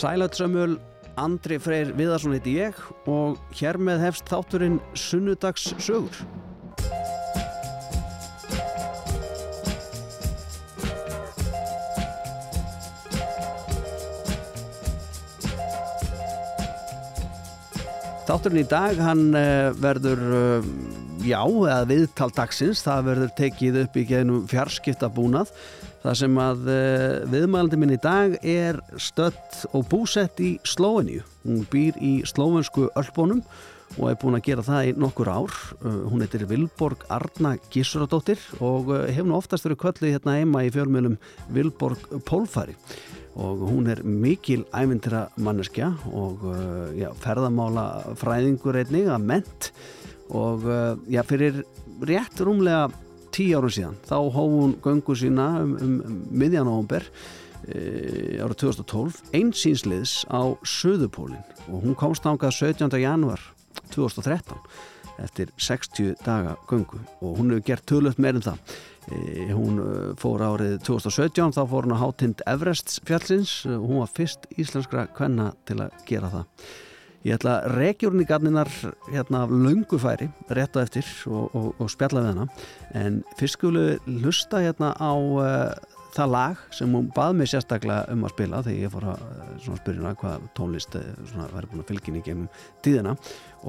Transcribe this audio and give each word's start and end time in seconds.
Sælautsamöl, 0.00 0.78
Andri 1.20 1.58
Freyr 1.60 1.90
Viðarsson 1.92 2.32
heiti 2.32 2.54
ég 2.56 2.76
og 3.10 3.34
hér 3.58 3.76
með 3.76 3.98
hefst 4.06 4.30
þátturinn 4.30 4.78
Sunnudags 4.96 5.66
sögur. 5.76 6.14
Þátturinn 18.24 18.62
í 18.62 18.64
dag, 18.70 18.96
hann 19.04 19.34
uh, 19.34 19.68
verður, 19.84 20.24
uh, 20.32 20.72
já, 21.26 21.42
eða 21.44 21.84
viðtal 21.92 22.32
dagsins, 22.40 22.80
það 22.88 23.06
verður 23.10 23.36
tekið 23.44 23.80
upp 23.84 24.00
í 24.00 24.08
genum 24.14 24.48
fjarskiptabúnað 24.48 25.52
Það 26.00 26.16
sem 26.16 26.36
að 26.40 26.68
uh, 26.72 27.14
viðmælandi 27.28 27.78
minn 27.80 27.92
í 27.92 28.00
dag 28.00 28.36
er 28.40 28.79
stött 28.98 29.66
og 29.76 29.86
búsett 29.90 30.40
í 30.42 30.54
Slóeníu. 30.66 31.24
Hún 31.44 31.66
býr 31.70 31.98
í 32.02 32.20
slóvensku 32.28 32.88
Ölbónum 32.98 33.42
og 33.98 34.10
er 34.10 34.18
búin 34.20 34.38
að 34.38 34.46
gera 34.46 34.64
það 34.66 34.88
í 34.88 34.94
nokkur 35.02 35.30
ár. 35.30 35.54
Uh, 35.82 36.02
hún 36.10 36.24
heitir 36.24 36.46
Vilborg 36.50 37.04
Arna 37.10 37.56
Gísuradóttir 37.72 38.42
og 38.58 38.92
uh, 38.92 39.06
hefur 39.10 39.30
nú 39.30 39.38
oftast 39.38 39.66
verið 39.66 39.80
kvöllið 39.84 40.16
hérna 40.16 40.36
heima 40.38 40.64
í 40.66 40.72
fjölmjölum 40.74 41.18
Vilborg 41.54 42.06
Pólfari. 42.28 42.76
Og 43.40 43.62
hún 43.70 43.90
er 43.90 44.02
mikil 44.02 44.64
ævindira 44.74 45.28
manneskja 45.38 45.92
og 46.10 46.42
já, 46.98 47.06
ferðamála 47.22 48.16
fræðingur 48.18 48.80
einnig 48.80 49.06
að 49.06 49.28
ment 49.28 49.68
og 50.34 50.66
já, 51.06 51.22
fyrir 51.28 51.62
rétt 52.02 52.42
rúmlega 52.42 52.88
tíu 53.34 53.58
árum 53.58 53.72
síðan 53.72 53.98
þá 54.06 54.16
hóf 54.34 54.54
hún 54.54 54.74
göngu 54.82 55.16
sína 55.16 55.46
um, 55.62 55.76
um, 55.78 55.94
um 56.06 56.18
miðjan 56.42 56.70
áhumber 56.70 57.06
e, 57.68 58.38
ára 58.40 58.54
2012 58.54 59.20
einsýnsliðs 59.36 60.14
á 60.30 60.54
Suðupólinn 60.64 61.44
og 61.68 61.84
hún 61.84 61.98
komst 61.98 62.26
ángað 62.28 62.56
17. 62.58 62.96
januar 63.02 63.42
2013 63.92 64.56
eftir 65.20 65.50
60 65.56 66.14
daga 66.24 66.56
göngu. 66.68 67.00
Og 67.20 67.38
hún 67.38 67.52
hefur 67.52 67.64
gert 67.66 67.86
tölut 67.88 68.20
meirinn 68.20 68.44
það. 68.44 68.60
E, 69.10 69.48
hún 69.52 69.80
e, 69.82 69.88
fór 70.20 70.44
árið 70.44 70.78
2017 70.86 71.56
þá 71.56 71.62
fór 71.68 71.88
hún 71.88 71.96
á 71.96 72.02
hátind 72.02 72.44
Everest 72.48 73.00
fjallsins. 73.08 73.64
Og 73.68 73.88
hún 73.88 74.00
var 74.02 74.14
fyrst 74.16 74.48
íslenskra 74.56 75.08
kvenna 75.16 75.52
til 75.68 75.80
að 75.84 75.98
gera 76.08 76.32
það. 76.32 76.70
Ég 77.20 77.36
ætla 77.36 77.58
að 77.58 77.74
regjurni 77.76 78.24
garninar 78.24 78.70
hérna 79.10 79.42
af 79.44 79.50
laungufæri 79.52 80.30
rétt 80.48 80.76
á 80.80 80.80
eftir 80.80 81.04
og, 81.28 81.50
og, 81.52 81.66
og 81.76 81.90
spjalla 81.92 82.22
við 82.24 82.30
hana. 82.32 82.46
En 82.96 83.18
fyrst 83.36 83.58
skulu 83.58 83.82
lusta 84.08 84.62
hérna 84.64 84.94
á 84.96 85.12
uh, 85.12 85.98
það 86.14 86.32
lag 86.34 86.64
sem 86.74 86.94
hún 86.96 87.10
bað 87.14 87.36
mig 87.38 87.50
sérstaklega 87.50 88.14
um 88.14 88.24
að 88.26 88.34
spila 88.34 88.62
þegar 88.66 88.82
ég 88.84 88.94
fór 88.94 89.06
að 89.12 89.24
uh, 89.26 89.78
spyrja 89.80 90.14
hvað 90.22 90.46
tónlist 90.58 90.96
uh, 90.98 91.04
verður 91.40 91.68
búin 91.72 91.84
að 91.84 91.92
fylgja 91.92 92.14
í 92.14 92.24
gegnum 92.26 92.48
tíðina. 92.84 93.16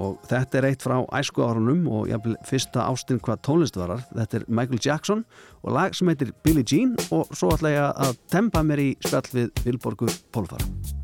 Og 0.02 0.16
þetta 0.30 0.58
er 0.58 0.68
eitt 0.70 0.86
frá 0.86 0.96
æsku 1.18 1.44
árunum 1.44 1.84
og 1.92 2.08
ég 2.10 2.22
vil 2.24 2.38
fyrsta 2.48 2.86
ástinn 2.86 3.20
hvað 3.22 3.44
tónlist 3.48 3.78
varar. 3.80 4.06
Þetta 4.14 4.40
er 4.40 4.48
Michael 4.48 4.82
Jackson 4.82 5.26
og 5.62 5.76
lag 5.76 5.94
sem 5.96 6.10
heitir 6.12 6.32
Billie 6.44 6.66
Jean 6.66 6.96
og 7.10 7.30
svo 7.36 7.52
ætla 7.56 7.76
ég 7.76 8.02
að 8.08 8.18
tempa 8.32 8.64
mér 8.66 8.86
í 8.86 8.90
spjall 9.04 9.28
við 9.34 9.64
Vilborgur 9.66 10.20
Pólfara 10.32 11.01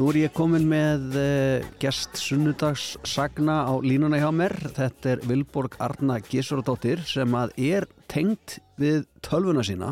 Nú 0.00 0.06
er 0.08 0.16
ég 0.16 0.30
komin 0.32 0.62
með 0.64 1.16
uh, 1.20 1.64
gest 1.76 2.16
sunnudags 2.16 2.94
sagna 3.04 3.58
á 3.68 3.76
línuna 3.84 4.16
hjá 4.16 4.30
mér. 4.32 4.54
Þetta 4.72 5.10
er 5.12 5.24
Vilborg 5.28 5.74
Arna 5.76 6.14
Gísuradóttir 6.24 7.02
sem 7.04 7.36
að 7.36 7.52
er 7.60 7.84
tengt 8.08 8.54
við 8.80 9.02
tölvuna 9.20 9.60
sína 9.60 9.90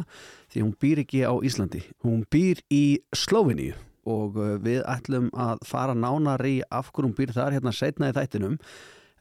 því 0.49 0.63
hún 0.65 0.73
býr 0.81 1.03
ekki 1.03 1.21
á 1.29 1.37
Íslandi. 1.45 1.83
Hún 2.07 2.23
býr 2.33 2.65
í 2.73 3.03
Slóviníu 3.13 3.77
og 4.09 4.41
uh, 4.41 4.55
við 4.65 4.81
ætlum 4.89 5.29
að 5.37 5.61
fara 5.69 5.93
nánar 5.93 6.41
í 6.49 6.63
af 6.73 6.89
hverjum 6.89 7.13
býr 7.13 7.37
þar 7.37 7.59
hérna 7.59 7.77
setna 7.77 8.09
í 8.09 8.17
þættinum. 8.17 8.57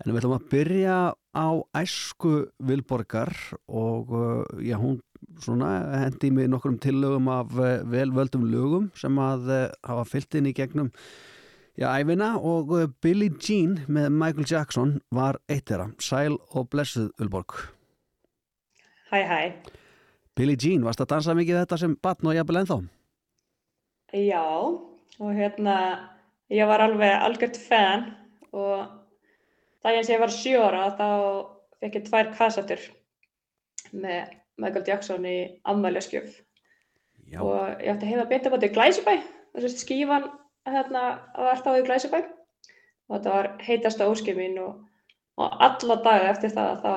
En 0.03 0.11
við 0.11 0.19
ætlum 0.19 0.35
að 0.35 0.49
byrja 0.51 0.97
á 1.33 1.47
æsku 1.79 2.33
Vilborgar 2.69 3.33
og 3.65 4.11
uh, 4.13 4.43
já, 4.61 4.77
hún 4.77 4.99
svona 5.41 5.71
hendi 6.03 6.29
mig 6.33 6.51
nokkrum 6.51 6.77
tillögum 6.81 7.29
af 7.33 7.55
uh, 7.57 7.81
velvöldum 7.89 8.45
lögum 8.51 8.91
sem 8.97 9.17
að 9.21 9.49
uh, 9.49 9.63
hafa 9.87 10.05
fyllt 10.09 10.37
inn 10.37 10.51
í 10.51 10.53
gegnum 10.57 10.91
já, 11.77 11.89
æfina 11.97 12.35
og 12.37 12.75
Billie 13.01 13.33
Jean 13.41 13.79
með 13.87 14.11
Michael 14.13 14.45
Jackson 14.49 14.99
var 15.13 15.41
eitt 15.49 15.71
þeirra. 15.71 15.89
Sæl 15.97 16.37
og 16.53 16.69
blessuð 16.69 17.09
Vilborg. 17.17 17.57
Hæ, 19.09 19.23
hæ. 19.23 19.41
Billie 20.37 20.57
Jean, 20.61 20.85
varst 20.85 21.01
að 21.01 21.15
dansa 21.15 21.33
mikið 21.33 21.63
þetta 21.63 21.81
sem 21.81 21.97
batn 22.03 22.29
og 22.29 22.37
jafnvel 22.37 22.61
ennþá? 22.61 22.77
Já, 24.13 24.45
og 25.17 25.31
hérna, 25.33 25.75
ég 26.53 26.69
var 26.69 26.83
alveg 26.85 27.15
algjört 27.25 27.57
fan 27.57 28.05
og 28.53 28.85
daginn 29.87 30.07
sem 30.07 30.17
ég 30.17 30.25
var 30.25 30.35
sjóra 30.35 30.83
þá 30.99 31.07
fekk 31.79 32.01
ég 32.01 32.09
tvær 32.09 32.33
kassatur 32.35 32.83
með 33.93 34.35
Michael 34.59 34.85
Jackson 34.87 35.25
í 35.29 35.37
afmæliskjöf 35.63 36.35
og 37.39 37.81
ég 37.83 37.93
ætti 37.93 38.05
að 38.05 38.11
heiða 38.11 38.29
beint 38.29 38.47
upp 38.47 38.53
á 38.53 38.57
þetta 38.57 38.69
í 38.69 38.75
Glæsibæ 38.75 39.15
þess 39.57 39.73
að 39.73 39.81
skífan 39.81 40.27
hérna 40.67 41.03
var 41.37 41.63
þá 41.63 41.71
í 41.77 41.85
Glæsibæ. 41.87 42.19
Og 43.07 43.15
þetta 43.15 43.35
var 43.35 43.49
heitasta 43.63 44.09
óskið 44.11 44.39
mín 44.41 44.59
og, 44.61 44.81
og 45.39 45.61
alla 45.63 45.99
daga 46.03 46.31
eftir 46.33 46.51
það 46.55 46.81
þá 46.83 46.93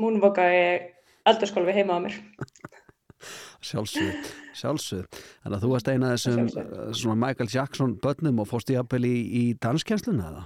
múnvoka 0.00 0.46
ég 0.54 0.86
eldurskólfi 1.28 1.74
heima 1.76 1.98
á 1.98 2.00
mér. 2.06 2.20
Sjálfsög, 3.60 4.28
sjálfsög 4.56 5.18
Þannig 5.42 5.56
að 5.58 5.64
þú 5.66 5.70
varst 5.74 5.88
eina 5.92 6.12
af 6.14 6.22
þessum 6.22 7.18
Michael 7.20 7.50
Jackson 7.52 7.90
börnum 8.00 8.40
og 8.40 8.48
fórst 8.48 8.72
í 8.72 8.78
appel 8.80 9.02
í, 9.04 9.12
í 9.36 9.42
danskjænsluna 9.60 10.30
eða? 10.30 10.44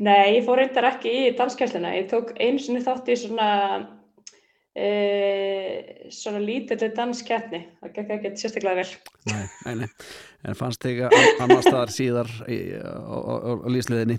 Nei, 0.00 0.38
ég 0.38 0.46
fór 0.46 0.62
reyndar 0.62 0.88
ekki 0.88 1.10
í 1.12 1.32
danskjænsluna 1.36 1.92
ég 1.98 2.06
tók 2.10 2.32
eins 2.40 2.68
og 2.72 2.80
þátt 2.86 3.10
í 3.12 3.16
svona 3.20 3.48
e, 4.72 4.88
svona 6.12 6.40
lítilli 6.42 6.88
danskjætni 6.96 7.60
það 7.82 7.92
gekk 7.98 8.14
ekki 8.16 8.32
sérstaklega 8.40 8.80
vel. 8.80 8.94
Nei, 9.28 9.42
nei, 9.66 9.74
nei, 9.82 9.90
en 10.48 10.58
fannst 10.58 10.86
þig 10.86 11.04
annar 11.10 11.60
staðar 11.66 11.92
síðar 11.92 12.32
í, 12.48 12.62
á, 12.80 13.16
lísliðinni 13.68 14.18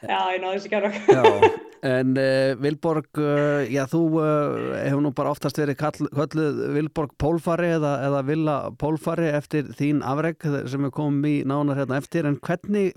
Já, 0.00 0.16
ég 0.32 0.40
náðu 0.40 0.54
þessi 0.54 0.72
kjara 0.72 0.92
Já, 0.96 1.52
en 1.90 2.16
uh, 2.16 2.54
Vilborg 2.62 3.20
uh, 3.20 3.66
já, 3.68 3.82
þú 3.90 4.04
uh, 4.22 4.72
hefur 4.86 5.04
nú 5.04 5.12
bara 5.18 5.34
oftast 5.34 5.60
verið 5.60 5.82
kölluð 5.82 6.66
Vilborg 6.78 7.16
Pólfari 7.20 7.74
eða, 7.74 7.96
eða 8.06 8.26
Villa 8.30 8.58
Pólfari 8.80 9.32
eftir 9.34 9.74
þín 9.76 10.00
afreg 10.06 10.46
sem 10.70 10.86
er 10.86 10.94
komið 10.94 11.40
í 11.42 11.48
nánar 11.50 11.82
hérna 11.82 12.00
eftir, 12.00 12.30
en 12.30 12.38
hvernig 12.38 12.94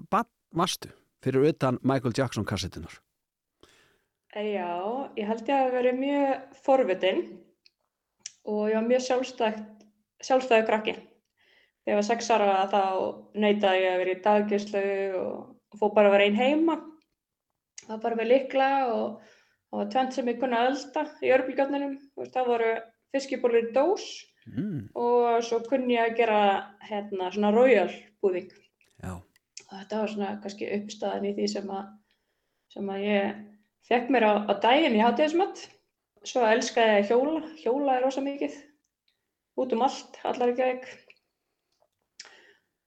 varstu 0.54 0.94
fyrir 1.24 1.50
utan 1.54 1.80
Michael 1.82 2.16
Jackson 2.18 2.46
kassetunar? 2.46 3.00
Já, 4.34 4.70
ég 5.16 5.28
held 5.30 5.48
ég 5.48 5.56
að 5.56 5.74
verið 5.78 6.00
mjög 6.00 6.60
forvitin 6.66 7.24
og 8.50 8.70
ég 8.72 8.78
var 8.80 8.88
mjög 8.88 9.04
sjálfstæðu 10.24 10.64
krakki. 10.68 10.96
Þegar 11.84 11.94
ég 11.94 12.00
var 12.00 12.08
sex 12.08 12.32
ára 12.32 12.64
þá 12.72 12.84
neytaði 13.36 13.84
ég 13.84 13.94
að 13.94 14.02
vera 14.02 14.16
í 14.16 14.24
daggjörslu 14.24 14.88
og 15.20 15.78
fóð 15.80 15.96
bara 15.96 16.10
að 16.10 16.16
vera 16.18 16.28
einn 16.28 16.40
heima 16.40 16.78
það 17.84 17.94
var 17.96 18.04
bara 18.06 18.20
með 18.20 18.32
likla 18.32 18.70
og 18.92 19.06
það 19.24 19.80
var 19.80 19.90
tvent 19.96 20.18
sem 20.18 20.30
ég 20.32 20.40
kunna 20.42 20.66
ölda 20.70 21.06
í 21.24 21.34
örbulgjarninum 21.36 21.96
það 22.34 22.50
voru 22.52 22.72
fiskibólur 23.14 23.68
í 23.68 23.74
dós 23.76 24.08
mm. 24.48 24.80
og 25.00 25.44
svo 25.46 25.62
kunni 25.68 25.98
ég 25.98 26.12
að 26.12 26.18
gera 26.22 26.42
hérna 26.88 27.32
svona 27.34 27.54
royal 27.56 27.90
búðing 28.24 28.52
Já. 29.04 29.20
Þetta 29.82 30.02
var 30.02 30.12
svona 30.14 30.34
kannski 30.44 30.72
uppstæðan 30.78 31.30
í 31.30 31.36
því 31.38 31.48
sem 31.56 31.72
að 31.74 31.88
sem 32.74 32.90
að 32.90 33.06
ég 33.06 33.40
fekk 33.90 34.12
mér 34.14 34.28
á, 34.30 34.34
á 34.50 34.54
daginn 34.64 34.98
í 34.98 35.04
hátíðismat 35.04 35.66
svo 36.24 36.46
elskaði 36.48 37.02
ég 37.02 37.10
hjóla. 37.12 37.42
Hjóla 37.60 37.98
er 37.98 38.06
rosa 38.08 38.24
mikið. 38.24 38.56
Út 39.60 39.74
um 39.76 39.84
allt, 39.86 40.18
allar 40.26 40.54
ekki 40.54 40.66
ekki 40.66 41.02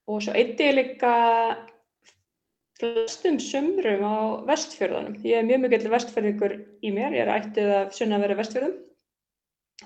og 0.06 0.22
svo 0.22 0.34
eitti 0.38 0.68
ég 0.68 0.76
líka 0.76 1.12
flestum 2.78 3.38
sumrum 3.42 4.04
á 4.06 4.16
vestfjörðunum. 4.46 5.16
Ég 5.26 5.40
er 5.40 5.46
mjög 5.48 5.62
mikill 5.64 5.90
vestfjörðingur 5.90 6.54
í 6.84 6.92
mér, 6.94 7.16
ég 7.16 7.24
er 7.24 7.32
ættið 7.32 7.72
af 7.80 7.96
sunna 7.96 8.18
að 8.18 8.26
vera 8.26 8.38
vestfjörðum. 8.40 8.76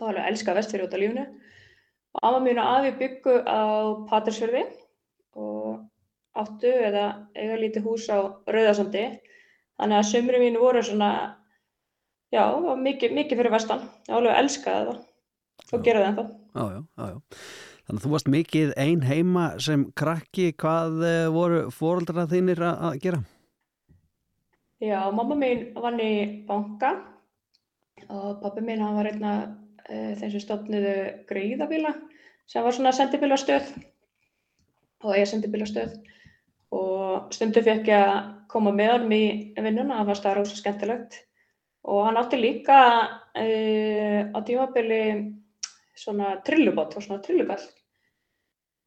Og 0.00 0.08
alveg 0.10 0.28
elska 0.32 0.56
vestfjörði 0.58 0.88
út 0.88 0.96
af 0.96 1.02
lífnu. 1.02 1.24
Og 2.10 2.26
amma 2.26 2.42
mín 2.44 2.60
og 2.60 2.72
afi 2.74 2.92
byggu 3.00 3.36
á 3.46 3.60
Patrísfjörði 4.10 4.64
og 5.38 5.86
áttu 6.38 6.70
eða 6.70 7.04
eiga 7.34 7.58
lítið 7.60 7.86
hús 7.88 8.06
á 8.12 8.18
Rauðarsandi. 8.46 9.04
Þannig 9.80 9.98
að 9.98 10.08
sumrum 10.10 10.44
mín 10.44 10.58
voru 10.60 10.82
svona, 10.84 11.10
já, 12.34 12.44
mikið, 12.84 13.16
mikið 13.16 13.40
fyrir 13.40 13.54
vestan. 13.54 13.88
Ég 14.08 14.18
alveg 14.18 14.38
elskaði 14.44 14.90
það 14.90 15.74
og 15.76 15.84
gera 15.86 16.04
það 16.04 16.08
ennþá. 16.10 16.24
Já, 16.54 16.64
já, 16.64 16.80
já, 16.80 17.10
já. 17.10 17.44
Þannig 17.80 18.00
að 18.00 18.04
þú 18.04 18.14
varst 18.14 18.30
mikið 18.30 18.72
ein 18.78 19.00
heima 19.02 19.44
sem 19.58 19.86
krakki, 19.98 20.50
hvað 20.60 21.00
eh, 21.08 21.28
voru 21.34 21.62
fóröldra 21.74 22.28
þínir 22.30 22.62
að 22.68 23.00
gera? 23.02 23.22
Já, 24.80 25.00
mamma 25.12 25.36
mín 25.36 25.66
vann 25.76 25.98
í 26.00 26.12
banka 26.48 26.94
og 28.08 28.38
pappi 28.40 28.62
mín 28.64 28.80
hann 28.80 28.96
var 28.96 29.10
einna 29.10 29.32
e, 29.84 30.14
þeim 30.16 30.30
sem 30.32 30.42
stofniðu 30.44 30.94
greiðabíla 31.28 31.92
sem 32.48 32.64
var 32.64 32.76
svona 32.76 32.92
sendibílastöð 32.96 33.68
og 35.04 35.18
ég 35.18 35.28
sendibílastöð 35.28 35.98
og 36.76 37.34
stundu 37.34 37.62
fekk 37.66 37.90
ég 37.90 38.06
að 38.06 38.30
koma 38.50 38.72
með 38.74 38.92
hann 38.94 39.12
í 39.14 39.24
vinnuna, 39.56 40.00
það 40.00 40.08
var 40.10 40.18
staðar 40.20 40.42
ósað 40.44 40.60
skemmtilegt. 40.62 41.18
Og 41.90 42.02
hann 42.06 42.18
átti 42.20 42.38
líka 42.40 42.78
e, 43.34 43.46
á 44.30 44.38
tímabili 44.46 45.02
svona 45.96 46.36
trillubot 46.44 46.96
og 46.96 47.04
svona 47.04 47.22
trillubell 47.24 47.62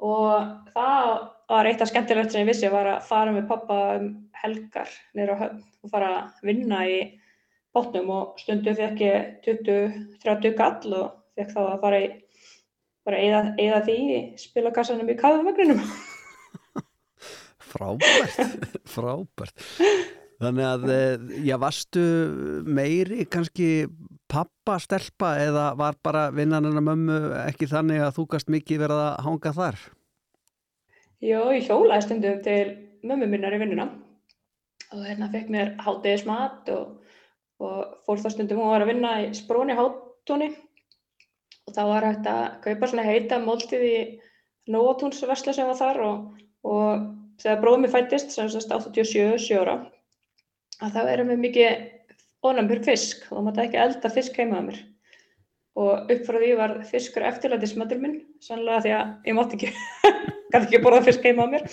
og 0.03 0.69
það 0.73 1.09
var 1.51 1.69
eitt 1.69 1.81
af 1.83 1.89
skemmtilegt 1.89 2.33
sem 2.33 2.43
ég 2.43 2.49
vissi 2.49 2.69
var 2.71 2.89
að 2.89 3.05
fara 3.07 3.33
með 3.33 3.47
pappa 3.51 3.77
um 3.99 4.07
helgar 4.41 4.89
nýra 5.15 5.37
höfn 5.39 5.61
og 5.83 5.93
fara 5.93 6.09
að 6.17 6.47
vinna 6.49 6.81
í 6.89 6.97
botnum. 7.75 8.09
Og 8.11 8.41
stundu 8.41 8.73
fekk 8.77 9.03
ég 9.05 9.29
20-30 9.45 10.57
gall 10.59 10.97
og 10.99 11.13
fekk 11.37 11.53
þá 11.55 11.61
að 11.63 11.79
fara 11.85 12.01
í 12.03 12.09
bara 13.03 13.19
eða, 13.19 13.43
eða 13.59 13.79
því 13.87 13.99
spilakassanum 14.39 15.11
í 15.11 15.19
kaðavagninum 15.19 15.81
Frábært. 17.73 18.59
Frábært. 18.95 19.65
Þannig 20.43 20.65
að, 20.67 20.85
eh, 20.91 21.27
já, 21.47 21.55
varstu 21.61 22.03
meiri 22.65 23.27
kannski 23.31 23.85
pappa 24.31 24.79
stelpa 24.81 25.35
eða 25.41 25.67
var 25.79 25.97
bara 26.03 26.27
vinnan 26.33 26.65
en 26.67 26.79
að 26.79 26.87
mömmu 26.89 27.19
ekki 27.45 27.69
þannig 27.71 28.01
að 28.03 28.15
þú 28.17 28.25
gast 28.33 28.49
mikið 28.51 28.81
verið 28.83 29.03
að 29.03 29.13
hanga 29.27 29.53
þar? 29.59 29.83
Jó, 31.23 31.39
ég 31.55 31.69
hjólaði 31.69 32.07
stundum 32.07 32.41
til 32.43 32.63
mömmu 33.07 33.29
minnar 33.29 33.55
í 33.55 33.61
vinnuna 33.61 33.87
og 34.93 35.05
hérna 35.07 35.29
fekk 35.31 35.49
mér 35.53 35.73
hátegismat 35.81 36.69
og, 36.73 36.99
og 37.63 37.95
fór 38.05 38.21
þá 38.21 38.29
stundum 38.33 38.61
hún 38.61 38.73
var 38.73 38.83
að 38.83 38.91
vinna 38.91 39.13
í 39.23 39.31
spróni 39.37 39.77
hátóni 39.77 40.51
og 41.63 41.75
þá 41.77 41.83
var 41.89 42.07
hægt 42.09 42.29
að 42.29 42.43
kaupa 42.65 42.89
svona 42.89 43.07
heita 43.07 43.39
móltið 43.41 43.87
í 43.87 43.97
Nóatúnsversla 44.73 45.53
sem 45.55 45.67
var 45.67 45.79
þar 45.79 46.01
og, 46.03 46.27
og 46.63 47.07
þegar 47.43 47.61
bróðum 47.61 47.87
ég 47.87 47.93
fættist, 47.93 48.33
sem 48.33 48.49
sérst 48.51 48.71
87 48.71 49.59
ára 49.59 49.77
að 50.83 50.95
það 50.95 51.11
er 51.13 51.23
með 51.27 51.43
mikið 51.43 51.69
fyrir 52.43 52.83
fisk. 52.83 53.23
Og 53.29 53.37
þá 53.37 53.45
mátti 53.47 53.63
ekki 53.67 53.79
elda 53.83 54.11
fisk 54.11 54.39
heima 54.39 54.59
að 54.59 54.65
mér. 54.69 54.81
Og 55.83 56.11
upp 56.13 56.25
frá 56.27 56.37
því 56.37 56.51
var 56.59 56.73
fiskur 56.85 57.25
eftirlætismatur 57.25 58.01
minn 58.01 58.19
sannlega 58.43 58.83
því 58.83 58.91
að 58.97 59.29
ég 59.29 59.37
mátti 59.37 59.57
ekki 59.57 59.71
gæti 60.53 60.67
ekki 60.67 60.81
borða 60.83 61.05
fisk 61.07 61.23
heima 61.25 61.47
að 61.47 61.55
mér. 61.55 61.71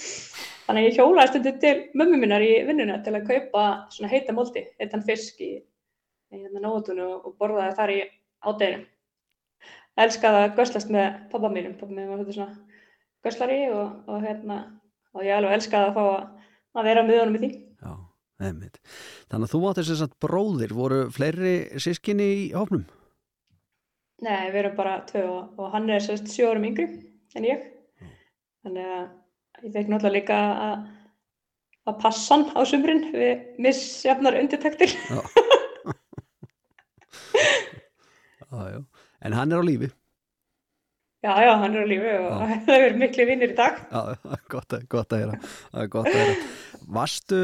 Þannig 0.66 0.84
að 0.84 0.86
ég 0.86 1.00
hjólaði 1.00 1.32
stundu 1.32 1.52
til 1.64 1.74
mömmu 1.98 2.20
minnar 2.22 2.44
í 2.46 2.52
vinnuna 2.68 3.00
til 3.04 3.16
að 3.16 3.26
kaupa 3.26 3.66
svona 3.90 4.12
heita 4.12 4.32
moldi 4.36 4.62
heitan 4.78 5.02
fisk 5.04 5.42
í, 5.42 5.50
hérna 6.30 6.62
nótunum 6.62 7.26
og 7.26 7.34
borðaði 7.40 7.76
þar 7.80 7.92
í 7.96 8.00
ádeginu 8.46 8.86
elskaði 10.00 10.44
að 10.44 10.54
göslast 10.60 10.92
með 10.94 11.08
pappa 11.32 11.50
mínum. 11.52 11.74
Pappa 11.76 11.92
mínum 11.92 12.14
var 12.14 12.32
svona 12.32 12.54
göslari 13.26 13.64
og, 13.74 13.98
og 14.08 14.22
hérna 14.24 14.60
og 15.16 15.26
ég 15.26 15.36
alveg 15.36 15.58
elskaði 15.58 15.90
að 15.90 15.98
fá 15.98 16.04
að, 16.10 16.86
vera 16.86 17.04
með 17.06 17.22
honum 17.24 17.38
í 17.40 17.42
því 17.44 17.50
Já 17.80 17.92
Einmitt. 18.40 18.78
Þannig 19.28 19.46
að 19.46 19.52
þú 19.52 19.60
átti 19.68 19.82
þess 19.84 20.04
að 20.06 20.14
bróðir, 20.24 20.72
voru 20.72 21.00
fleiri 21.12 21.54
sískinni 21.82 22.28
í 22.38 22.46
hófnum? 22.54 22.86
Nei, 24.24 24.48
við 24.52 24.58
erum 24.62 24.78
bara 24.78 24.94
tvö 25.08 25.24
og, 25.28 25.60
og 25.60 25.74
hann 25.74 25.88
er 25.92 26.02
sérst 26.04 26.28
sjórum 26.32 26.64
yngri 26.68 26.86
en 27.36 27.46
ég. 27.48 27.66
Mm. 28.00 28.14
Þannig 28.64 28.88
að 28.96 29.66
ég 29.66 29.74
fekk 29.76 29.92
náttúrulega 29.92 30.16
líka 30.16 30.40
að, 30.64 30.88
að 31.88 32.00
passa 32.02 32.36
hann 32.36 32.46
á 32.56 32.60
sumrin 32.68 33.06
við 33.12 33.44
missjafnar 33.60 34.40
undirtektir. 34.40 34.96
Já. 38.50 38.66
já. 38.66 38.80
En 39.22 39.34
hann 39.36 39.52
er 39.54 39.62
á 39.62 39.64
lífi. 39.64 39.88
Já, 41.20 41.34
já, 41.44 41.52
hann 41.60 41.74
er 41.76 41.84
á 41.84 41.88
lífi 41.88 42.12
og 42.16 42.52
það 42.64 42.82
er 42.86 42.94
miklu 42.96 43.24
vinnir 43.28 43.50
í 43.52 43.56
dag. 43.58 43.76
Já, 43.92 44.16
gott, 44.48 44.72
gott 44.88 45.10
að 45.12 45.20
hera. 45.20 45.34
Gott 45.92 46.08
að 46.08 46.16
hera. 46.16 46.36
Varstu, 46.96 47.40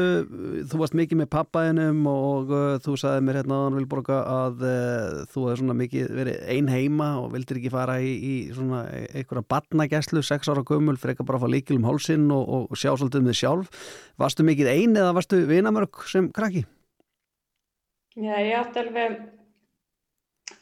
þú 0.65 0.79
varst 0.81 0.95
mikið 0.97 1.19
með 1.19 1.29
pappaðinum 1.35 1.99
og 2.09 2.49
uh, 2.57 2.63
þú 2.81 2.95
sagði 2.97 3.27
mér 3.27 3.37
hérna 3.37 3.59
á 3.61 3.75
Vilborga 3.75 4.17
að 4.33 4.65
uh, 4.65 5.19
þú 5.29 5.45
hefði 5.45 5.59
svona 5.61 5.77
mikið 5.83 6.09
verið 6.17 6.49
ein 6.55 6.73
heima 6.73 7.11
og 7.21 7.29
vildir 7.35 7.61
ekki 7.61 7.73
fara 7.75 7.99
í, 8.01 8.15
í 8.17 8.33
svona 8.57 8.81
einhverja 9.13 9.45
badnagæslu, 9.53 10.25
sex 10.25 10.49
ára 10.49 10.65
gömul, 10.65 10.97
ekki 10.97 11.29
bara 11.29 11.37
að 11.37 11.45
fá 11.45 11.53
líkil 11.53 11.77
um 11.77 11.87
hálsin 11.91 12.27
og, 12.33 12.49
og 12.73 12.81
sjá 12.81 12.95
svolítið 12.95 13.21
um 13.21 13.29
þið 13.29 13.39
sjálf. 13.43 13.87
Varstu 14.17 14.49
mikið 14.49 14.73
ein 14.73 14.97
eða 14.97 15.13
varstu 15.21 15.45
vinamörg 15.45 16.01
sem 16.09 16.33
krakki? 16.33 16.65
Já, 18.17 18.33
ég 18.41 18.57
átti 18.57 18.81
alveg, 18.81 19.17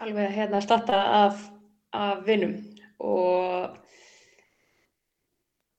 alveg 0.03 0.34
hérna 0.36 0.60
að 0.60 0.67
starta 0.67 1.03
af, 1.24 1.51
af 1.95 2.25
vinum 2.27 2.60
og 2.99 3.75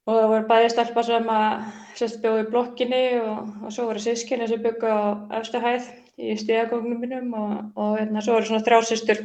og 0.06 0.14
það 0.14 0.28
voru 0.30 0.46
bæði 0.50 0.68
stelpa 0.70 1.02
sem 1.06 1.30
að 1.35 2.18
bjóði 2.23 2.42
í 2.44 2.50
blokkinni 2.52 3.04
og, 3.18 3.54
og 3.66 3.73
svo 3.75 3.88
voru 3.88 4.02
sískinni 4.02 4.46
sem 4.46 4.62
byggði 4.62 4.92
á 4.94 5.02
efstahæð 5.40 5.88
í 6.16 6.37
stíðagóknum 6.40 7.00
minnum 7.02 7.32
og, 7.35 7.56
og 7.75 7.96
hérna, 7.99 8.23
svo 8.23 8.37
voru 8.37 8.49
svona 8.49 8.64
þrjásistur 8.66 9.25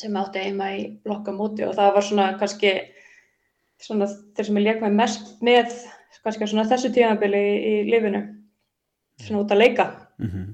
sem 0.00 0.18
átti 0.18 0.42
heima 0.42 0.72
í 0.74 0.82
blokkamóti 1.04 1.66
og 1.66 1.76
það 1.78 1.94
var 1.96 2.06
svona 2.06 2.26
kannski 2.40 2.74
svona 3.80 4.10
þeir 4.36 4.48
sem 4.48 4.60
ég 4.60 4.66
leik 4.66 4.82
með 4.82 4.98
mest 4.98 5.32
með 5.44 5.72
kannski 6.24 6.50
svona 6.50 6.66
þessu 6.70 6.90
tímabili 6.94 7.40
í, 7.40 7.54
í 7.70 7.74
lifinu 7.90 8.24
svona 9.22 9.44
út 9.44 9.54
að 9.54 9.62
leika 9.62 9.86
mm 10.18 10.26
-hmm. 10.26 10.48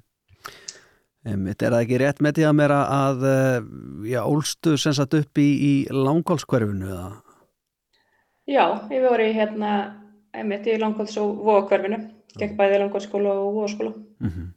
Þetta 1.26 1.66
er 1.66 1.74
það 1.74 1.80
ekki 1.82 2.00
rétt 2.00 2.20
með 2.22 2.36
því 2.36 2.44
að 2.46 2.56
mér 2.60 2.72
að 2.76 3.24
já, 4.06 4.20
ólstu 4.22 4.76
sem 4.78 4.94
satt 4.94 5.14
upp 5.18 5.40
í, 5.42 5.46
í 5.58 5.72
langkólskverfinu 5.90 6.86
eða? 6.86 7.08
Já, 8.46 8.62
ég 8.94 9.02
voru 9.02 9.24
hérna, 9.34 9.70
einmitt 10.30 10.68
í 10.70 10.76
langkólds 10.78 11.16
og 11.18 11.40
vóakverfinu, 11.42 11.98
gegn 12.38 12.54
bæði 12.58 12.78
langkóldsskóla 12.84 13.32
og 13.42 13.56
vóaskóla. 13.56 13.90
Mm 14.22 14.30
-hmm. 14.30 14.52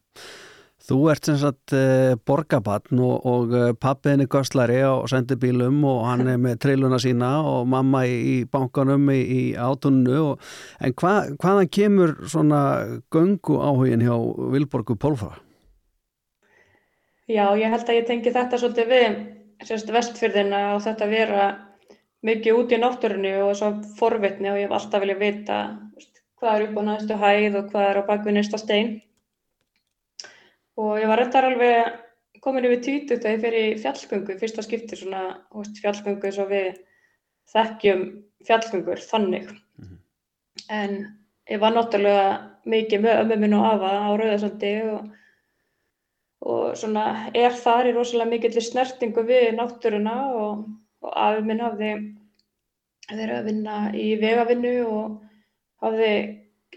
Þú 0.89 0.97
ert 1.11 1.25
sem 1.25 1.35
sagt 1.37 1.73
eh, 1.73 2.15
borgabatn 2.25 2.99
og, 3.05 3.25
og 3.25 3.51
eh, 3.53 3.73
pappiðin 3.77 4.23
er 4.23 4.29
gösslari 4.31 4.79
á 4.81 5.05
sendibílum 5.05 5.83
og 5.85 6.05
hann 6.07 6.27
er 6.27 6.39
með 6.41 6.55
treiluna 6.63 6.97
sína 6.97 7.43
og 7.45 7.67
mamma 7.69 8.05
í, 8.09 8.15
í 8.33 8.45
bankanum 8.49 9.09
í, 9.13 9.19
í 9.21 9.43
átunnu. 9.53 10.17
Og, 10.31 10.39
en 10.81 10.93
hva, 10.93 11.13
hvaðan 11.37 11.69
kemur 11.69 12.15
svona 12.25 12.61
göngu 13.13 13.59
áhugin 13.61 14.01
hjá 14.01 14.15
Vilborgu 14.53 14.97
Pólfra? 14.97 15.37
Já, 17.29 17.45
ég 17.61 17.69
held 17.69 17.89
að 17.89 17.97
ég 17.99 18.05
tengi 18.07 18.31
þetta 18.33 18.57
svolítið 18.57 18.87
við 18.89 19.91
vestfyrðina 19.93 20.61
og 20.73 20.79
þetta 20.81 21.07
vera 21.11 21.43
mikið 22.25 22.57
út 22.57 22.71
í 22.73 22.79
náttúrunni 22.81 23.33
og 23.43 23.51
svo 23.59 23.69
forvitni 23.99 24.49
og 24.49 24.57
ég 24.57 24.65
hef 24.65 24.73
alltaf 24.75 25.03
viljað 25.03 25.21
vita 25.21 25.59
veist, 25.93 26.23
hvað 26.39 26.55
er 26.55 26.65
upp 26.65 26.79
á 26.79 26.83
næstu 26.87 27.17
hæð 27.21 27.57
og 27.59 27.69
hvað 27.73 27.89
er 27.89 27.99
á 28.01 28.09
bakvið 28.09 28.35
næsta 28.39 28.59
stein. 28.59 28.89
Og 30.79 30.97
ég 30.97 31.11
var 31.11 31.21
reyndar 31.21 31.47
alveg 31.51 32.41
komin 32.41 32.65
yfir 32.65 32.81
týtut 32.87 33.27
að 33.27 33.35
ég 33.35 33.45
fer 33.45 33.59
í 33.59 33.63
fjallgöngu, 33.83 34.39
fyrsta 34.41 34.65
skipti 34.65 34.97
svona 34.97 35.23
veist, 35.53 35.77
fjallgöngu 35.83 36.33
svo 36.33 36.47
við 36.49 36.81
þekkjum 37.53 38.03
fjallgöngur 38.47 39.05
þannig. 39.05 39.53
Mm 39.77 39.85
-hmm. 39.85 40.01
En 40.69 40.97
ég 41.45 41.61
var 41.61 41.77
náttúrulega 41.77 42.27
mikið 42.65 43.05
með 43.05 43.21
ömmu 43.23 43.37
minn 43.37 43.53
og 43.53 43.65
afa 43.65 43.89
á 44.01 44.09
Rauðarsandi 44.17 44.73
og 44.89 45.09
og 46.39 46.77
svona 46.79 47.05
er 47.35 47.55
þar 47.55 47.89
í 47.89 47.95
rosalega 47.95 48.31
mikill 48.31 48.63
snertingu 48.63 49.25
við 49.27 49.51
náttúruna 49.57 50.15
og, 50.39 50.63
og 51.03 51.11
afi 51.27 51.43
minn 51.45 51.63
hafði 51.63 51.91
verið 53.09 53.35
að 53.35 53.49
vinna 53.49 53.77
í 53.97 54.07
vegavinnu 54.21 54.73
og 54.87 55.17
hafði 55.83 56.13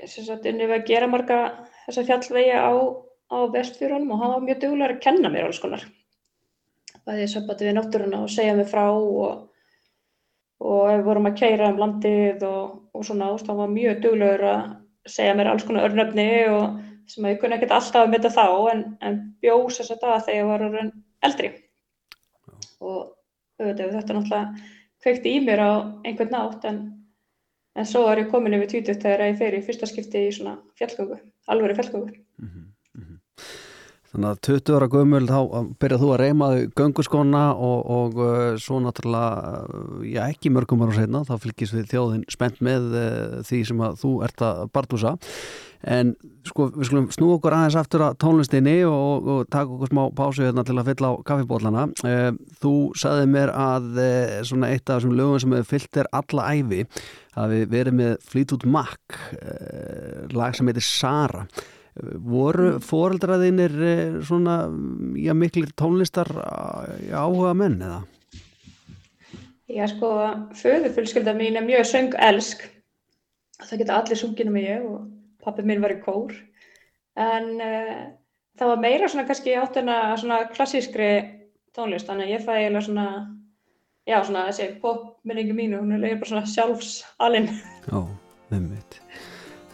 unni 0.00 0.66
við 0.66 0.76
að 0.78 0.86
gera 0.88 1.08
marga 1.10 1.38
þessa 1.84 2.06
fjallvegi 2.08 2.52
á, 2.56 2.72
á 2.72 3.38
vestfjörunum 3.52 4.14
og 4.14 4.22
hann 4.22 4.34
var 4.34 4.46
mjög 4.46 4.62
duglar 4.64 4.94
að 4.94 5.02
kenna 5.04 5.30
mér 5.32 5.48
alls 5.48 5.60
konar. 5.62 5.84
Það 7.02 7.20
er 7.22 7.30
sambandi 7.30 7.66
við 7.66 7.76
náttúruna 7.76 8.22
og 8.24 8.30
segja 8.32 8.54
mig 8.56 8.70
frá 8.70 8.84
og, 8.90 9.48
og 10.62 10.84
við 10.88 11.04
vorum 11.06 11.28
að 11.28 11.38
keira 11.42 11.70
um 11.72 11.82
landið 11.82 12.46
og, 12.48 12.78
og 12.94 13.04
svona 13.06 13.32
hann 13.34 13.60
var 13.60 13.74
mjög 13.76 14.00
duglar 14.06 14.46
að 14.52 14.64
segja 15.10 15.36
mér 15.36 15.52
alls 15.52 15.66
konar 15.68 15.90
örnöfni 15.90 16.30
og 16.50 16.80
sem 17.12 17.28
ég 17.28 17.40
kunni 17.40 17.58
ekkert 17.58 17.74
alltaf 17.76 18.04
að 18.04 18.12
mynda 18.12 18.30
þá 18.32 18.46
en, 18.72 18.84
en 19.04 19.18
bjós 19.44 19.78
þess 19.80 19.94
að 19.94 20.04
það 20.04 20.24
þegar 20.28 20.38
ég 20.38 20.48
var 20.50 20.64
orðin 20.68 20.92
eldri 21.28 21.50
Já. 21.52 22.54
og 22.80 23.00
auðvitað 23.60 23.96
þetta 23.98 24.16
náttúrulega 24.16 24.70
kveikti 25.02 25.36
í 25.36 25.44
mér 25.44 25.62
á 25.62 25.72
einhvern 26.06 26.32
nátt 26.32 26.66
en, 26.70 26.80
en 27.78 27.88
svo 27.88 28.04
er 28.10 28.24
ég 28.24 28.30
komin 28.32 28.56
yfir 28.58 28.70
tvítut 28.72 29.04
þegar 29.04 29.26
ég 29.28 29.40
fer 29.40 29.56
í 29.58 29.62
fyrsta 29.66 29.88
skipti 29.90 30.26
í 30.28 30.34
svona 30.34 30.56
fjallgöngu, 30.78 31.18
alveg 31.52 31.76
fjallgöngu. 31.80 32.14
Mm 32.40 32.48
-hmm. 32.48 32.68
Þannig 34.12 34.28
að 34.28 34.40
20 34.44 34.74
ára 34.76 34.86
gömul 34.92 35.22
þá 35.24 35.38
byrjað 35.80 36.02
þú 36.02 36.08
að 36.12 36.18
reymaðu 36.20 36.64
gönguskona 36.76 37.42
og, 37.56 37.78
og 37.96 38.18
uh, 38.20 38.40
svo 38.60 38.82
náttúrulega, 38.84 39.62
já 40.04 40.20
ekki 40.26 40.52
mörgum 40.52 40.84
ára 40.84 40.96
setna, 40.98 41.22
þá 41.24 41.34
fylgis 41.40 41.72
við 41.72 41.86
þjóðin 41.94 42.26
spennt 42.32 42.60
með 42.60 42.90
uh, 42.92 43.38
því 43.48 43.60
sem 43.70 43.80
að 43.88 43.96
þú 44.02 44.12
ert 44.28 44.44
að 44.44 44.60
barndúsa 44.76 45.14
en 45.82 46.12
sko 46.46 46.68
við 46.76 46.90
skulum 46.90 47.08
snú 47.14 47.32
okkur 47.38 47.56
aðeins 47.56 47.78
aftur 47.80 48.04
að 48.06 48.20
tónlistinni 48.22 48.76
og, 48.86 49.32
og 49.32 49.48
taka 49.50 49.72
okkur 49.72 49.90
smá 49.90 50.02
pásu 50.14 50.44
hérna 50.44 50.62
til 50.68 50.76
að 50.76 50.92
fylla 50.92 51.10
á 51.10 51.14
kaffibóllana 51.26 51.88
eh, 52.06 52.28
þú 52.62 52.74
sagði 53.02 53.26
mér 53.32 53.50
að 53.50 53.88
svona 54.46 54.70
eitt 54.70 54.86
af 54.86 55.00
þessum 55.00 55.16
lögum 55.18 55.42
sem 55.42 55.56
hefur 55.56 55.70
fyllt 55.72 55.98
er 56.04 56.10
alla 56.20 56.46
æfi 56.54 56.84
að 57.34 57.56
við 57.56 57.66
verum 57.74 57.98
með 57.98 58.14
Fleetwood 58.30 58.68
Mac 58.78 59.18
lag 60.38 60.54
sem 60.54 60.70
heitir 60.70 60.86
Sara 60.86 61.48
voru 61.94 62.78
fóreldraðinir 62.80 63.74
svona 64.24 64.62
já 65.20 65.34
miklir 65.36 65.74
tónlistar 65.76 66.30
áhuga 67.12 67.52
menn 67.58 67.80
eða? 67.82 68.00
Já 69.72 69.86
sko 69.88 70.12
föðufölskylda 70.56 71.34
mín 71.36 71.56
er 71.56 71.66
mjög 71.66 71.84
söng 71.88 72.16
elsk 72.20 72.64
það 73.62 73.84
geta 73.84 73.98
allir 73.98 74.20
sunginu 74.20 74.54
með 74.54 74.66
ég 74.68 74.88
og 74.88 75.04
pappi 75.44 75.64
minn 75.66 75.82
var 75.82 75.94
í 75.94 76.00
kór. 76.02 76.32
En 77.18 77.52
uh, 77.60 77.94
það 78.58 78.72
var 78.72 78.82
meira 78.82 79.08
svona 79.10 79.28
kannski 79.28 79.54
áttuna 79.58 80.16
svona 80.18 80.42
klassískri 80.52 81.12
tónlist. 81.76 82.08
Þannig 82.08 82.28
að 82.28 82.34
ég 82.34 82.44
fæ 82.46 82.52
eiginlega 82.56 82.86
svona 82.88 83.06
já 84.08 84.18
svona 84.26 84.48
þessi 84.48 84.68
popminningu 84.82 85.54
mínu 85.56 85.78
hún 85.78 85.94
er 85.94 86.00
eiginlega 86.00 86.22
bara 86.22 86.30
svona 86.32 86.50
sjálfsalinn 86.50 87.48
Já, 87.86 88.00
umvitt 88.56 88.98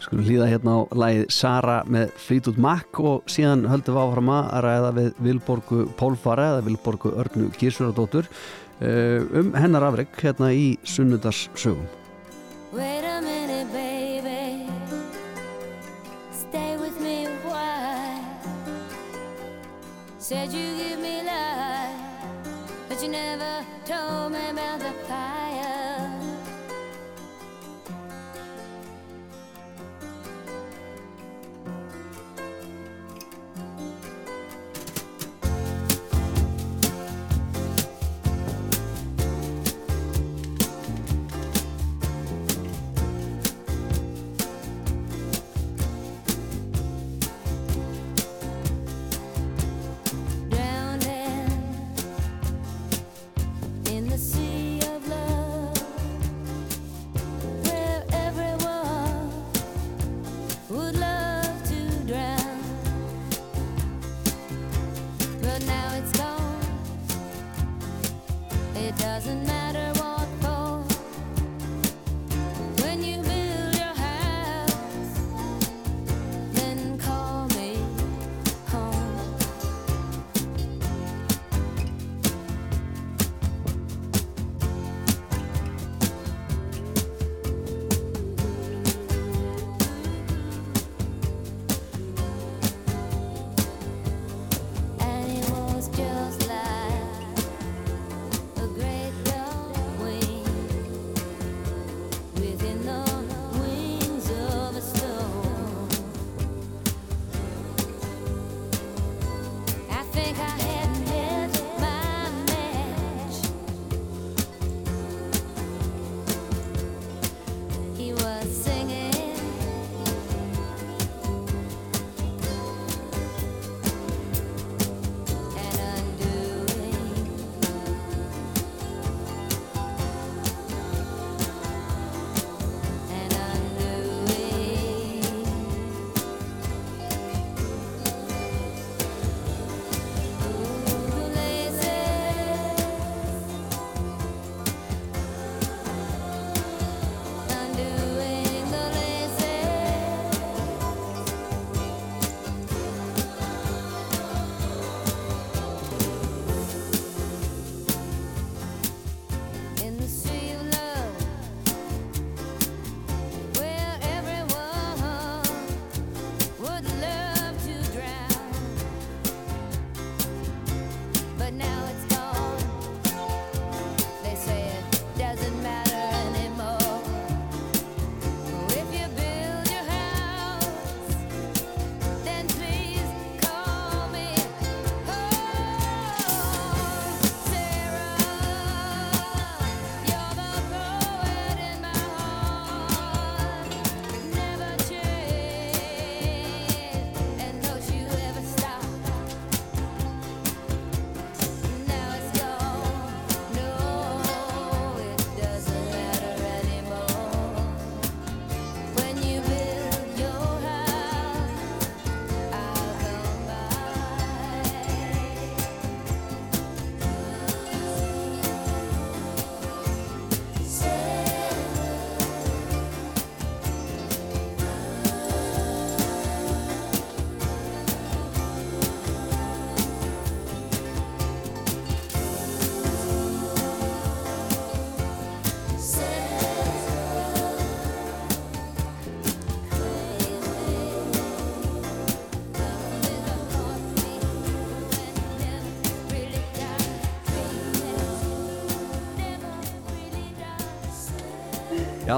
Skulum 0.08 0.24
hlýða 0.24 0.46
hérna 0.48 0.72
á 0.72 0.80
lægið 0.96 1.24
Sara 1.36 1.74
með 1.84 2.14
Fleetwood 2.16 2.60
Mac 2.64 2.96
og 2.96 3.26
síðan 3.28 3.66
höldum 3.68 3.98
við 3.98 4.06
áfram 4.06 4.30
að 4.32 4.46
ræða 4.64 4.92
við 4.96 5.10
Vilborgu 5.26 5.82
Pólfara 6.00 6.46
eða 6.54 6.64
Vilborgu 6.70 7.12
Örnu 7.20 7.50
Gísverðardóttur 7.60 8.32
uh, 8.32 9.28
um 9.36 9.52
hennar 9.52 9.84
afreg 9.90 10.16
hérna 10.24 10.48
í 10.56 10.78
Sunnudarsögum 10.88 11.84
Said 11.84 12.07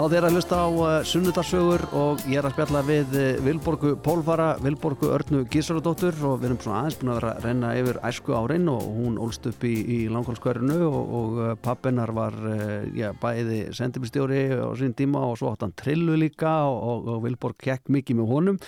Já, 0.01 0.07
þeir 0.09 0.17
eru 0.17 0.29
að 0.31 0.37
hlusta 0.39 0.57
á 0.57 0.69
uh, 0.73 0.91
sunnudarsögur 1.05 1.83
og 1.93 2.21
ég 2.25 2.39
er 2.41 2.47
að 2.49 2.55
spjalla 2.55 2.81
við 2.89 3.17
uh, 3.21 3.25
Vilborgu 3.45 3.91
Pólfara, 4.01 4.47
Vilborgu 4.65 5.11
Örnu 5.13 5.43
Gísaradóttur 5.53 6.17
og 6.25 6.39
við 6.41 6.47
erum 6.49 6.61
svona 6.63 6.79
aðeins 6.79 6.97
búin 6.97 7.11
að 7.13 7.19
vera 7.19 7.33
að 7.35 7.45
renna 7.45 7.73
yfir 7.77 7.99
æsku 8.09 8.33
árin 8.33 8.71
og 8.73 8.87
hún 8.87 9.19
ólst 9.21 9.51
upp 9.51 9.67
í, 9.69 9.75
í 9.77 9.99
langkvæmskverinu 10.15 10.79
og, 10.87 11.13
og 11.19 11.37
uh, 11.43 11.51
pappinar 11.61 12.15
var 12.17 12.39
já, 12.97 13.11
bæði 13.21 13.59
sendimistjóri 13.77 14.47
á 14.57 14.73
sín 14.81 14.97
tíma 14.97 15.21
og 15.27 15.37
svo 15.37 15.53
átt 15.53 15.67
hann 15.67 15.77
trillu 15.77 16.17
líka 16.23 16.55
og, 16.71 16.81
og, 16.81 17.13
og 17.19 17.21
Vilborg 17.27 17.61
kekk 17.61 17.93
mikið 17.93 18.23
með 18.23 18.33
honum. 18.33 18.59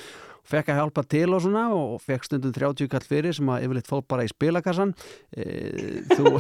Fekk 0.52 0.68
að 0.74 0.82
hjálpa 0.82 1.06
til 1.16 1.30
og 1.32 1.40
svona 1.46 1.64
og 1.72 1.96
fekk 2.04 2.28
stundum 2.28 2.52
30 2.52 2.92
kall 2.92 3.08
fyrir 3.08 3.32
sem 3.32 3.48
að 3.48 3.70
yfirleitt 3.70 3.88
fólk 3.88 4.04
bara 4.12 4.28
í 4.28 4.34
spilakassan. 4.34 4.92
E, 5.32 5.48
þú, 6.18 6.36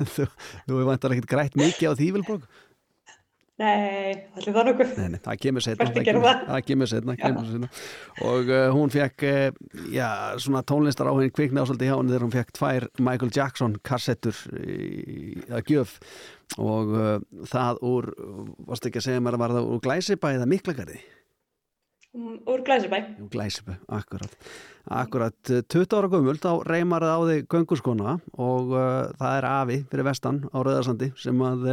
þú, 0.00 0.30
þú 0.64 0.82
vantar 0.88 1.18
ekkert 1.18 1.32
grætt 1.36 1.60
mikið 1.60 1.92
á 1.92 1.98
því 2.00 2.12
Vilborg 2.16 2.48
Nei, 3.60 4.14
allir 4.38 4.54
það 4.54 4.68
nokkuð. 4.70 4.92
Nei, 4.96 5.08
nei, 5.12 5.20
það 5.20 5.40
kemur 5.42 5.64
setna. 5.64 5.86
Ekki 5.90 6.12
er 6.12 6.18
það? 6.24 6.44
Það 6.46 6.62
kemur 6.70 6.88
setna, 6.88 7.16
kemur 7.20 7.48
setna. 7.50 7.68
Og 8.30 8.48
uh, 8.48 8.62
hún 8.72 8.92
fekk, 8.94 9.24
uh, 9.28 9.82
já, 9.92 10.08
svona 10.40 10.62
tónlistar 10.64 11.10
á 11.10 11.12
henni 11.12 11.34
kvikna 11.34 11.66
ásöldi 11.66 11.90
hjá 11.90 11.98
henni 11.98 12.14
þegar 12.14 12.24
hún 12.24 12.32
fekk 12.38 12.54
tvær 12.56 12.88
Michael 13.04 13.34
Jackson 13.36 13.76
kassettur 13.84 14.40
að 15.52 15.74
gjöf 15.74 15.98
og 16.56 16.96
uh, 16.96 17.12
það 17.52 17.84
úr, 17.90 18.10
varst 18.70 18.88
ekki 18.88 19.02
að 19.02 19.08
segja 19.10 19.26
mér 19.26 19.36
að 19.36 19.44
var 19.44 19.56
það 19.58 19.70
úr 19.74 19.84
Glæsibæ 19.84 20.32
eða 20.38 20.48
Miklagarði? 20.54 21.04
Úr 22.16 22.64
Glæsibæ. 22.64 22.98
Úr 23.20 23.30
Glæsibæ, 23.30 23.76
akkurat. 23.92 24.50
Akkurat, 24.88 25.36
20 25.44 26.00
ára 26.00 26.08
gömul, 26.10 26.40
þá 26.40 26.64
reymar 26.64 27.04
það 27.04 27.12
á 27.12 27.28
þig 27.28 27.48
gönguskona 27.52 28.18
og 28.40 28.72
það 29.20 29.32
er 29.36 29.52
Afi 29.52 29.80
fyrir 29.92 30.08
vestan 30.08 30.46
á 30.48 30.58
Röðarsandi 30.64 31.12
sem 31.20 31.44
að 31.44 31.68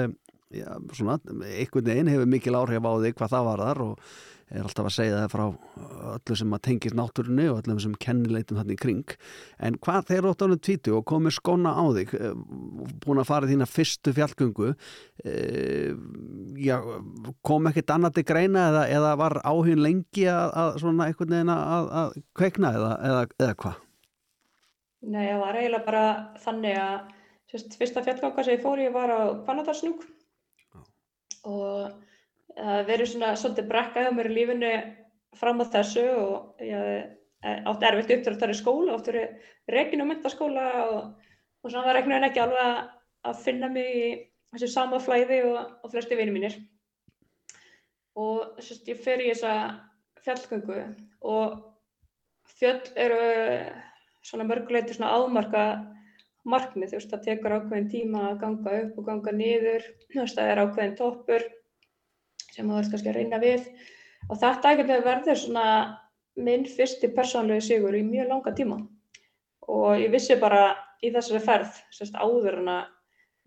já, 0.53 0.69
svona, 0.95 1.19
einhvern 1.27 1.91
veginn 1.91 2.11
hefur 2.11 2.33
mikil 2.33 2.57
áhrif 2.59 2.87
á 2.87 2.93
þig 3.03 3.15
hvað 3.17 3.33
það 3.35 3.47
var 3.51 3.63
þar 3.65 3.85
og 3.87 4.09
er 4.47 4.63
alltaf 4.63 4.87
að 4.87 4.93
segja 4.95 5.15
það 5.19 5.33
frá 5.33 5.43
öllu 6.13 6.35
sem 6.39 6.53
að 6.55 6.61
tengist 6.69 6.95
náttúrunni 6.95 7.47
og 7.51 7.57
öllum 7.59 7.81
sem 7.83 7.95
kennileitum 7.99 8.59
þannig 8.61 8.77
í 8.77 8.79
kring 8.79 9.15
en 9.67 9.79
hvað 9.83 10.13
eru 10.15 10.31
ótt 10.31 10.45
ánum 10.45 10.61
tvítu 10.63 10.93
og 10.95 11.03
komið 11.09 11.35
skona 11.35 11.73
á 11.75 11.83
þig 11.97 12.13
búin 13.03 13.19
að 13.19 13.27
fara 13.27 13.49
þína 13.49 13.67
fyrstu 13.67 14.13
fjallgöngu 14.15 14.71
já, 16.63 16.77
kom 17.43 17.67
ekkert 17.67 17.91
annað 17.97 18.19
til 18.19 18.27
greina 18.31 18.69
eða, 18.71 18.85
eða 18.99 19.13
var 19.19 19.39
áhugin 19.43 19.83
lengi 19.83 20.29
að, 20.31 20.55
að 20.63 20.79
svona 20.85 21.09
einhvern 21.09 21.35
veginn 21.35 21.55
að, 21.57 21.91
að 22.03 22.17
kveikna 22.39 22.73
eða, 22.79 22.93
eða, 23.09 23.27
eða 23.41 23.59
hvað? 23.65 23.85
Nei, 25.07 25.25
það 25.27 25.41
var 25.43 25.59
eiginlega 25.59 25.87
bara 25.87 26.05
þannig 26.41 26.79
að 26.81 26.95
sérst, 27.51 27.75
fyrsta 27.79 28.03
fjallganga 28.05 28.47
sem 28.47 28.55
ég 28.55 28.63
fór 28.63 28.79
í 28.79 28.87
var 28.95 29.11
á 29.11 29.19
Panadarsnúk 29.43 30.07
og 31.47 31.97
það 32.57 32.87
verið 32.89 33.11
svona 33.11 33.33
svolítið 33.39 33.69
brekka 33.71 34.05
hjá 34.05 34.11
mér 34.15 34.31
í 34.31 34.35
lífinu 34.35 34.73
fram 35.37 35.61
á 35.61 35.65
þessu 35.75 36.05
og 36.17 36.63
ég 36.65 37.13
átti 37.43 37.87
erfitt 37.87 38.13
upp 38.15 38.23
til 38.25 38.33
að 38.33 38.39
það 38.41 38.49
er 38.49 38.59
skóla, 38.59 38.95
átti 38.97 39.25
reygin 39.71 40.03
og 40.03 40.09
myndaskóla 40.11 40.67
og, 40.85 41.27
og 41.61 41.71
svona 41.71 41.85
var 41.89 41.99
reygin 41.99 42.27
ekki 42.29 42.43
alveg 42.43 42.87
að 43.27 43.43
finna 43.43 43.69
mig 43.71 43.91
í 43.93 44.07
þessu 44.55 44.71
sama 44.73 44.99
flæði 45.03 45.43
og, 45.49 45.59
og 45.83 45.93
flesti 45.93 46.17
vinið 46.17 46.37
mínir. 46.37 46.57
Og 48.17 48.57
sérst, 48.63 48.87
ég 48.89 48.97
fer 49.03 49.21
í 49.21 49.29
þessa 49.29 49.53
fjallgöngu 50.25 50.79
og 51.29 51.59
fjöll 52.57 52.81
eru 52.97 53.19
svona 54.25 54.47
mörguleiti 54.47 54.95
svona 54.95 55.13
ámarka 55.13 55.65
markmið, 56.49 56.91
þú 56.91 56.99
veist, 56.99 57.13
það 57.13 57.23
tekur 57.27 57.55
ákveðin 57.57 57.91
tíma 57.91 58.23
að 58.31 58.41
ganga 58.43 58.73
upp 58.81 58.97
og 58.99 59.07
ganga 59.07 59.33
niður, 59.35 59.85
þú 60.13 60.19
veist, 60.23 60.39
það 60.39 60.51
er 60.51 60.61
ákveðin 60.63 60.97
toppur 60.99 61.47
sem 62.53 62.67
þú 62.67 62.79
ert 62.79 62.91
kannski 62.91 63.11
að 63.11 63.17
reyna 63.19 63.39
við 63.43 63.69
og 64.27 64.39
þetta 64.41 64.73
ekkert 64.73 65.05
verður 65.05 65.41
svona 65.41 65.65
minn 66.37 66.65
fyrsti 66.69 67.09
persónlegu 67.15 67.63
sigur 67.65 67.95
í 67.97 68.03
mjög 68.05 68.31
langa 68.31 68.53
tíma 68.57 68.77
og 69.67 69.99
ég 69.99 70.11
vissi 70.13 70.37
bara 70.39 70.75
í 71.03 71.11
þessari 71.13 71.41
ferð, 71.43 71.81
sérst, 71.93 72.15
áður 72.17 72.61
en 72.61 72.71
að 72.73 72.85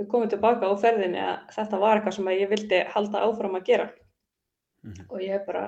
við 0.00 0.08
komum 0.12 0.30
tilbaka 0.32 0.68
á 0.68 0.74
ferðinni 0.80 1.20
að 1.20 1.50
þetta 1.56 1.80
var 1.80 1.98
eitthvað 1.98 2.16
sem 2.16 2.30
ég 2.32 2.50
vildi 2.50 2.84
halda 2.94 3.24
áfram 3.26 3.56
að 3.58 3.66
gera 3.68 3.88
mm 3.90 4.92
-hmm. 4.92 5.06
og 5.08 5.22
ég 5.22 5.34
hef 5.34 5.46
bara 5.46 5.64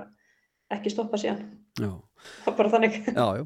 ekki 0.70 0.90
stoppað 0.90 1.20
síðan. 1.20 1.61
Já. 1.80 1.92
Það 2.22 2.50
er 2.52 2.56
bara 2.58 2.70
þannig. 2.70 2.96
Já, 3.06 3.24
já. 3.38 3.44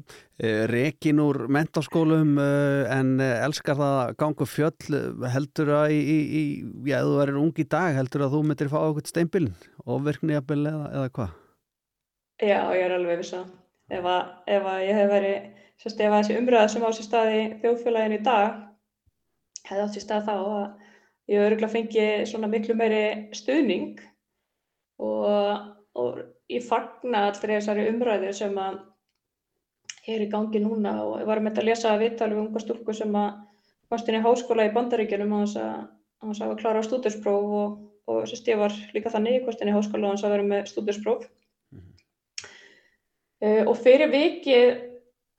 Rekin 0.69 1.21
úr 1.23 1.39
mentarskólum 1.49 2.35
en 2.37 3.13
elskar 3.23 3.79
það 3.79 3.95
að 4.03 4.11
ganga 4.21 4.47
fjöll 4.49 4.99
heldur 5.33 5.71
að 5.79 5.95
í, 5.95 6.01
í, 6.01 6.17
í 6.21 6.43
já, 6.91 6.99
þú 7.01 7.15
verður 7.17 7.39
ung 7.41 7.61
í 7.63 7.65
dag, 7.71 7.95
heldur 7.97 8.27
að 8.27 8.35
þú 8.35 8.41
myndir 8.45 8.69
fá 8.73 8.77
okkur 8.83 9.07
steinbílinn, 9.09 9.55
ofverkniðabill 9.87 10.61
eða, 10.69 10.91
eða 10.91 11.13
hvað? 11.15 11.39
Já, 12.37 12.59
ég 12.77 12.83
er 12.85 12.97
alveg 12.99 13.23
viss 13.23 13.33
að 13.33 13.47
ef 13.93 14.09
að, 14.11 14.33
ef 14.57 14.67
að 14.67 14.83
ég 14.85 14.99
hef 14.99 15.11
verið, 15.11 15.47
sérst, 15.81 16.01
ef 16.01 16.11
að 16.11 16.19
þessi 16.21 16.39
umræða 16.41 16.71
sem 16.73 16.85
á 16.85 16.89
sér 16.91 17.07
stað 17.07 17.33
í 17.33 17.41
þjóðfélaginu 17.63 18.19
í 18.19 18.25
dag 18.27 18.59
hefði 19.67 19.83
átt 19.83 19.97
sér 19.97 20.05
stað 20.05 20.27
þá 20.27 20.35
að 20.37 20.65
ég 21.31 21.45
öruglega 21.45 21.73
fengið 21.73 22.13
svona 22.29 22.49
miklu 22.51 22.75
meiri 22.79 23.03
stuðning 23.35 24.01
og, 25.03 25.65
og 25.97 26.21
ég 26.53 26.63
fagna 26.63 27.27
allri 27.27 27.57
þessari 27.57 27.89
umræðu 27.91 28.31
sem 28.35 28.55
að 28.61 28.79
er 30.07 30.23
í 30.23 30.29
gangi 30.31 30.61
núna 30.63 30.93
og 31.03 31.17
ég 31.21 31.27
var 31.27 31.41
með 31.43 31.61
að 31.61 31.69
lesa 31.69 31.91
að 31.91 32.05
viðtali 32.05 32.37
um 32.37 32.45
unga 32.45 32.63
stúlku 32.63 32.95
sem 32.95 33.15
að 33.19 33.41
varst 33.91 34.09
inn 34.09 34.19
í 34.19 34.23
háskóla 34.23 34.67
í 34.67 34.73
bandaríkjunum 34.75 35.35
á 35.35 35.39
þess 35.43 35.59
að 35.63 35.73
hann 36.23 36.37
sá 36.37 36.45
að 36.47 36.59
klára 36.61 36.83
á 36.83 36.87
stúdurspróf 36.87 37.55
og, 37.61 37.73
og 38.07 38.21
sérst 38.29 38.47
ég 38.51 38.59
var 38.59 38.75
líka 38.95 39.11
þannig, 39.13 39.39
ég 39.39 39.47
varst 39.47 39.63
inn 39.63 39.71
í 39.71 39.75
háskóla 39.75 40.07
og 40.07 40.15
hann 40.15 40.21
sá 40.21 40.27
að 40.29 40.35
vera 40.37 40.47
með 40.47 40.71
stúdurspróf 40.71 41.27
mm 41.27 41.81
-hmm. 41.81 41.93
uh, 43.47 43.63
og 43.67 43.75
fyrir 43.83 44.11
vikið 44.13 44.67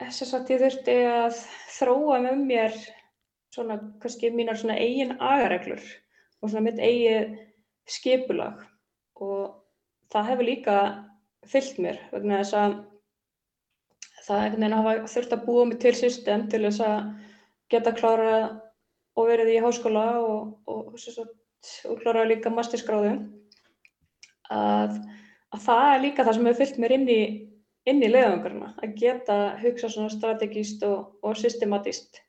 þess 0.05 0.35
að 0.35 0.53
ég 0.55 0.65
þurfti 0.65 0.97
að 1.13 1.41
þróa 1.79 2.21
með 2.25 2.45
mér 2.53 2.79
svona 3.55 3.79
kannski 4.03 4.31
mínar 4.31 4.59
svona 4.61 4.77
eigin 4.79 5.17
agareglur 5.19 5.83
og 6.43 6.51
svona 6.51 6.67
mitt 6.69 6.79
eigið 6.79 7.39
skipulag 7.89 8.61
og 9.17 9.57
það 10.13 10.31
hefur 10.31 10.49
líka 10.49 10.77
fyllt 11.49 11.81
mér 11.83 11.99
vegna 12.13 12.41
þess 12.43 12.57
að 12.59 12.77
það 14.29 14.43
einhvern 14.45 14.63
veginn 14.63 14.77
hafa 14.77 14.95
þurft 15.15 15.35
að 15.35 15.45
búa 15.47 15.67
mig 15.69 15.81
til 15.83 15.95
system 15.97 16.47
til 16.53 16.63
þess 16.67 16.85
að 16.85 17.11
geta 17.73 17.95
klára 17.97 18.35
og 19.19 19.29
verið 19.29 19.55
í 19.55 19.61
háskóla 19.65 20.07
og, 20.21 20.55
og, 20.69 20.95
og, 20.95 21.35
og 21.91 22.03
klára 22.03 22.27
líka 22.29 22.53
masterskráðu 22.53 23.15
að, 24.53 24.99
að 25.55 25.65
það 25.65 25.91
er 25.95 26.03
líka 26.05 26.27
það 26.27 26.39
sem 26.39 26.49
hefur 26.51 26.61
fyllt 26.63 26.81
mér 26.85 26.97
inn 26.99 27.09
í, 27.13 27.21
inn 27.89 28.05
í 28.05 28.13
leiðangarna 28.13 28.73
að 28.77 28.97
geta 29.01 29.39
hugsa 29.63 29.91
svona 29.93 30.13
strategíst 30.13 30.85
og 30.89 31.31
systematíst 31.41 32.23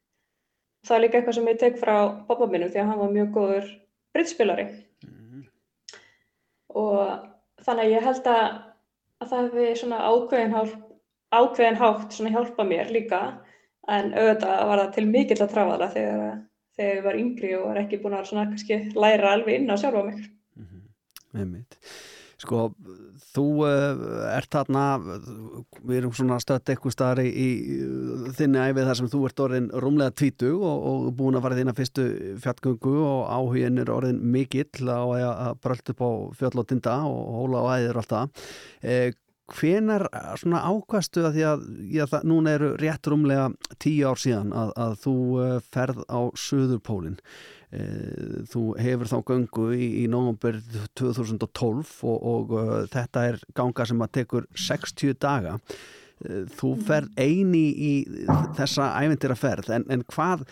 það 0.88 0.96
er 0.96 1.04
líka 1.06 1.20
eitthvað 1.20 1.40
sem 1.40 1.52
ég 1.52 1.60
tek 1.62 1.80
frá 1.80 1.96
pappa 2.28 2.48
minnum 2.48 2.72
því 2.72 2.84
að 2.84 2.92
hann 2.92 3.02
var 3.04 3.16
mjög 3.16 3.34
góður 3.36 3.74
brittspilari 4.16 4.68
mm 4.70 5.12
-hmm. 5.12 5.44
og 6.80 7.28
þannig 7.66 7.86
að 7.86 7.94
ég 7.94 8.06
held 8.08 8.30
að, 8.34 8.46
að 9.20 9.32
það 9.32 9.46
hefði 9.46 9.70
svona 9.82 10.00
ákveðin, 10.10 10.56
hálf, 10.56 10.76
ákveðin 11.36 11.80
hátt 11.80 12.18
svona 12.18 12.34
hjálpa 12.36 12.68
mér 12.68 12.94
líka 12.94 13.22
en 13.90 14.14
auðvitað 14.14 14.64
var 14.70 14.84
það 14.84 14.94
til 14.98 15.06
mikill 15.10 15.42
að 15.42 15.52
trafaðla 15.54 15.90
þegar, 15.96 16.38
þegar 16.78 16.96
ég 16.96 17.04
var 17.08 17.20
yngri 17.24 17.56
og 17.58 17.68
var 17.70 17.82
ekki 17.84 18.02
búin 18.04 18.18
að 18.20 18.30
svona 18.30 18.48
kannski 18.52 18.80
læra 18.96 19.34
alveg 19.36 19.60
inn 19.60 19.74
á 19.74 19.76
sjálfa 19.82 20.06
mig. 20.06 20.24
Mm 20.60 20.68
-hmm. 20.70 21.76
Sko, 22.40 22.70
þú 23.34 23.46
uh, 23.68 24.02
ert 24.32 24.48
þarna, 24.54 24.84
við 25.84 25.98
erum 25.98 26.14
svona 26.16 26.40
stött 26.40 26.72
eitthvað 26.72 26.96
starf 26.96 27.28
í, 27.28 27.48
þinni 28.38 28.62
æfið 28.64 28.88
þar 28.88 29.00
sem 29.02 29.12
þú 29.12 29.24
ert 29.28 29.44
orðin 29.44 29.70
rúmlega 29.84 30.16
tvítu 30.16 30.54
og, 30.56 30.86
og 30.90 31.10
búin 31.20 31.36
að 31.36 31.48
fara 31.48 31.60
þína 31.60 31.76
fyrstu 31.76 32.06
fjallgöngu 32.46 32.96
og 33.04 33.24
áhugin 33.28 33.84
er 33.84 33.92
orðin 33.92 34.22
mikill 34.24 34.88
á 34.88 35.04
að 35.04 35.58
brölda 35.66 35.96
upp 35.96 36.06
á 36.06 36.12
fjöll 36.40 36.62
og 36.64 36.70
tinda 36.70 37.02
og 37.10 37.34
hóla 37.42 37.66
og 37.66 37.74
æðir 37.76 38.00
og 38.00 38.04
allt 38.06 38.16
það. 38.16 38.48
Eh, 38.88 39.20
hvenar 39.50 40.06
svona 40.38 40.64
ákvastu 40.70 41.24
að 41.26 41.36
því 41.36 41.46
að 41.50 41.70
já, 41.92 42.04
það, 42.08 42.28
núna 42.32 42.56
eru 42.56 42.74
rétt 42.80 43.08
rúmlega 43.10 43.48
tíu 43.82 44.08
ár 44.08 44.22
síðan 44.22 44.54
að, 44.56 44.76
að 44.80 45.00
þú 45.04 45.16
uh, 45.36 45.56
ferð 45.74 46.04
á 46.08 46.20
Suðurpólinn 46.38 47.18
Eh, 47.20 47.59
þú 48.50 48.64
hefur 48.82 49.12
þá 49.12 49.18
göngu 49.30 49.70
í, 49.78 49.88
í 50.02 50.08
nógumber 50.10 50.58
2012 50.98 51.92
og, 52.02 52.18
og 52.34 52.54
uh, 52.58 52.76
þetta 52.90 53.26
er 53.30 53.40
ganga 53.58 53.86
sem 53.86 54.02
að 54.02 54.14
tekur 54.18 54.48
60 54.58 55.18
daga. 55.22 55.60
Eh, 56.20 56.44
þú 56.52 56.74
ferð 56.84 57.14
eini 57.16 57.62
í 57.72 57.92
þessa 58.58 58.90
ævindira 59.00 59.38
ferð 59.40 59.70
en, 59.72 59.86
en 59.88 60.02
hvað 60.12 60.44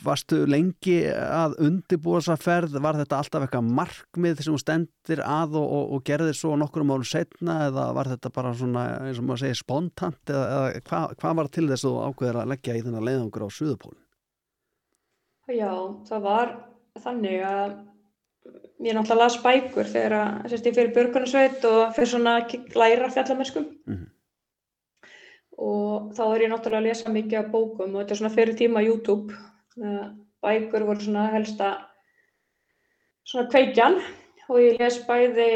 varstu 0.00 0.38
lengi 0.48 1.02
að 1.10 1.58
undibúa 1.66 2.22
þessa 2.22 2.38
ferð? 2.40 2.78
Var 2.80 3.00
þetta 3.02 3.18
alltaf 3.18 3.44
eitthvað 3.44 3.72
markmið 3.76 4.44
sem 4.46 4.56
stendir 4.62 5.20
að 5.26 5.58
og, 5.60 5.66
og, 5.66 5.96
og 5.98 6.04
gerði 6.08 6.32
svo 6.38 6.54
nokkur 6.56 6.86
um 6.86 6.94
árum 6.94 7.08
setna 7.10 7.58
eða 7.66 7.90
var 7.98 8.14
þetta 8.14 8.32
bara 8.38 8.54
svona 8.56 8.86
eins 9.04 9.20
og 9.20 9.28
maður 9.28 9.44
segir 9.44 9.60
spontant 9.60 10.32
eða, 10.32 10.46
eða 10.70 10.84
hvað, 10.88 11.18
hvað 11.20 11.42
var 11.42 11.52
til 11.58 11.66
þess 11.68 11.84
að 11.84 11.90
þú 11.90 12.06
ákveður 12.06 12.40
að 12.40 12.54
leggja 12.54 12.78
í 12.78 12.86
þennan 12.86 13.10
leiðangur 13.10 13.44
á 13.44 13.48
Suðupólun? 13.58 14.00
Já, 15.50 15.72
það 16.06 16.22
var 16.22 16.50
þannig 17.00 17.42
að 17.42 17.72
ég 18.84 18.96
náttúrulega 18.96 19.18
las 19.18 19.36
bækur 19.42 19.88
þegar 19.90 20.14
að, 20.16 20.48
sérst, 20.52 20.68
ég 20.68 20.76
fyrir 20.76 20.94
björgunarsveit 20.94 21.66
og 21.68 21.80
fyrir 21.96 22.10
svona 22.12 22.34
læra 22.78 23.10
fjallamennskum 23.12 23.66
mm 23.66 23.96
-hmm. 23.96 25.10
og 25.58 26.12
þá 26.16 26.22
er 26.26 26.44
ég 26.44 26.52
náttúrulega 26.52 26.80
að 26.80 26.88
lesa 26.88 27.12
mikið 27.12 27.38
af 27.38 27.50
bókum 27.52 27.94
og 27.94 28.00
þetta 28.00 28.14
er 28.14 28.20
svona 28.20 28.34
fyrir 28.34 28.56
tíma 28.56 28.84
YouTube. 28.86 29.34
Bækur 30.42 30.86
voru 30.86 31.00
svona 31.00 31.26
helsta 31.30 31.90
svona 33.24 33.50
kveikjan. 33.50 34.00
Og 34.50 34.58
ég 34.58 34.78
les 34.78 34.98
bæði 35.06 35.50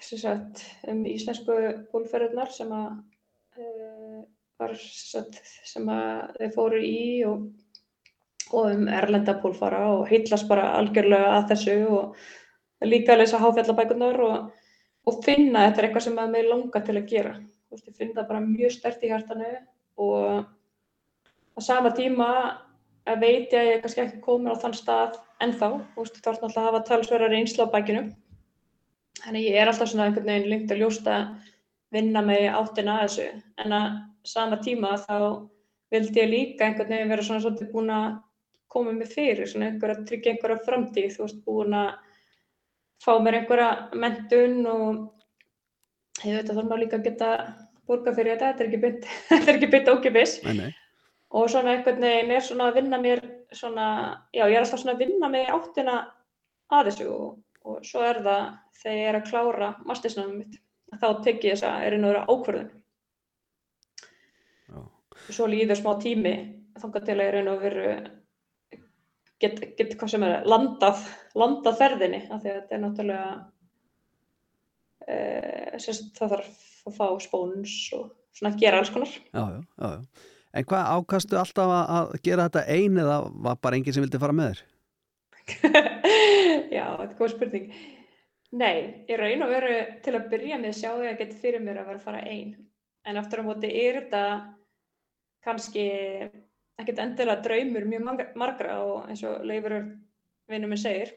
sagt, 0.00 0.64
um 0.88 1.04
íslensku 1.04 1.52
bólferðunar 1.92 2.50
sem 2.50 2.70
að 2.72 2.90
uh, 3.60 4.22
var 4.58 4.74
sagt, 4.80 5.42
sem 5.64 5.88
að 5.88 6.36
þeir 6.38 6.54
fóru 6.54 6.80
í 6.80 7.24
og 7.28 7.50
og 8.52 8.70
um 8.74 8.88
erlenda 8.90 9.36
pólfara 9.42 9.82
og 9.94 10.08
heitlast 10.10 10.48
bara 10.48 10.72
algjörlega 10.78 11.34
að 11.36 11.50
þessu 11.52 11.76
og 11.88 12.86
líka 12.86 13.14
að 13.14 13.22
lesa 13.22 13.40
háfjallabækunar 13.42 14.20
og, 14.26 14.48
og 15.06 15.20
finna 15.24 15.66
þetta 15.68 15.82
er 15.82 15.88
eitthvað 15.88 16.06
sem 16.06 16.22
að 16.22 16.32
mig 16.34 16.48
langar 16.48 16.86
til 16.86 16.96
að 16.96 17.10
gera. 17.12 17.34
Þú 17.40 17.76
veist, 17.76 17.90
ég 17.90 17.98
finn 17.98 18.14
það 18.16 18.28
bara 18.32 18.46
mjög 18.46 18.74
stert 18.74 19.04
í 19.04 19.12
hærtanu 19.12 19.50
og 20.00 20.42
á 21.54 21.60
sama 21.62 21.92
tíma 21.96 22.30
að 23.08 23.22
veit 23.24 23.52
ég 23.54 23.60
að 23.60 23.70
ég 23.70 23.84
kannski 23.84 24.02
ekki 24.04 24.24
komin 24.24 24.50
á 24.52 24.60
þann 24.62 24.76
stað 24.76 25.20
ennþá, 25.44 25.70
þú 25.94 26.02
veist, 26.02 26.18
þá 26.18 26.30
er 26.30 26.40
náttúrulega 26.40 26.60
að 26.60 26.68
hafa 26.68 26.82
talsverðar 26.88 27.36
einsla 27.38 27.68
á 27.68 27.72
bækinu. 27.74 28.02
Þannig 29.20 29.46
ég 29.46 29.60
er 29.60 29.70
alltaf 29.70 29.90
svona 29.90 30.08
einhvern 30.08 30.28
veginn 30.30 30.50
lengt 30.50 30.72
að 30.72 30.82
ljósta 30.82 31.16
vinna 31.92 32.22
mig 32.24 32.46
áttina 32.48 33.00
að 33.00 33.06
þessu, 33.06 33.28
en 33.60 33.74
að 33.76 33.86
sama 34.24 34.58
tíma 34.64 34.94
þá 35.04 35.16
vildi 35.90 36.20
ég 36.22 36.30
líka 36.30 36.66
einhvern 36.66 36.92
veginn 36.92 37.10
vera 37.10 37.24
svona 37.26 37.44
svolítið 37.44 37.72
búin 37.74 37.92
að 37.94 38.18
koma 38.70 38.92
mig 38.94 39.10
fyrir, 39.10 39.48
svona 39.50 39.70
einhver 39.70 39.94
að 39.94 40.04
tryggja 40.08 40.34
einhverja 40.34 40.64
framtíð, 40.66 41.10
þú 41.16 41.24
veist, 41.26 41.40
búin 41.46 41.74
að 41.74 41.90
fá 43.02 43.12
mér 43.22 43.40
einhverja 43.40 43.70
mentun 43.98 44.60
og 44.70 45.00
ég 46.26 46.36
veit 46.36 46.50
að 46.50 46.60
þá 46.60 46.62
maður 46.62 46.82
líka 46.84 47.00
að 47.00 47.08
geta 47.08 47.30
borga 47.88 48.14
fyrir 48.14 48.36
þetta, 48.36 48.52
þetta 48.52 48.64
er 48.64 48.70
ekki 48.70 48.82
bytt, 48.84 49.10
þetta 49.30 49.50
er 49.50 49.58
ekki 49.58 49.70
bytt 49.74 49.92
ókipis 49.94 50.36
og 51.30 51.50
svona 51.50 51.76
einhvern 51.76 52.02
veginn 52.06 52.34
er 52.36 52.46
svona 52.46 52.70
að 52.70 52.80
vinna 52.80 53.00
mér 53.02 53.22
svona, 53.54 53.86
já 54.34 54.44
ég 54.46 54.56
er 54.56 54.64
alltaf 54.64 54.82
svona 54.82 54.96
að 54.96 55.04
vinna 55.04 55.30
mig 55.32 55.50
áttina 55.50 55.96
að 56.70 56.90
þessu 56.90 57.08
og, 57.14 57.30
og 57.66 57.80
svo 57.86 58.04
er 58.06 58.22
það 58.26 58.44
þegar 58.82 59.00
ég 59.00 59.10
er 59.10 59.18
að 59.18 59.28
klára 59.30 59.72
mastersnáðum 59.88 60.38
mitt, 60.42 60.60
þá 61.00 61.08
tek 61.24 61.44
ég 61.46 61.56
þess 61.56 61.66
að 61.70 61.88
er 61.88 61.96
einu 61.96 62.10
öðru 62.12 62.22
ákvörðun 62.28 62.70
og 64.78 65.34
svo 65.34 65.50
líður 65.50 65.78
smá 65.78 65.92
tími 66.02 66.34
þangar 66.80 67.06
til 67.06 67.16
að 67.18 67.24
ég 67.24 67.30
er 67.32 67.40
einu 67.40 67.56
öðru 67.58 67.92
get, 69.42 69.60
get 69.78 69.94
hvað 69.98 70.14
sem 70.14 70.26
er 70.26 70.48
landað, 70.48 71.04
landað 71.38 71.78
ferðinni 71.80 72.22
af 72.28 72.42
því 72.42 72.52
að 72.52 72.58
þetta 72.58 72.76
er 72.76 72.82
náttúrulega 72.84 73.28
uh, 75.10 75.78
sérst, 75.82 76.10
það 76.18 76.34
þarf 76.34 76.90
að 76.90 76.98
fá 76.98 77.06
spóns 77.24 77.76
og 77.96 78.10
svona 78.36 78.52
að 78.54 78.60
gera 78.62 78.80
alls 78.80 78.92
konar. 78.94 79.14
Já, 79.32 79.42
já, 79.42 79.62
já, 79.84 80.28
En 80.50 80.66
hvað 80.66 80.88
ákastu 80.96 81.38
alltaf 81.38 81.72
að 81.78 82.12
gera 82.26 82.48
þetta 82.48 82.66
einn 82.74 82.98
eða 82.98 83.20
var 83.46 83.58
bara 83.62 83.78
enginn 83.78 83.94
sem 83.94 84.02
vildi 84.02 84.18
fara 84.18 84.34
með 84.34 84.48
þér? 84.50 84.62
Já, 86.76 86.86
þetta 86.98 87.06
er 87.06 87.18
góð 87.18 87.30
spurning. 87.36 87.68
Nei, 88.58 88.74
ég 89.06 89.20
raun 89.20 89.44
og 89.46 89.52
veru 89.52 89.76
til 90.02 90.16
að 90.18 90.26
byrja 90.32 90.58
með 90.58 90.74
sjá 90.80 90.88
því 90.90 91.06
að 91.06 91.20
geta 91.20 91.38
fyrir 91.38 91.62
mér 91.62 91.78
að 91.78 91.92
vera 91.92 92.00
að 92.00 92.06
fara 92.08 92.22
einn 92.26 92.56
en 93.06 93.20
eftir 93.20 93.42
á 93.42 93.44
móti 93.46 93.70
er 93.70 94.00
þetta 94.00 94.22
kannski 95.46 95.84
ekkert 96.82 97.02
endilega 97.04 97.44
draumur 97.44 97.88
mjög 97.88 98.36
margra 98.40 98.78
og 98.84 99.10
eins 99.10 99.24
og 99.28 99.44
Leifurur 99.46 99.90
vinnum 100.50 100.72
minn 100.72 100.80
segir 100.80 101.12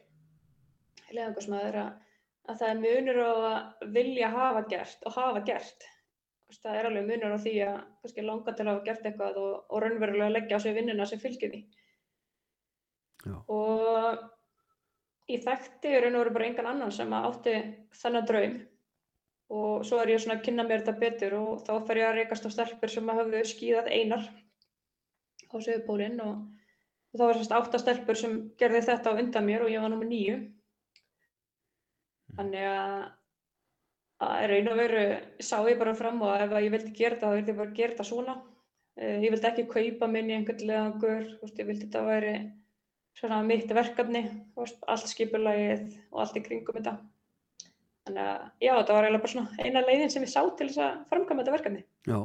leðangarsmaður 1.14 1.80
að, 1.82 1.90
að 2.50 2.60
það 2.60 2.70
er 2.72 2.82
munur 2.84 3.20
á 3.20 3.32
að 3.32 3.90
vilja 3.96 4.30
hafa 4.34 4.64
gert 4.70 5.06
og 5.06 5.16
hafa 5.18 5.44
gert. 5.46 5.88
Það 6.54 6.76
er 6.78 6.86
alveg 6.88 7.08
munur 7.08 7.34
á 7.34 7.38
því 7.42 7.54
að 7.66 7.78
kannski 8.02 8.24
langa 8.24 8.52
til 8.54 8.66
að 8.66 8.70
hafa 8.72 8.84
gert 8.88 9.08
eitthvað 9.08 9.40
og, 9.42 9.54
og 9.68 9.82
raunverulega 9.82 10.34
leggja 10.34 10.60
á 10.60 10.64
sig 10.64 10.76
vinnuna 10.76 11.06
sem 11.08 11.22
fylgir 11.22 11.54
því. 11.54 11.64
Já. 13.24 13.36
og 13.48 14.18
ég 15.32 15.44
þekkti 15.46 15.94
raun 15.96 16.16
og 16.18 16.24
veru 16.24 16.32
bara 16.34 16.48
engan 16.50 16.66
annan 16.74 16.92
sem 16.92 17.12
átti 17.16 17.54
þennan 17.96 18.26
draum. 18.28 18.56
Og 19.54 19.84
svo 19.88 20.00
er 20.00 20.12
ég 20.12 20.20
svona 20.20 20.38
að 20.38 20.44
kynna 20.46 20.64
mér 20.66 20.82
þetta 20.82 21.00
betur 21.00 21.36
og 21.38 21.64
þá 21.64 21.72
fer 21.88 22.00
ég 22.00 22.08
að 22.08 22.18
reykast 22.18 22.48
á 22.48 22.50
stelpur 22.52 22.92
sem 22.92 23.08
hafðu 23.12 23.40
skýðað 23.48 23.90
einar 23.92 24.26
á 25.56 25.66
Söðupólinn 25.66 26.20
og, 26.24 26.40
og 27.12 27.18
þá 27.18 27.24
var 27.24 27.36
þessast 27.38 27.56
áttastelpur 27.58 28.20
sem 28.20 28.38
gerði 28.60 28.84
þetta 28.88 29.14
á 29.14 29.18
undan 29.18 29.46
mér 29.46 29.66
og 29.66 29.72
ég 29.72 29.84
var 29.84 29.92
nummið 29.92 30.10
nýju. 30.12 30.38
Þannig 32.34 32.66
að 32.70 33.04
að 34.24 34.44
raun 34.50 34.70
og 34.72 34.78
veru 34.78 35.04
sá 35.42 35.56
ég 35.68 35.78
bara 35.80 35.94
fram 35.98 36.20
og 36.24 36.34
ef 36.38 36.52
ég 36.62 36.72
vildi 36.72 36.92
gera 36.96 37.16
þetta 37.16 37.30
þá 37.30 37.38
vildi 37.38 37.52
ég 37.52 37.58
bara 37.60 37.76
gera 37.78 37.94
þetta 37.94 38.06
svona. 38.08 38.34
Eh, 38.96 39.16
ég 39.24 39.32
vildi 39.34 39.48
ekki 39.48 39.64
kaupa 39.70 40.08
minni 40.10 40.36
einhvern 40.36 40.68
leðangur, 40.68 41.24
ég 41.42 41.66
vildi 41.68 41.86
þetta 41.86 42.02
að 42.02 42.10
veri 42.12 42.34
svona 43.18 43.40
mitt 43.46 43.70
verkefni, 43.70 44.22
allt 44.58 45.10
skipulagið 45.10 45.84
og 46.12 46.22
allt 46.22 46.38
í 46.38 46.44
kringum 46.46 46.78
þetta. 46.78 46.94
Þannig 48.04 48.30
að 48.30 48.40
já, 48.60 48.72
þetta 48.76 48.96
var 48.96 49.06
eiginlega 49.06 49.24
bara 49.24 49.32
svona 49.32 49.64
eina 49.64 49.82
leiðin 49.84 50.10
sem 50.12 50.24
ég 50.26 50.32
sá 50.32 50.40
til 50.44 50.68
þess 50.68 50.82
að 50.84 50.96
framkama 51.10 51.42
þetta 51.42 51.54
verkefni. 51.56 51.84
Já. 52.06 52.18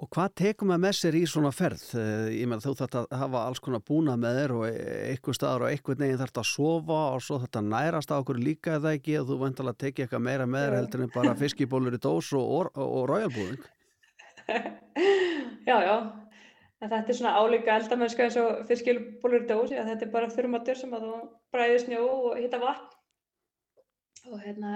Og 0.00 0.08
hvað 0.08 0.30
tekum 0.40 0.70
maður 0.72 0.82
með 0.86 0.94
sér 0.96 1.16
í 1.18 1.22
svona 1.28 1.50
ferð? 1.52 1.82
Eh, 2.00 2.28
ég 2.38 2.48
meina 2.48 2.64
þú 2.64 2.72
þarf 2.78 2.94
að 3.02 3.10
hafa 3.20 3.42
alls 3.44 3.60
konar 3.60 3.82
búna 3.84 4.14
með 4.16 4.38
þér 4.38 4.54
og 4.56 4.62
eitthvað 4.70 5.36
staðar 5.36 5.64
og 5.66 5.68
eitthvað 5.68 6.00
neginn 6.00 6.20
þarf 6.22 6.40
að 6.40 6.48
sofa 6.48 7.00
og 7.12 7.20
svo 7.26 7.38
að 7.44 7.58
nærast 7.68 8.14
á 8.14 8.16
okkur 8.16 8.40
líka 8.40 8.78
eða 8.78 8.94
ekki 8.96 9.18
og 9.20 9.28
þú 9.28 9.38
vantalega 9.42 9.80
tekja 9.84 10.06
eitthvað 10.06 10.24
meira 10.24 10.46
með 10.48 10.64
þér 10.64 10.76
heldur 10.78 11.04
en 11.04 11.12
bara 11.12 11.34
fiskibólur 11.42 11.98
í 11.98 12.00
dós 12.08 12.32
og, 12.38 12.54
og, 12.56 12.80
og 12.86 13.04
ræjalbúðing. 13.12 13.68
Já, 15.62 15.76
já. 15.86 15.96
En 16.82 16.90
þetta 16.90 17.12
er 17.12 17.14
svona 17.14 17.36
álíka 17.38 17.76
eldamennska 17.78 18.24
eins 18.24 18.36
og 18.40 18.64
fiskibólur 18.66 19.44
í 19.44 19.46
dós. 19.46 19.70
Já, 19.70 19.84
þetta 19.86 20.08
er 20.08 20.10
bara 20.16 20.32
þurrmatur 20.32 20.80
sem 20.80 20.96
að 20.96 21.04
þú 21.06 21.20
bræðir 21.54 21.84
snjó 21.84 22.00
og 22.08 22.40
hitta 22.40 22.58
vatn 22.58 24.32
og 24.32 24.42
hérna 24.42 24.72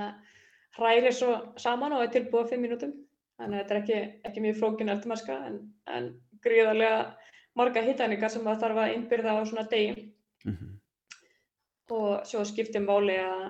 hrærir 0.77 1.15
svo 1.17 1.35
saman 1.59 1.97
og 1.97 2.05
er 2.05 2.13
tilbúið 2.15 2.53
fimm 2.53 2.65
mínútum 2.67 2.95
Þannig 3.37 3.59
að 3.59 3.63
þetta 3.63 3.75
er 3.75 3.81
ekki, 3.83 3.99
ekki 4.29 4.43
mjög 4.45 4.59
flókin 4.61 4.93
eldmarska 4.93 5.37
en, 5.49 5.57
en 5.93 6.09
gríðarlega 6.45 7.01
marga 7.57 7.83
hittæningar 7.85 8.33
sem 8.33 8.45
það 8.47 8.63
þarf 8.65 8.83
að 8.83 8.95
innbyrða 8.95 9.37
á 9.37 9.41
svona 9.49 9.67
degi. 9.73 10.07
Mm 10.45 10.55
-hmm. 10.57 10.73
Og 11.97 12.27
svo 12.27 12.45
skiptir 12.45 12.83
máli 12.85 13.17
að, 13.23 13.45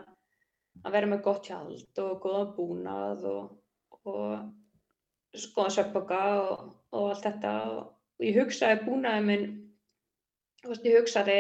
að 0.85 0.97
vera 0.97 1.11
með 1.13 1.23
gott 1.29 1.47
hjald 1.51 2.01
og 2.03 2.19
góða 2.25 2.45
búnað 2.57 3.25
og, 3.31 3.45
og 4.05 5.39
skoða 5.47 5.71
söpboka 5.77 6.21
og, 6.41 6.67
og 6.93 7.09
allt 7.13 7.29
þetta. 7.29 7.53
Og 8.19 8.27
ég 8.27 8.41
hugsaði 8.41 8.83
búnaði 8.85 9.25
minn, 9.31 9.47
ég 10.67 10.99
hugsaði, 10.99 11.39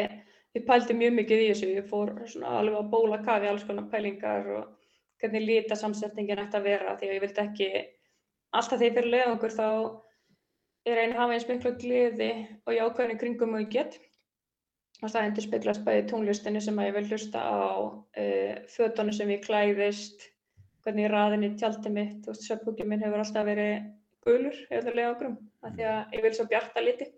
ég 0.57 0.67
pældi 0.67 0.95
mjög 0.95 1.13
mikið 1.19 1.43
í 1.43 1.51
þessu, 1.51 1.69
ég 1.81 1.91
fór 1.91 2.15
alveg 2.45 2.79
að 2.79 2.91
bóla 2.95 3.23
kafi 3.25 3.49
alls 3.49 3.65
konar 3.65 3.91
pælingar 3.93 4.51
og 4.57 4.65
hvernig 5.21 5.47
lita 5.47 5.75
samsetningin 5.75 6.43
ætti 6.43 6.59
að 6.59 6.69
vera 6.69 6.97
því 6.97 7.09
að 7.09 7.15
ég 7.15 7.25
vildi 7.25 7.43
ekki 7.43 7.71
alltaf 8.53 8.79
þegar 8.79 8.87
ég 8.87 8.99
fyrir 8.99 9.13
leiðangur 9.15 9.55
þá 9.57 9.69
er 10.87 11.03
einu 11.03 11.19
hafa 11.19 11.35
eins 11.35 11.49
miklu 11.49 11.73
gleði 11.81 12.31
og 12.67 12.77
jákvæðinu 12.77 13.19
kringum 13.21 13.57
og 13.59 13.65
ég 13.65 13.73
get. 13.75 13.99
Og 15.03 15.11
það 15.13 15.29
endur 15.29 15.45
speglast 15.45 15.85
bæði 15.85 16.07
tónlistinni 16.11 16.63
sem 16.65 16.79
að 16.81 16.89
ég 16.89 16.97
vil 16.97 17.09
hlusta 17.11 17.43
á 17.43 17.59
uh, 17.85 18.55
fötunni 18.73 19.13
sem 19.13 19.33
ég 19.35 19.45
klæðist 19.45 20.31
hvernig 20.87 21.09
ég 21.09 21.13
raðin 21.13 21.45
í 21.45 21.51
tjaldi 21.59 21.91
mitt 21.93 22.21
þú 22.25 22.33
veist, 22.33 22.47
söpbúkið 22.47 22.89
minn 22.89 23.03
hefur 23.03 23.21
alltaf 23.21 23.49
verið 23.49 23.91
gulur 24.27 24.57
eða 24.71 24.95
leiðangrum 24.95 25.37
af 25.67 25.75
því 25.75 25.89
að 25.91 26.17
ég 26.17 26.25
vil 26.25 26.35
svo 26.39 26.47
bjarta 26.51 26.85
liti. 26.85 27.11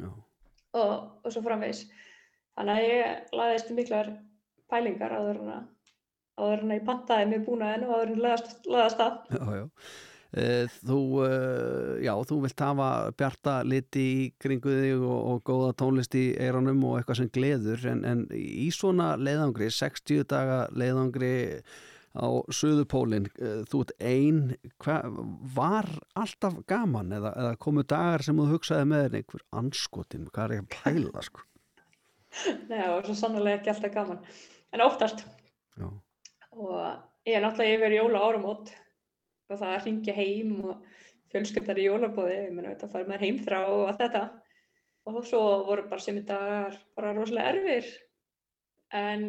Og, 0.00 0.94
og 1.22 1.28
svo 1.28 1.42
framvegis. 1.44 1.84
Þannig 2.56 2.80
að 2.80 2.88
ég 2.88 3.36
laðist 3.36 3.72
miklar 3.76 4.10
pælingar 4.70 5.14
áður 5.14 5.42
en 5.44 5.52
að 5.54 5.68
áður 6.40 6.62
en 6.64 6.72
að 6.72 6.78
ég 6.78 6.86
pantaði 6.88 7.26
mig 7.30 7.42
búnaðinu 7.46 7.88
og 7.90 7.98
áður 7.98 8.12
en 8.14 8.30
að 8.30 8.54
laðast 8.72 9.02
að 9.04 9.18
Já, 9.30 9.42
já. 9.60 9.64
Eh, 9.64 10.09
þú, 10.30 11.00
eh, 11.26 12.04
já, 12.06 12.12
þú 12.22 12.40
vilt 12.44 12.62
hafa 12.62 12.88
bjarta 13.18 13.54
liti 13.66 14.02
í 14.14 14.26
kringu 14.38 14.70
þig 14.70 15.02
og, 15.02 15.20
og 15.32 15.40
góða 15.48 15.72
tónlist 15.82 16.14
í 16.14 16.30
eiranum 16.38 16.84
og 16.86 17.00
eitthvað 17.00 17.18
sem 17.18 17.30
gleður 17.34 17.86
en, 17.90 18.04
en 18.06 18.26
í 18.36 18.68
svona 18.74 19.16
leiðangri, 19.18 19.70
60 19.74 20.28
daga 20.30 20.60
leiðangri 20.70 21.32
á 22.14 22.26
Suðupólinn, 22.50 23.26
eh, 23.38 23.62
þú 23.70 23.82
ert 23.84 23.92
einn 24.02 24.54
var 25.54 25.88
alltaf 26.18 26.60
gaman 26.70 27.10
eða, 27.14 27.34
eða 27.34 27.58
komu 27.62 27.82
dagar 27.82 28.22
sem 28.26 28.38
þú 28.38 28.46
hugsaði 28.54 28.88
með 28.90 29.18
einhver 29.20 29.44
anskotin, 29.50 30.28
hvað 30.30 30.44
er 30.46 30.56
ég 30.56 30.64
að 30.64 30.76
pæla 30.78 31.24
sko? 31.26 31.46
Nei, 32.70 32.78
það 32.78 32.94
var 32.94 33.06
svo 33.08 33.18
sannlega 33.18 33.58
ekki 33.58 33.72
alltaf 33.74 33.94
gaman 33.94 34.22
en 34.70 34.84
oftast 34.84 35.24
já. 35.74 35.88
og 36.54 36.74
ég 37.26 37.34
er 37.34 37.42
náttúrulega 37.42 37.78
yfir 37.78 37.96
jóla 37.98 38.22
áramót 38.28 38.70
og 39.50 39.60
það 39.60 39.76
að 39.76 39.86
ringja 39.86 40.16
heim 40.16 40.52
og 40.64 40.84
fjölskyldar 41.30 41.78
í 41.78 41.86
jólabóði, 41.86 42.36
ég 42.46 42.54
menna 42.54 42.74
þetta 42.74 42.90
fær 42.90 43.08
maður 43.08 43.26
heim 43.26 43.40
þrá 43.44 43.58
og 43.62 43.86
allt 43.86 44.04
þetta. 44.04 44.24
Og 45.10 45.22
svo 45.26 45.40
voru 45.66 45.86
bara 45.88 46.04
sem 46.04 46.18
þetta 46.18 46.38
bara 46.98 47.14
rosalega 47.16 47.54
erfir 47.54 47.88
en 48.94 49.24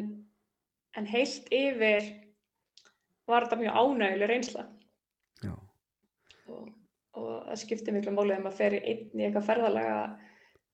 en 0.98 1.08
heilt 1.08 1.48
yfir 1.56 2.08
var 3.30 3.46
þetta 3.46 3.60
mjög 3.62 3.78
ánæguleg 3.80 4.32
reynsla. 4.32 4.66
Já. 5.42 5.54
og, 6.52 6.68
og 7.18 7.30
það 7.48 7.62
skiptir 7.64 7.96
miklu 7.96 8.14
máli 8.16 8.34
þegar 8.34 8.44
maður 8.46 8.60
fer 8.60 8.76
í 8.76 8.82
einn 8.82 9.22
í 9.22 9.28
eitthvað 9.28 9.48
ferðalega 9.48 9.96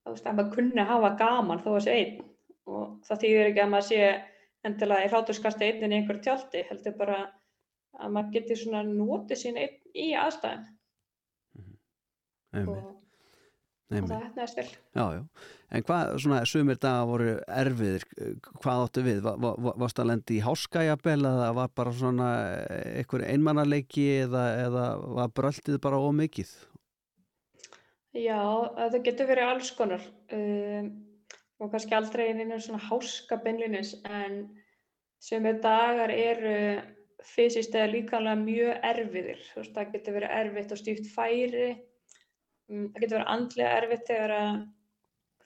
að 0.08 0.32
maður 0.32 0.54
kunni 0.56 0.82
að 0.82 0.92
hafa 0.94 1.14
gaman 1.22 1.62
þó 1.66 1.70
að 1.76 1.84
sé 1.86 1.98
einn. 2.00 2.26
Og 2.68 2.98
það 3.08 3.22
þýðir 3.24 3.52
ekki 3.52 3.64
að 3.64 3.72
maður 3.74 3.90
sé 3.92 4.02
endilega 4.68 5.06
í 5.06 5.12
hláturskasti 5.14 5.68
einn 5.68 5.94
í 5.94 6.00
einhver 6.00 6.22
tjálti 6.24 6.64
heldur 6.72 6.98
bara 6.98 7.20
að 7.98 8.14
maður 8.16 8.34
getur 8.38 8.62
svona 8.62 8.84
notið 8.88 9.42
sín 9.44 9.60
í 9.62 10.12
aðstæðin 10.18 10.66
Einmitt, 12.56 12.84
og, 12.84 12.94
og 13.92 14.10
það 14.10 14.24
hefnaðist 14.26 14.60
vel 14.60 14.68
Já, 14.72 15.06
já. 15.18 15.22
En 15.68 15.84
hvað, 15.84 16.14
svona, 16.24 16.40
sumir 16.48 16.78
dagar 16.80 17.10
voru 17.10 17.34
erfiðir, 17.52 18.06
hvað 18.62 18.84
áttu 18.86 19.04
við? 19.04 19.18
Va, 19.26 19.34
va, 19.44 19.52
va, 19.66 19.74
varst 19.84 20.00
að 20.00 20.10
lendi 20.14 20.38
í 20.38 20.44
háskæjabel 20.46 21.18
eða 21.28 21.50
var 21.58 21.74
bara 21.76 21.94
svona 21.96 22.30
einhver 22.94 23.26
einmannaleiki 23.28 24.06
eða, 24.24 24.46
eða 24.64 24.86
var 25.20 25.34
bröltið 25.36 25.80
bara 25.84 26.00
ómikið? 26.00 26.54
Já, 28.16 28.40
það 28.78 29.02
getur 29.06 29.30
verið 29.30 29.52
alls 29.52 29.74
konar 29.78 30.06
um, 30.34 30.88
og 31.60 31.74
kannski 31.74 31.98
aldrei 31.98 32.30
inn 32.32 32.46
í 32.46 32.62
svona 32.64 32.80
háska 32.88 33.38
beinlinis 33.44 33.94
en 34.08 34.40
sumir 35.20 35.60
dagar 35.62 36.14
eru 36.14 36.56
fysiskt 37.26 37.76
eða 37.76 37.92
líkanlega 37.92 38.40
mjög 38.42 38.88
erfiðir. 38.92 39.44
Þú 39.52 39.62
veist, 39.62 39.76
það 39.76 39.94
getur 39.96 40.18
verið 40.18 40.34
erfitt 40.40 40.74
og 40.74 40.82
stýft 40.82 41.08
færi, 41.14 41.70
um, 42.70 42.84
það 42.94 43.02
getur 43.04 43.18
verið 43.18 43.32
andlega 43.34 43.78
erfitt 43.82 44.12
þegar, 44.12 44.36
að, 44.38 44.60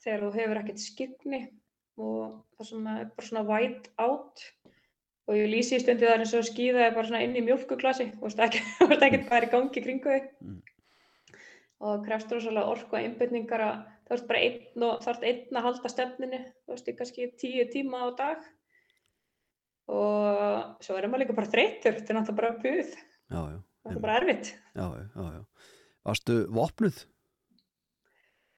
þegar 0.04 0.26
þú 0.26 0.32
hefur 0.40 0.62
ekkert 0.62 0.84
skipni 0.84 1.42
og 2.02 2.26
það 2.58 2.70
sem 2.72 2.90
er 2.96 3.06
bara 3.16 3.30
svona 3.30 3.46
white 3.48 3.94
out. 4.02 4.46
Og 5.30 5.38
ég 5.38 5.52
lýsi 5.52 5.78
í 5.78 5.84
stundi 5.84 6.08
þar 6.08 6.26
eins 6.26 6.36
og 6.36 6.48
skýða 6.48 6.88
er 6.88 6.96
bara 6.96 7.08
svona 7.08 7.24
inn 7.24 7.38
í 7.40 7.46
mjölkuglasi 7.46 8.10
og 8.20 8.34
þú 8.34 8.90
veist 8.90 9.06
ekki 9.08 9.24
hvað 9.28 9.38
er 9.38 9.48
í 9.48 9.52
gangi 9.56 9.86
kringu 9.86 10.16
þig. 10.16 10.30
Mm. 10.44 10.62
og 11.82 11.88
það 11.88 12.02
krefst 12.06 12.34
rosalega 12.36 12.72
orku 12.76 12.94
og 12.94 13.00
einbyrningar 13.00 13.62
að 13.66 13.78
þú 14.06 14.16
ert 14.16 14.26
bara 14.30 14.42
einn 14.46 14.84
og 14.86 15.00
þarf 15.06 15.24
einn 15.26 15.58
að 15.58 15.64
halda 15.66 15.90
stefninu, 15.90 16.40
þú 16.66 16.74
veist, 16.76 16.90
í 16.92 16.98
kannski 16.98 17.30
tíu 17.42 17.64
tíma 17.74 18.04
á 18.06 18.08
dag 18.20 18.44
og 19.92 20.84
svo 20.84 20.98
er 20.98 21.08
maður 21.10 21.26
líka 21.26 21.38
bara 21.38 21.52
þreytur, 21.52 21.98
þetta 22.00 22.14
er 22.14 22.20
náttúrulega 22.20 22.42
bara 22.42 22.58
buð, 22.64 22.98
þetta 23.32 23.96
er 23.96 24.04
bara 24.06 24.18
erfitt. 24.22 24.54
Já, 24.76 24.86
já, 24.98 25.32
já. 25.36 25.72
Varstu 26.08 26.38
vopnuð? 26.54 27.04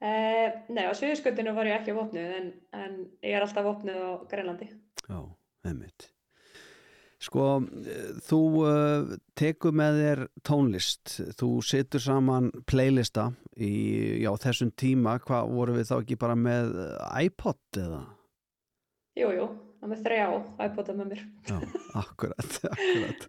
Eh, 0.03 0.49
nei, 0.75 0.83
á 0.83 0.91
Suðurskutinu 0.91 1.53
var 1.55 1.69
ég 1.69 1.77
ekki 1.79 1.95
vopnuð 1.95 2.33
en, 2.37 2.49
en 2.75 2.95
ég 3.23 3.37
er 3.37 3.45
alltaf 3.45 3.63
vopnuð 3.63 4.01
á 4.03 4.11
Grænlandi. 4.27 4.67
Já, 5.07 5.19
einmitt. 5.63 6.09
Sko, 7.23 7.45
eh, 7.87 8.09
þú 8.27 8.39
uh, 8.67 9.13
tekur 9.39 9.75
með 9.79 9.99
þér 10.01 10.23
tónlist, 10.43 11.13
þú 11.39 11.49
setur 11.63 12.03
saman 12.03 12.51
playlista 12.67 13.29
í 13.55 13.71
já, 14.25 14.31
þessum 14.43 14.73
tíma, 14.75 15.15
hvað 15.23 15.55
voru 15.55 15.77
við 15.77 15.87
þá 15.93 15.95
ekki 16.01 16.19
bara 16.19 16.35
með 16.35 16.75
iPod 17.23 17.79
eða? 17.79 18.03
Jú, 19.15 19.29
jú, 19.37 19.47
það 19.83 19.91
með 19.91 20.03
þrjá 20.05 20.27
iPod-a 20.65 20.93
með 20.97 21.09
mér. 21.11 21.23
Já, 21.49 21.55
akkurat, 21.99 22.57
akkurat. 22.69 23.25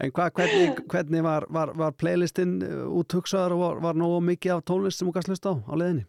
En 0.00 0.12
hvað, 0.16 0.30
hvernig, 0.38 0.80
hvernig 0.90 1.24
var, 1.26 1.46
var, 1.52 1.72
var 1.78 1.96
playlistin 2.00 2.56
úthugsaður 2.98 3.54
og 3.56 3.62
var, 3.62 3.82
var 3.84 4.00
nógu 4.00 4.20
mikið 4.30 4.56
af 4.56 4.64
tónlist 4.66 5.00
sem 5.00 5.08
þú 5.08 5.14
gæst 5.16 5.30
hlust 5.30 5.46
á 5.46 5.52
á 5.54 5.74
leiðinni? 5.78 6.06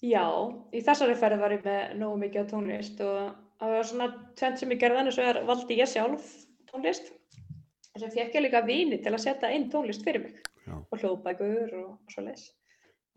Já, 0.00 0.24
í 0.72 0.80
þessari 0.86 1.16
ferð 1.20 1.42
var 1.42 1.52
ég 1.52 1.66
með 1.66 1.96
nógu 2.00 2.20
mikið 2.22 2.42
af 2.44 2.52
tónlist 2.54 3.02
og 3.04 3.18
það 3.60 3.74
var 3.74 3.90
svona 3.90 4.06
tvent 4.40 4.62
sem 4.62 4.72
ég 4.72 4.80
gerði 4.80 5.00
þannig 5.00 5.16
svo 5.18 5.26
er 5.28 5.40
valdi 5.50 5.80
ég 5.80 5.90
sjálf 5.90 6.30
tónlist 6.70 7.10
og 7.90 8.00
sem 8.00 8.14
fekk 8.14 8.38
ég 8.38 8.46
líka 8.46 8.62
vini 8.64 9.00
til 9.02 9.12
að 9.12 9.24
setja 9.26 9.50
inn 9.52 9.68
tónlist 9.72 10.06
fyrir 10.06 10.24
mig 10.24 10.40
Já. 10.64 10.78
og 10.78 10.96
hljóðbækur 11.02 11.76
og, 11.82 11.92
og 11.98 12.14
svo 12.14 12.24
leis. 12.24 12.48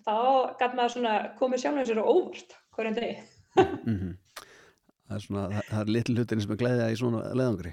Þá 0.04 0.18
gæti 0.60 0.76
maður 0.76 0.94
svona 0.98 1.16
komið 1.40 1.64
sjálfum 1.64 1.88
sér 1.88 2.04
á 2.04 2.06
óvart 2.12 2.58
hverjum 2.76 3.00
degi. 3.00 3.16
Mm 3.86 3.96
Það 5.14 5.20
er 5.20 5.26
svona, 5.28 5.42
það, 5.70 5.80
er 5.84 5.90
litlu 5.94 6.14
hlutin 6.18 6.40
sem 6.42 6.52
er 6.56 6.58
gleðja 6.64 6.86
í 6.90 6.96
svona 6.98 7.20
leiðangri. 7.38 7.72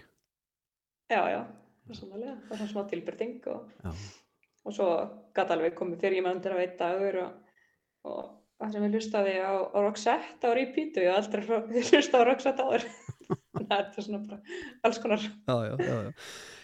Já, 1.10 1.20
já, 1.32 1.38
það 1.86 1.94
er 1.94 1.98
sannlega, 1.98 2.34
það 2.44 2.50
er 2.52 2.58
svona 2.60 2.72
smá 2.74 2.82
tilbyrting 2.90 3.46
og, 3.54 3.86
og 4.68 4.74
svo 4.76 4.88
gæti 5.38 5.54
alveg 5.56 5.72
komið 5.78 6.02
fyrir 6.04 6.18
ég 6.20 6.26
með 6.26 6.36
undir 6.36 6.52
að 6.54 6.60
veit 6.60 6.74
dagur 6.82 7.16
og, 7.22 7.56
og 8.10 8.20
það 8.60 8.74
sem 8.76 8.84
ég 8.86 8.92
hlustaði 8.98 9.32
á, 9.40 9.52
á 9.72 9.78
Roxette 9.80 10.52
á 10.52 10.52
repeat 10.60 11.00
og 11.00 11.06
ég 11.06 11.14
hef 11.16 11.22
aldrei 11.24 11.46
hró- 11.48 11.64
hlustað 11.88 12.20
á 12.20 12.28
Roxette 12.28 12.66
áður. 12.68 12.86
Þetta 13.60 13.82
er 13.82 14.06
svona 14.06 14.22
bara 14.24 14.40
alls 14.86 15.02
konar. 15.02 15.20
já, 15.26 15.56
já, 15.66 15.76
já, 15.78 16.00
já. 16.08 16.12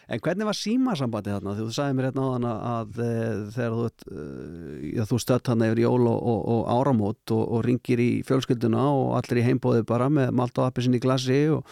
En 0.06 0.20
hvernig 0.22 0.46
var 0.46 0.54
símasambandi 0.54 1.32
þarna? 1.34 1.52
Þú 1.58 1.64
sagði 1.74 1.94
mér 1.98 2.06
hérna 2.06 2.22
á 2.22 2.30
hana 2.30 2.50
að 2.76 2.98
e, 3.02 3.12
þegar 3.56 3.72
þú, 3.74 3.86
e, 4.06 4.26
já, 4.94 5.02
þú 5.10 5.18
stött 5.18 5.50
hann 5.50 5.64
yfir 5.66 5.80
jól 5.82 6.06
og, 6.06 6.18
og, 6.30 6.40
og 6.52 6.68
áramót 6.76 7.34
og, 7.34 7.42
og 7.42 7.64
ringir 7.66 8.02
í 8.04 8.10
fjölskylduna 8.28 8.84
og 8.86 9.16
allir 9.18 9.42
í 9.42 9.46
heimbóði 9.48 9.82
bara 9.88 10.06
með 10.06 10.30
malt 10.38 10.60
og 10.62 10.68
appisinn 10.68 10.94
í 10.94 11.02
glasi 11.02 11.40
og, 11.56 11.66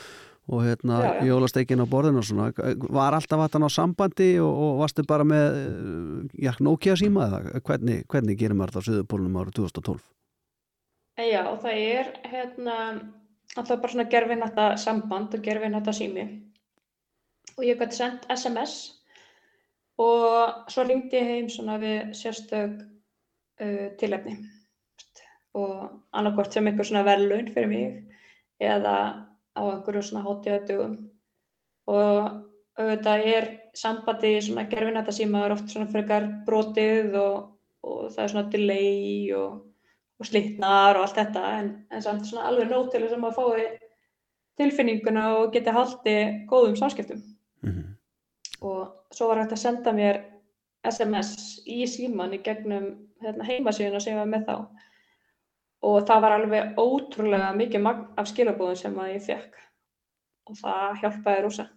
og 0.50 0.64
hérna 0.66 0.98
jólasteikin 1.22 1.84
á 1.84 1.86
borðinu 1.86 2.24
og 2.24 2.26
svona. 2.26 2.50
Var 2.98 3.18
alltaf 3.20 3.44
að 3.44 3.54
hann 3.54 3.68
á 3.68 3.76
sambandi 3.76 4.32
og, 4.42 4.50
og 4.66 4.82
varstu 4.82 5.06
bara 5.06 5.26
með 5.30 5.60
eh, 5.62 6.44
já, 6.48 6.52
Nokia 6.58 6.98
síma 6.98 7.28
eða 7.30 7.62
hvernig, 7.62 8.02
hvernig 8.10 8.40
gerir 8.42 8.58
maður 8.58 8.80
þetta 8.80 8.82
á 8.82 8.88
Suðupólunum 8.90 9.42
árið 9.44 9.60
2012? 9.62 10.02
En 11.22 11.30
já, 11.30 11.44
það 11.62 11.84
er 11.86 12.16
hérna 12.26 12.78
alltaf 13.56 13.80
bara 13.80 13.92
svona 13.92 14.08
gerfinætta 14.10 14.66
samband 14.76 15.34
og 15.34 15.42
gerfinætta 15.42 15.92
sími. 15.92 16.24
Og 17.58 17.64
ég 17.64 17.78
gæti 17.78 17.96
sendt 18.00 18.26
SMS 18.34 18.74
og 19.98 20.70
svo 20.72 20.82
ringdi 20.82 21.20
ég 21.20 21.28
heim 21.28 21.48
svona 21.48 21.78
við 21.78 22.14
sérstök 22.18 22.80
uh, 23.62 23.86
tilefni. 24.00 24.38
Og 25.54 25.84
annarkvort 26.12 26.52
sem 26.52 26.66
einhver 26.66 26.88
svona 26.88 27.04
verðlaun 27.06 27.52
fyrir 27.54 27.70
mig 27.70 28.16
eða 28.60 28.96
á 29.54 29.62
einhverju 29.62 30.02
svona 30.02 30.24
hátíðadugum 30.24 30.96
og 31.90 32.40
auðvitað 32.80 33.26
er 33.30 33.46
sambandi 33.78 34.32
í 34.34 34.42
svona 34.42 34.66
gerfinætta 34.70 35.14
síma 35.14 35.44
er 35.44 35.54
oft 35.54 35.70
svona 35.70 35.90
frekar 35.92 36.26
brotið 36.46 37.14
og, 37.20 37.36
og 37.86 38.00
það 38.14 38.24
er 38.24 38.32
svona 38.32 38.50
delay 38.50 39.30
og 39.36 39.60
og 40.20 40.28
slitnar 40.28 40.98
og 40.98 41.06
allt 41.06 41.18
þetta 41.18 41.46
en, 41.58 41.72
en 41.90 42.04
samt 42.04 42.28
svona 42.28 42.48
alveg 42.50 42.70
nóg 42.70 42.92
til 42.92 43.02
þess 43.02 43.16
að 43.16 43.24
maður 43.24 43.38
fái 43.40 43.80
tilfinninguna 44.60 45.24
og 45.40 45.50
geti 45.54 45.74
haldið 45.74 46.22
góðum 46.50 46.78
samskiptum. 46.78 47.24
Mm 47.64 47.94
og 48.64 49.14
svo 49.14 49.28
var 49.28 49.42
hægt 49.42 49.54
að 49.56 49.62
senda 49.62 49.92
mér 49.96 50.20
SMS 50.88 51.60
í 51.70 51.84
síman 51.88 52.34
í 52.36 52.40
gegnum 52.44 52.88
hérna, 53.24 53.46
heimasíðuna 53.48 54.00
sem 54.02 54.14
ég 54.14 54.20
var 54.20 54.30
með 54.30 54.48
þá. 54.48 54.56
Og 55.84 55.96
það 56.08 56.24
var 56.24 56.36
alveg 56.38 56.80
ótrúlega 56.80 57.52
mikið 57.56 57.84
magn 57.84 58.04
af 58.20 58.28
skilabóðum 58.30 58.80
sem 58.80 59.00
að 59.00 59.14
ég 59.14 59.24
fekk 59.26 59.58
og 60.48 60.60
það 60.60 61.00
hjálpaði 61.02 61.42
rosa 61.44 61.70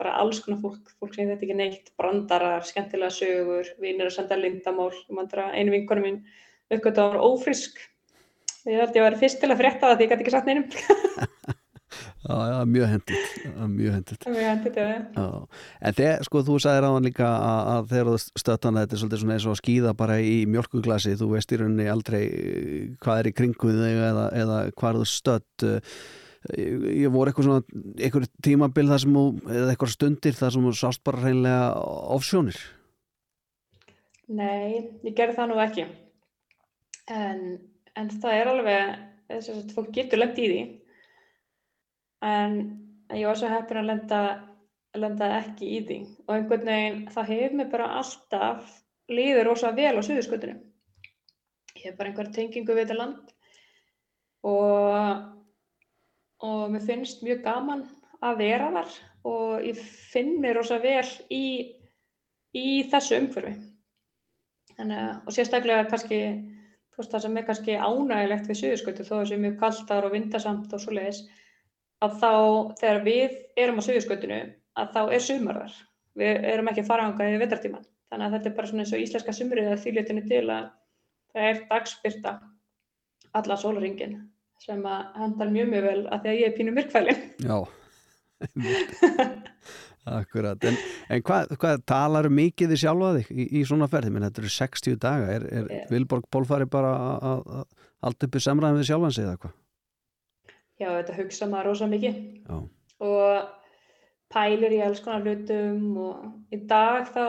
bara 0.00 0.14
alls 0.16 0.40
konar 0.40 0.60
fólk, 0.62 0.92
fólk 0.98 1.14
sem 1.14 1.28
þetta 1.28 1.44
ekki 1.44 1.56
neitt 1.56 1.90
brandarar, 2.00 2.64
skemmtilega 2.64 3.12
sögur 3.12 3.68
vinir 3.80 4.08
að 4.08 4.14
senda 4.16 4.38
lindamál 4.40 4.90
einu 5.52 5.74
vinkonum 5.74 6.06
mín 6.06 6.22
uppgötu 6.76 7.02
að 7.02 7.08
hún 7.08 7.16
var 7.16 7.24
ófrisk 7.30 7.80
ég 8.68 8.76
held 8.82 8.92
ég 8.94 9.00
að 9.00 9.06
vera 9.08 9.20
fyrst 9.24 9.40
til 9.42 9.50
að 9.50 9.60
frétta 9.62 9.88
það 9.88 9.96
því 9.98 10.06
ég 10.06 10.12
gæti 10.14 10.24
ekki 10.26 10.36
sagt 10.36 10.50
neinum. 10.50 10.68
Já, 12.20 12.34
já, 12.46 12.58
mjög 12.68 12.86
hendit, 12.86 13.30
mjög 13.66 13.94
hendit. 13.96 14.18
það 14.22 14.34
mjög 14.36 14.44
hendið 14.46 14.74
til 14.74 14.82
það 14.84 15.16
Já, 15.16 15.28
en 15.88 15.94
þegar, 15.96 16.20
sko, 16.28 16.42
þú 16.46 16.56
sagðir 16.62 16.86
á 16.86 16.90
hann 16.94 17.06
líka 17.08 17.26
að, 17.32 17.60
að 17.72 17.88
þegar 17.90 18.10
þú 18.10 18.42
stöttan 18.42 18.78
þetta 18.78 18.94
er 18.94 19.00
svolítið 19.00 19.22
svona 19.22 19.34
eins 19.34 19.46
og 19.48 19.54
að 19.54 19.58
skýða 19.62 19.92
bara 19.98 20.18
í 20.22 20.34
mjölkuglasi, 20.52 21.14
þú 21.18 21.28
veist 21.32 21.54
í 21.56 21.58
rauninni 21.58 21.86
aldrei 21.90 22.20
eh, 22.28 22.84
hvað 23.02 23.22
er 23.22 23.30
í 23.30 23.34
kringu 23.40 23.72
þig 23.80 24.02
eða, 24.10 24.26
eða 24.42 24.58
hvað 24.76 24.90
er 24.92 24.98
þú 25.00 25.08
stött 25.14 25.64
ég, 26.60 26.84
ég 27.00 27.14
voru 27.16 27.32
eitthvað 27.32 27.48
svona 27.48 27.80
eitthvað 27.96 28.28
tímabil 28.46 28.86
þar 28.92 29.02
sem 29.06 29.16
þú, 29.18 29.24
eða 29.56 29.72
eitthvað 29.74 29.94
stundir 29.96 30.38
þar 30.38 30.54
sem 30.54 30.68
þú 30.68 30.74
sást 30.84 31.02
bara 31.08 31.24
hreinlega 31.24 31.64
ofsjónir 32.20 32.60
Nei, 34.30 34.92
ég 35.02 35.16
gerði 35.18 35.40
það 35.40 35.50
nú 35.50 35.58
ekki. 35.64 35.88
En, 37.10 37.40
en 37.98 38.12
það 38.22 38.36
er 38.36 38.50
alveg, 38.52 38.92
þess 39.30 39.50
að 39.52 39.74
fólk 39.74 39.90
getur 39.96 40.22
lent 40.22 40.38
í 40.38 40.46
því. 40.50 40.60
En 42.26 42.56
ég 43.16 43.26
var 43.26 43.38
svo 43.40 43.50
heppin 43.50 43.80
að 43.80 43.88
lenda, 43.90 44.20
lenda 44.98 45.30
ekki 45.40 45.72
í 45.78 45.80
því. 45.88 45.98
Og 46.26 46.34
einhvern 46.36 46.70
veginn, 46.70 47.02
það 47.14 47.32
hefur 47.34 47.56
mér 47.58 47.70
bara 47.72 47.90
alltaf 48.00 48.76
líður 49.10 49.50
rosa 49.50 49.72
vel 49.74 49.96
á 49.98 50.02
suðurskutinu. 50.06 50.58
Ég 51.80 51.88
hef 51.88 51.98
bara 51.98 52.12
einhver 52.12 52.30
tengingu 52.34 52.76
við 52.76 52.84
þetta 52.84 52.98
land. 52.98 53.34
Og, 54.46 55.24
og 56.46 56.62
mér 56.72 56.86
finnst 56.86 57.24
mjög 57.26 57.42
gaman 57.46 57.84
að 58.22 58.44
vera 58.44 58.70
þar. 58.76 58.94
Og 59.30 59.66
ég 59.66 59.82
finn 60.12 60.36
mér 60.42 60.60
rosa 60.60 60.78
vel 60.82 61.06
í, 61.32 61.44
í 62.56 62.68
þessu 62.92 63.18
umhverfi. 63.18 63.56
Þannig, 64.76 65.18
og 65.26 65.34
sérstaklega 65.34 65.88
kannski 65.90 66.20
veist, 67.00 67.12
það 67.12 67.24
sem 67.24 67.36
er 67.36 67.46
kannski 67.48 67.76
ánægilegt 67.76 68.48
við 68.50 68.58
suðurskautu 68.60 69.06
þó 69.06 69.12
að 69.14 69.20
það 69.20 69.30
sé 69.30 69.38
mjög 69.44 69.54
kalt 69.60 69.84
þar 69.88 70.08
og 70.08 70.14
vindasamt 70.14 70.74
og 70.76 70.82
svoleiðis 70.82 71.20
að 72.04 72.16
þá 72.22 72.32
þegar 72.80 73.00
við 73.06 73.38
erum 73.64 73.80
á 73.80 73.86
sögurskautinu 73.86 74.40
að 74.80 74.92
þá 74.94 75.00
er 75.02 75.24
sumarðar. 75.26 75.74
Við 76.20 76.46
erum 76.52 76.70
ekki 76.70 76.84
að 76.84 76.90
fara 76.90 77.08
ánga 77.08 77.28
í 77.28 77.40
vetartíman. 77.40 77.88
Þannig 78.10 78.26
að 78.26 78.36
þetta 78.36 78.50
er 78.50 78.56
bara 78.56 78.70
svona 78.70 78.84
eins 78.84 78.94
og 78.94 79.04
íslenska 79.04 79.34
sumrið 79.36 79.70
að 79.70 79.82
þýljötinu 79.84 80.24
til 80.30 80.44
að 80.46 80.70
það 81.30 81.50
er 81.50 81.60
dagspyrta 81.70 82.32
alla 83.38 83.58
sólaringin 83.60 84.16
sem 84.60 84.80
að 84.86 85.20
hendar 85.20 85.52
mjög 85.54 85.70
mjög 85.70 85.86
vel 85.86 86.00
að 86.08 86.24
því 86.24 86.32
að 86.32 86.40
ég 86.40 86.48
er 86.48 86.56
pínu 86.56 86.74
myrkfælin. 86.76 87.22
Já, 87.46 87.58
akkurat. 90.08 90.64
En, 90.64 90.78
en 91.10 91.22
hvað, 91.26 91.54
hvað 91.60 91.84
talar 91.88 92.30
mikið 92.32 92.72
þið 92.72 92.82
sjálfa 92.84 93.12
þig 93.18 93.30
í, 93.34 93.46
í 93.60 93.64
svona 93.68 93.88
ferði? 93.90 94.12
Menn 94.14 94.26
þetta 94.28 94.44
eru 94.44 94.52
60 94.56 95.00
daga. 95.02 95.30
Er, 95.36 95.46
er 95.50 95.70
yeah. 95.70 95.86
Vilborg 95.92 96.28
Pólfari 96.32 96.68
bara 96.70 96.94
að 97.18 97.64
allt 98.06 98.26
uppi 98.26 98.40
samræðum 98.42 98.80
við 98.80 98.90
sjálfan 98.90 99.16
sig 99.16 99.26
eða 99.26 99.40
hvað? 99.42 99.56
Já, 100.80 100.88
þetta 100.88 101.16
hugsa 101.18 101.48
maður 101.50 101.68
rosa 101.68 101.88
mikið 101.90 102.20
Já. 102.48 102.60
og 103.04 103.50
pælir 104.32 104.76
í 104.76 104.80
alls 104.84 105.02
konar 105.04 105.26
hlutum 105.26 105.98
og 106.00 106.54
í 106.54 106.60
dag 106.70 107.10
þá, 107.12 107.24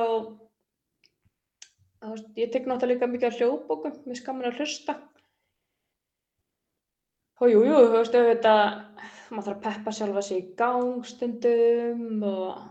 ég 2.40 2.54
tek 2.54 2.70
náttúrulega 2.70 2.94
líka 2.94 3.10
mikið 3.12 3.36
á 3.36 3.38
hljóðbókum, 3.40 3.98
mér 4.06 4.22
skaman 4.22 4.52
að 4.52 4.62
hlusta 4.62 4.96
og 7.42 7.50
jújú, 7.50 7.66
jú, 7.66 7.82
þú 7.90 7.98
veist, 7.98 8.16
auðvitað 8.16 8.64
maður 9.32 9.48
þarf 9.50 9.58
að 9.58 9.66
peppa 9.68 9.96
sjálfa 9.98 10.24
sig 10.28 10.42
í 10.42 10.48
gangstundum 10.60 12.24
og, 12.28 12.64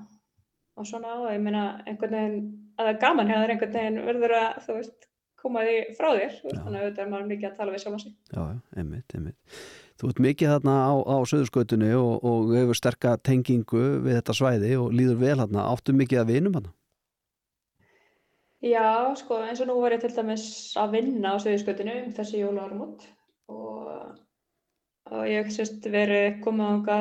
og 0.77 0.89
svona 0.89 1.19
og 1.21 1.29
ég 1.33 1.45
meina 1.45 1.67
einhvern 1.87 2.17
veginn 2.17 2.41
að 2.77 2.87
það 2.87 2.95
er 2.95 3.05
gaman 3.05 3.31
hérna 3.31 3.47
er 3.47 3.55
einhvern 3.55 3.77
veginn 3.79 4.03
verður 4.09 4.37
að 4.39 4.65
þú 4.67 4.81
veist 4.81 5.07
koma 5.41 5.63
því 5.65 5.77
frá 5.97 6.09
þér, 6.11 6.35
veist, 6.45 6.59
þannig 6.65 6.75
að 6.75 6.83
auðvitað 6.83 7.05
er 7.05 7.13
maður 7.15 7.31
mikið 7.31 7.51
að 7.51 7.61
tala 7.61 7.75
við 7.75 7.85
sjálfa 7.85 8.03
sig 8.03 8.17
Já, 8.35 8.43
einmitt, 8.77 9.15
einmitt 9.17 9.63
Þú 10.01 10.09
ert 10.09 10.21
mikið 10.25 10.49
þarna 10.55 10.75
á, 10.81 10.93
á 10.97 11.17
söðurskautunni 11.29 11.91
og, 11.93 12.23
og 12.25 12.53
hefur 12.57 12.79
sterka 12.79 13.19
tengingu 13.21 13.83
við 14.01 14.15
þetta 14.17 14.37
svæði 14.39 14.71
og 14.81 14.95
líður 14.97 15.19
vel 15.21 15.35
þarna. 15.43 15.65
Áttu 15.69 15.93
mikið 15.93 16.23
að 16.23 16.31
vinum 16.33 16.55
þarna? 16.57 16.73
Já, 18.65 18.87
sko, 19.21 19.43
eins 19.45 19.61
og 19.61 19.69
nú 19.69 19.77
var 19.83 19.93
ég 19.93 20.01
til 20.01 20.13
dæmis 20.17 20.47
að 20.81 20.97
vinna 20.97 21.35
á 21.37 21.43
söðurskautunni 21.45 21.99
um 22.07 22.15
þessi 22.17 22.41
jólaárumot 22.41 23.05
og, 23.53 23.93
og 25.11 25.27
ég 25.31 25.51
sérst 25.55 25.87
verið 25.91 26.41
komið 26.45 26.73
ánga 26.75 26.99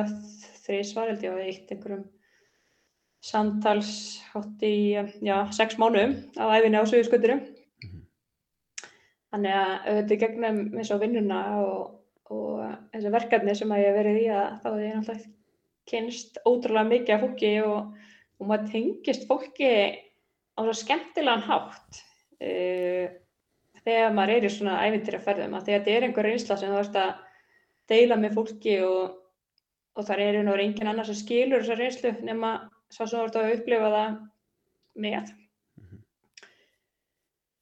þrý 0.65 0.81
svareldi 0.85 1.29
á 1.29 1.35
eitt 1.41 1.71
einhverjum 1.73 2.07
samtals 3.25 3.93
hátt 4.31 4.63
í, 4.63 4.95
já, 4.95 5.37
sex 5.55 5.77
mánuðum 5.81 6.15
á 6.39 6.45
æfinni 6.55 6.79
á 6.79 6.89
söðurskautunum. 6.89 7.41
Mm 7.43 7.89
-hmm. 7.89 8.03
Þannig 9.31 9.55
að 9.61 9.73
auðvitað 9.87 10.21
gegnum 10.23 10.61
eins 10.77 10.91
og 10.91 11.01
vinnuna 11.01 11.39
og 11.61 11.99
og 12.29 12.61
þessi 12.93 13.11
verkefni 13.13 13.55
sem 13.57 13.71
að 13.73 13.81
ég 13.81 13.89
hef 13.89 13.97
verið 13.97 14.19
í 14.21 14.27
að 14.33 14.49
þá 14.61 14.67
hefði 14.69 14.85
ég 14.85 14.97
náttúrulega 14.97 15.35
kynst 15.89 16.37
ótrúlega 16.45 16.89
mikið 16.91 17.15
af 17.15 17.23
fólki 17.23 17.53
og, 17.65 18.09
og 18.37 18.49
maður 18.51 18.67
tengist 18.73 19.25
fólki 19.29 19.71
á 20.53 20.59
svo 20.59 20.75
skemmtilegan 20.77 21.45
hátt 21.47 22.01
uh, 22.45 23.05
þegar 23.81 24.13
maður 24.13 24.35
er 24.35 24.45
í 24.45 24.51
svona 24.53 24.77
ævintýra 24.85 25.21
ferðum 25.23 25.57
að 25.57 25.71
þetta 25.71 25.95
er 25.95 26.05
einhver 26.05 26.29
reynsla 26.29 26.59
sem 26.59 26.69
þú 26.69 26.83
ert 26.83 26.99
að 27.01 27.25
deila 27.89 28.17
með 28.19 28.37
fólki 28.37 28.75
og, 28.85 29.17
og 29.97 30.07
þar 30.07 30.23
er 30.23 30.39
einhver 30.39 30.63
engin 30.63 30.91
annar 30.91 31.07
sem 31.07 31.17
skilur 31.17 31.63
þessa 31.63 31.79
reynslu 31.79 32.13
nema 32.27 32.53
svo 32.89 33.07
sem 33.07 33.19
þú 33.19 33.25
ert 33.25 33.39
að 33.39 33.51
upplifa 33.55 33.91
það 33.95 34.15
með. 35.05 35.33
Mm 35.79 35.89
-hmm. 35.89 35.99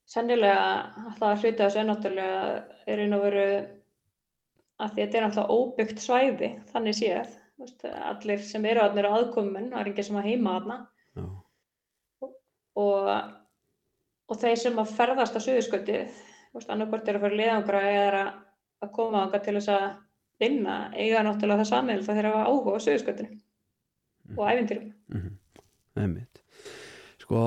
Sennilega 0.06 0.68
alltaf 1.06 1.44
hluti 1.44 1.64
þessu 1.64 1.80
er 1.80 1.90
náttúrulega 1.90 2.64
er 2.88 3.04
og 3.14 3.26
veru 3.26 3.50
að 4.78 4.96
þetta 4.96 5.18
er 5.18 5.24
alltaf 5.24 5.50
óbyggt 5.50 6.00
svæði 6.00 6.54
þannig 6.72 6.96
séð. 6.96 7.36
Allir 7.84 8.40
sem 8.40 8.66
eru 8.66 8.82
að 8.82 8.94
vera 8.94 9.14
aðkomin 9.18 9.72
það 9.72 9.80
er 9.80 9.88
enginn 9.88 10.04
sem 10.04 10.16
að 10.16 10.30
heima 10.30 10.52
aðna 10.58 10.88
og, 12.78 13.08
og 14.30 14.38
þeir 14.38 14.60
sem 14.62 14.80
að 14.80 14.92
ferðast 15.00 15.38
á 15.38 15.42
suðurskautið 15.42 16.12
annarkort 16.68 17.10
er 17.10 17.18
að 17.18 17.26
fara 17.26 17.40
liðangra 17.40 17.82
eða 17.92 18.22
að 18.82 18.92
koma 18.94 19.24
ánga 19.26 19.42
til 19.46 19.56
þess 19.58 19.72
að 19.74 19.88
vinna 20.42 20.80
eiga 20.96 21.24
náttúrulega 21.26 21.64
það 21.64 21.72
samil 21.72 22.02
það 22.06 22.20
þeirra 22.20 22.34
að 22.34 22.50
áhuga 22.50 22.76
á 22.78 22.80
suðurskautinu 22.86 23.30
mm. 23.32 24.36
og 24.38 24.44
æfintyrum 24.52 24.92
mm 24.92 25.22
-hmm. 25.22 26.04
Emmitt 26.04 26.44
Sko, 27.28 27.40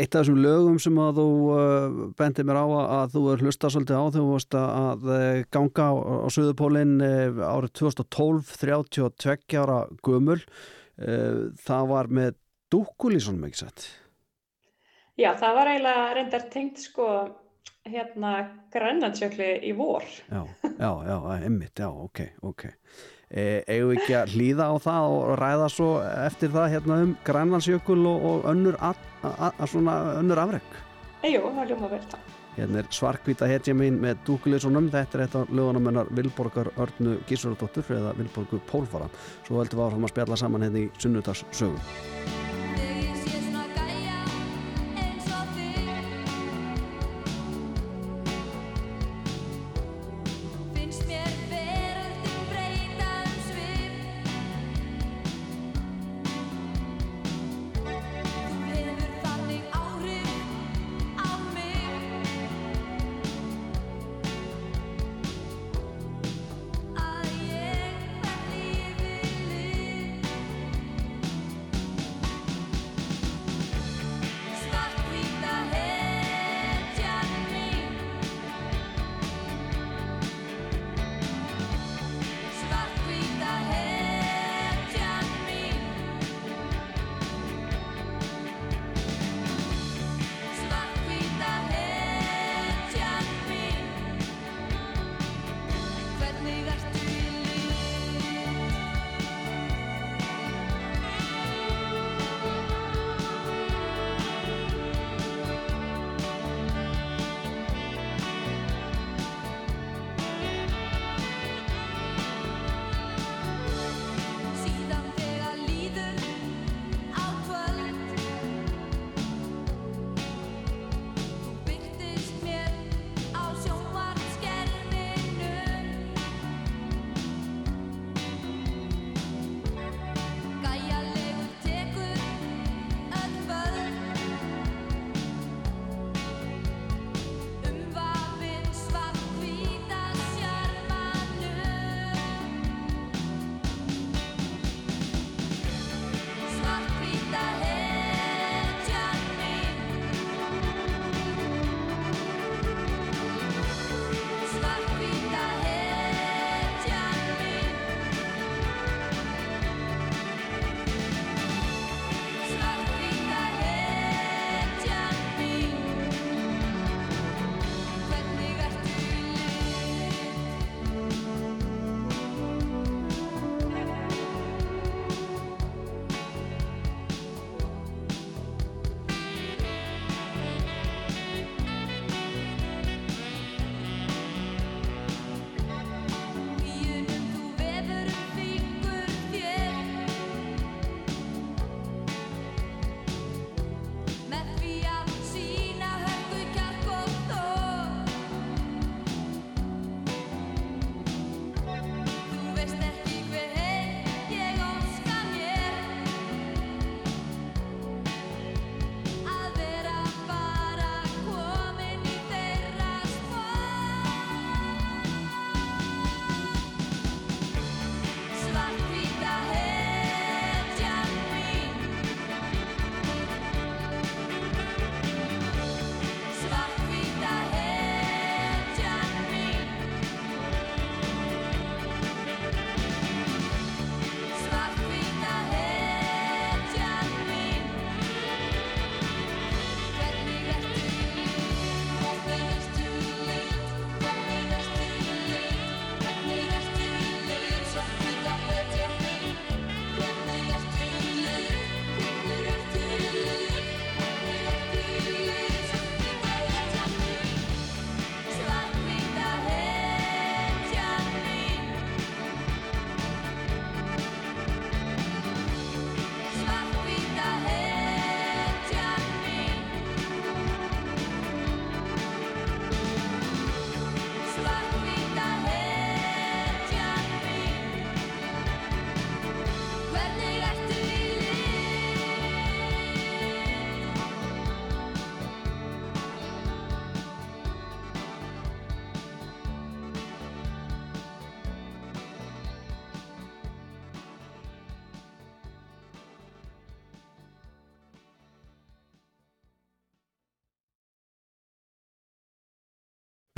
eitt 0.00 0.14
af 0.16 0.22
þessum 0.22 0.38
lögum 0.40 0.78
sem 0.80 0.96
að 0.96 1.18
þú 1.20 1.24
uh, 1.52 1.96
bendir 2.16 2.46
mér 2.48 2.56
á 2.56 2.66
að 3.04 3.10
þú 3.12 3.22
er 3.34 3.42
hlusta 3.44 3.68
svolítið 3.68 3.98
á 4.00 4.04
varst 4.24 4.54
að 4.56 5.02
uh, 5.12 5.42
ganga 5.52 5.88
á, 5.92 5.92
á 6.24 6.28
Suðupólinn 6.32 6.94
uh, 7.04 7.42
árið 7.52 7.74
2012, 7.82 8.54
32 8.62 9.60
ára 9.60 9.82
gömul, 10.00 10.40
það 10.98 11.84
var 11.92 12.08
með 12.10 12.38
dúkulísunum 12.72 13.44
ekki 13.46 13.60
sett? 13.60 13.84
Já, 15.20 15.34
það 15.38 15.54
var 15.54 15.70
eiginlega 15.70 16.08
reyndar 16.16 16.48
tengt 16.50 16.80
sko 16.82 17.06
hérna 17.92 18.32
grænlandsjökli 18.74 19.52
í 19.68 19.74
vor. 19.76 20.06
Já, 20.30 20.42
já, 20.78 20.90
já, 21.08 21.18
emmitt, 21.46 21.78
já, 21.78 21.88
ok, 21.88 22.24
ok. 22.42 22.66
E, 23.28 23.60
við 23.68 23.98
ekki 23.98 24.14
að 24.16 24.30
hlýða 24.32 24.70
á 24.72 24.74
það 24.80 25.06
og 25.12 25.32
ræða 25.36 25.68
svo 25.68 25.88
eftir 26.00 26.52
það 26.54 26.70
hérna 26.72 26.96
um 27.04 27.10
Grænlandsjökul 27.26 28.00
og, 28.08 28.24
og 28.24 28.48
önnur, 28.48 28.78
a, 28.80 28.94
a, 29.20 29.50
a, 29.52 29.68
önnur 30.16 30.40
afreg 30.40 30.78
Jú, 31.28 31.42
það 31.52 31.74
ljóma 31.74 31.92
vel 31.92 32.00
það 32.08 32.34
Hérna 32.58 32.80
er 32.80 32.88
svarkvita 32.90 33.46
hetja 33.46 33.74
mín 33.76 34.00
með 34.02 34.24
dúkuliðsónum 34.26 34.88
þetta 34.90 35.18
er 35.18 35.26
eitt 35.26 35.36
af 35.38 35.52
lögunum 35.52 35.92
hennar 35.92 36.10
Vilborgar 36.10 36.72
Örnu 36.74 37.20
Gísardóttur 37.28 37.92
eða 37.94 38.16
Vilborgu 38.18 38.58
Pólfara. 38.66 39.06
Svo 39.46 39.60
heldum 39.60 39.78
við 39.78 39.86
áfram 39.86 40.08
að 40.08 40.14
spjalla 40.16 40.42
saman 40.42 40.66
hérna 40.66 40.86
í 40.88 40.90
sunnudags 40.98 41.46
sögum 41.52 42.37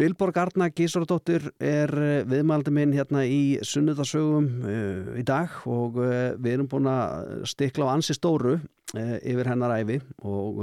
Vilborg 0.01 0.39
Arna 0.41 0.71
Gísardóttir 0.73 1.51
er 1.61 1.91
eh, 1.93 2.23
viðmældi 2.25 2.73
minn 2.73 2.95
hérna 2.97 3.21
í 3.29 3.59
sunnudarsögum 3.67 4.47
uh, 4.65 5.11
í 5.21 5.25
dag 5.29 5.59
og 5.69 5.99
uh, 6.01 6.31
við 6.41 6.55
erum 6.55 6.69
búin 6.73 6.89
að 6.89 7.43
stikla 7.51 7.91
á 7.91 7.93
ansi 7.93 8.17
stóru 8.17 8.55
uh, 8.57 9.19
yfir 9.21 9.51
hennar 9.51 9.75
æfi 9.77 9.99
og 10.25 10.63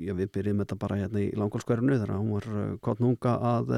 já, 0.00 0.14
við 0.16 0.32
byrjum 0.38 0.64
þetta 0.64 0.80
bara 0.80 0.98
hérna 1.02 1.20
í 1.26 1.28
langkólskverðinu 1.36 1.98
þegar 1.98 2.16
hún 2.16 2.32
var 2.38 2.48
kottnunga 2.88 3.36
að 3.50 3.76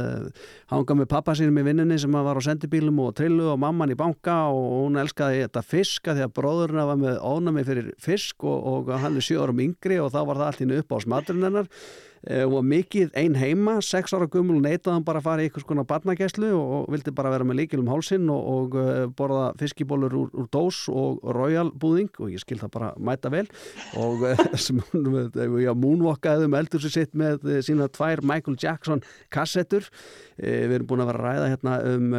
hanga 0.70 0.98
með 1.00 1.10
pappa 1.16 1.34
sínum 1.34 1.58
í 1.58 1.66
vinnunni 1.66 1.98
sem 1.98 2.14
var 2.14 2.38
á 2.38 2.46
sendibílum 2.46 3.02
og 3.02 3.16
trillu 3.18 3.50
og 3.56 3.62
mamman 3.66 3.90
í 3.90 3.98
banka 3.98 4.44
og 4.54 4.84
hún 4.84 5.02
elskaði 5.02 5.48
þetta 5.48 5.66
fiska 5.66 6.14
því 6.14 6.28
að 6.28 6.36
bróðurna 6.38 6.86
var 6.92 7.02
með 7.02 7.24
ónami 7.26 7.66
fyrir 7.66 7.90
fisk 7.98 8.46
og, 8.46 8.62
og 8.70 8.98
hann 9.02 9.18
er 9.18 9.32
sjórum 9.34 9.66
yngri 9.66 9.98
og 9.98 10.14
þá 10.14 10.20
var 10.22 10.44
það 10.44 10.52
allir 10.52 10.84
upp 10.84 10.94
á 10.94 10.98
smadrun 11.02 11.50
Eh, 12.26 12.42
var 12.50 12.64
mikið 12.66 13.12
einn 13.14 13.36
heima, 13.38 13.76
sex 13.86 14.10
ára 14.16 14.26
gummul 14.26 14.58
neitaðan 14.58 15.04
bara 15.06 15.20
að 15.20 15.26
fara 15.28 15.42
í 15.44 15.46
einhvers 15.46 15.66
konar 15.68 15.86
barnagæslu 15.86 16.48
og 16.58 16.88
vildi 16.90 17.12
bara 17.14 17.30
vera 17.30 17.46
með 17.46 17.60
líkilum 17.60 17.90
hálsin 17.92 18.26
og, 18.34 18.48
og 18.50 18.74
eh, 18.80 19.04
borða 19.14 19.52
fiskibólur 19.60 20.16
úr, 20.18 20.32
úr 20.34 20.48
dós 20.50 20.80
og 20.90 21.20
royal 21.36 21.70
búðing 21.70 22.10
og 22.18 22.32
ég 22.34 22.42
skil 22.42 22.58
það 22.58 22.72
bara 22.74 22.88
mæta 22.98 23.30
vel. 23.30 23.44
Og 24.02 24.26
eh, 24.26 24.42
múnvokkaði 25.86 26.50
um 26.50 26.58
eldur 26.58 26.82
sér 26.82 26.96
sitt 26.96 27.14
með 27.14 27.46
sína 27.68 27.86
tvær 27.94 28.24
Michael 28.26 28.58
Jackson 28.58 29.04
kassettur. 29.30 29.86
Við 30.42 30.76
erum 30.80 30.90
búin 30.90 31.06
að 31.06 31.12
vera 31.12 31.22
að 31.22 31.30
ræða 31.30 31.48
hérna 31.54 31.78
um 31.94 32.12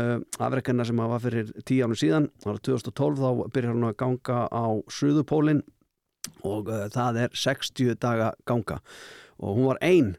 afreikennar 0.47 0.87
sem 0.87 1.03
var 1.03 1.23
fyrir 1.27 1.51
tíu 1.67 1.83
ánum 1.83 1.99
síðan. 1.99 2.31
Ára 2.47 2.63
2012 2.63 3.19
þá 3.19 3.43
byrjar 3.51 3.75
hún 3.75 3.91
að 3.91 3.99
ganga 3.99 4.41
á 4.55 4.65
Suðupólinn 4.87 5.65
og 6.47 6.71
það 6.95 7.23
er 7.27 7.39
60 7.43 7.99
daga 7.99 8.33
ganga 8.47 8.81
og 9.37 9.57
hún 9.57 9.71
var 9.71 9.81
einn 9.85 10.15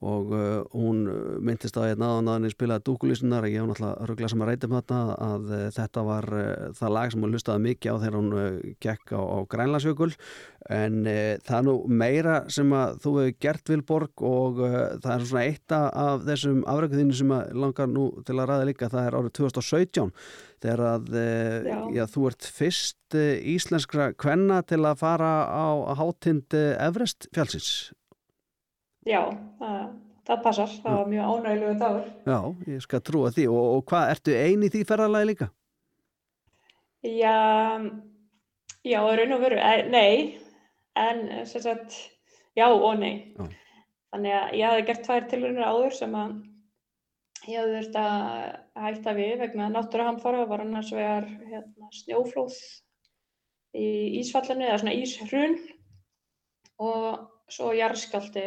og 0.00 0.30
uh, 0.32 0.62
hún 0.72 1.02
myndist 1.44 1.76
að 1.76 1.90
hérna 1.90 2.14
að 2.16 2.28
hann 2.30 2.52
spilaði 2.52 2.86
dúkulísunar 2.88 3.44
ég 3.50 3.60
hef 3.60 3.68
náttúrulega 3.68 4.06
rugglega 4.08 4.30
sem 4.32 4.44
að 4.44 4.48
reyta 4.48 4.68
um 4.68 4.76
þetta 4.78 5.00
að 5.26 5.50
uh, 5.50 5.64
þetta 5.76 6.04
var 6.06 6.28
uh, 6.32 6.46
það 6.78 6.94
lag 6.96 7.12
sem 7.12 7.26
hún 7.26 7.34
lustaði 7.34 7.64
mikið 7.66 7.92
á 7.92 7.96
þegar 8.04 8.16
hún 8.16 8.30
uh, 8.32 8.46
gekk 8.80 9.12
á, 9.12 9.20
á 9.20 9.38
Grænlandsjökul. 9.52 10.08
En 10.72 10.96
uh, 11.04 11.34
það 11.44 11.58
er 11.58 11.66
nú 11.68 11.76
meira 12.00 12.38
sem 12.48 12.72
að 12.76 12.96
þú 13.04 13.14
hefur 13.18 13.36
gert 13.44 13.74
Vilborg 13.74 14.24
og 14.30 14.64
uh, 14.64 14.78
það 15.04 15.12
er 15.12 15.28
svona 15.28 15.44
eitt 15.50 15.76
af 15.76 16.24
þessum 16.30 16.64
afrækðinu 16.72 17.20
sem 17.20 17.36
langar 17.60 17.92
nú 17.92 18.08
til 18.24 18.38
að 18.38 18.54
ræða 18.54 18.70
líka. 18.72 18.88
Það 18.88 19.10
er 19.10 19.20
árið 19.20 19.36
2017 19.42 20.16
þegar 20.64 20.86
að 20.94 21.14
já. 21.68 21.78
Já, 21.96 22.02
þú 22.12 22.26
ert 22.28 22.50
fyrst 22.56 23.20
íslenskra 23.20 24.10
kvenna 24.16 24.60
til 24.64 24.82
að 24.84 25.00
fara 25.04 25.32
á 25.44 25.68
hátind 26.00 26.56
Everest 26.56 27.28
fjálsins 27.36 27.90
Já, 29.08 29.22
það, 29.60 29.78
það 30.28 30.42
passar. 30.44 30.76
Það 30.84 30.98
var 30.98 31.10
mjög 31.14 31.30
ánægilegu 31.30 31.78
dagur. 31.80 32.10
Já, 32.26 32.38
ég 32.74 32.84
skal 32.84 33.02
trúa 33.06 33.32
því. 33.36 33.46
Og, 33.52 33.70
og 33.78 33.86
hvað, 33.90 34.12
ertu 34.16 34.36
eini 34.36 34.70
því 34.72 34.84
ferðalagi 34.88 35.30
líka? 35.30 35.50
Já, 37.06 37.36
já, 38.84 39.00
raun 39.00 39.36
og 39.38 39.40
veru, 39.40 39.56
e, 39.56 39.88
nei, 39.88 40.14
en 41.00 41.22
sem 41.48 41.64
sagt, 41.64 41.96
já 42.58 42.66
og 42.68 43.00
nei. 43.00 43.32
Já. 43.38 43.48
Þannig 44.10 44.34
að 44.36 44.54
ég 44.58 44.66
hafi 44.66 44.86
gert 44.88 45.04
tvær 45.06 45.26
tilvunir 45.30 45.66
áður 45.70 45.92
sem 45.94 46.14
að 46.18 46.32
ég 47.48 47.60
hafði 47.60 47.74
þurft 47.76 47.98
að 48.00 48.84
hætta 48.84 49.12
við 49.16 49.34
vegna 49.44 49.68
náttúruhamfara 49.72 50.46
var 50.50 50.64
annars 50.64 50.90
vegar 50.92 51.28
hérna, 51.46 51.90
snjóflóð 51.94 52.56
í 53.78 53.86
Ísfallinu 54.20 54.66
eða 54.66 54.80
svona 54.82 54.96
Íshrun 54.98 55.56
og 56.82 57.28
svo 57.50 57.72
jarðskjálti 57.76 58.44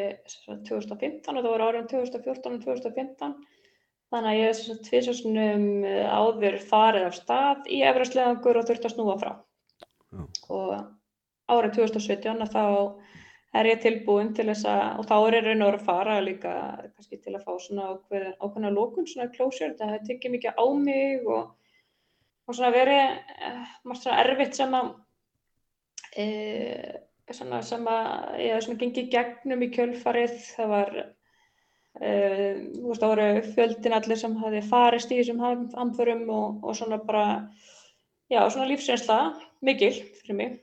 2015 0.70 1.38
og 1.38 1.44
það 1.44 1.52
voru 1.52 1.68
árum 1.68 1.90
2014 1.92 2.58
og 2.58 2.66
2015 2.66 3.36
þannig 4.14 4.30
að 4.30 4.40
ég 4.40 4.52
hef 4.52 4.84
tviðsjónum 4.88 5.66
eh, 5.90 6.06
áður 6.10 6.60
farið 6.70 7.08
af 7.08 7.18
stað 7.18 7.72
í 7.74 7.82
efraslegangur 7.88 8.60
og 8.60 8.68
þurfti 8.70 8.90
að 8.90 8.96
snúa 8.96 9.18
frá 9.22 9.32
Já. 10.14 10.24
og 10.54 10.74
árið 11.50 11.78
2017 11.80 12.46
þá 12.54 12.66
er 13.54 13.70
ég 13.70 13.82
tilbúin 13.84 14.32
til 14.38 14.48
þess 14.50 14.68
að 14.70 14.84
og 15.02 15.08
þá 15.10 15.16
er 15.18 15.38
ég 15.38 15.48
raun 15.48 15.64
og 15.64 15.72
verið 15.72 15.82
að 15.82 15.88
fara 15.90 16.20
líka 16.26 16.54
kannski 16.94 17.20
til 17.22 17.36
að 17.36 17.46
fá 17.46 17.54
svona 17.62 17.90
ákveðna 17.94 18.72
lókun, 18.74 19.10
svona 19.10 19.30
closure, 19.34 19.76
það 19.78 20.00
tekið 20.10 20.36
mikið 20.38 20.62
á 20.62 20.66
mig 20.78 21.28
og, 21.30 21.52
og 22.48 22.58
svona 22.58 22.74
verið 22.74 23.04
eh, 23.04 23.74
margt 23.86 24.06
svona 24.06 24.22
erfitt 24.24 24.58
sem 24.58 24.78
að 24.78 24.94
e, 26.18 26.26
sem 27.32 27.88
að 27.88 28.40
ég 28.44 28.58
hef 28.58 28.80
gengið 28.80 29.12
gegnum 29.14 29.64
í 29.64 29.70
kjölfarið. 29.74 30.34
Það 30.58 30.74
var 30.74 30.92
uh, 31.00 31.14
veist, 32.02 33.00
það 33.00 33.08
voru 33.14 33.30
fjöldin 33.54 33.98
allir 34.00 34.20
sem 34.20 34.36
hafi 34.42 34.62
farist 34.68 35.14
í 35.14 35.22
þessum 35.22 35.42
hamförum 35.78 36.28
og, 36.30 36.60
og 36.64 36.76
svona 36.76 37.00
bara 37.00 37.26
já, 38.32 38.44
svona 38.50 38.68
lífsreynsla 38.72 39.20
mikil 39.62 39.94
fyrir 40.20 40.40
mig. 40.42 40.60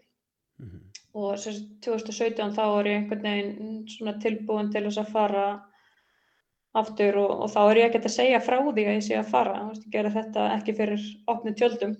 Mm 0.61 0.69
-hmm. 0.69 1.03
og 1.15 1.33
þess 1.33 1.49
að 1.49 1.65
2017 1.87 2.55
þá 2.59 2.65
er 2.81 2.87
ég 2.87 2.97
einhvern 2.99 3.23
veginn 3.23 3.89
svona 3.89 4.19
tilbúin 4.21 4.73
til 4.73 4.85
þess 4.85 4.99
að 4.99 5.13
fara 5.13 5.47
aftur 6.73 7.17
og, 7.17 7.31
og 7.43 7.51
þá 7.51 7.61
er 7.71 7.77
ég 7.77 7.87
ekkert 7.89 8.05
að 8.05 8.19
segja 8.19 8.41
frá 8.41 8.59
því 8.61 8.85
að 8.87 8.95
ég 8.95 9.03
sé 9.03 9.17
að 9.19 9.31
fara, 9.31 9.65
veist, 9.69 9.87
ég 9.87 9.93
gera 9.93 10.11
þetta 10.11 10.47
ekki 10.57 10.75
fyrir 10.79 11.01
opnið 11.27 11.57
tjöldum 11.57 11.97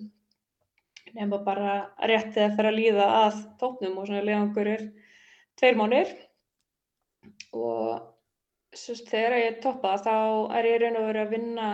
nema 1.17 1.41
bara 1.45 1.75
réttið 2.09 2.45
að 2.45 2.55
fyrir 2.57 2.71
að 2.71 2.77
líða 2.79 3.07
að 3.21 3.39
tóknum 3.61 3.97
og 3.99 4.07
svona 4.07 4.25
leiðangur 4.27 4.69
er 4.71 4.85
tveir 5.59 5.79
mánir 5.79 6.13
og 7.55 8.07
sérst, 8.71 9.09
þegar 9.11 9.37
ég 9.39 9.59
toppa 9.63 9.97
þá 10.01 10.15
er 10.57 10.69
ég 10.69 10.79
raun 10.83 11.01
og 11.01 11.09
verið 11.09 11.25
að 11.25 11.35
vinna 11.35 11.67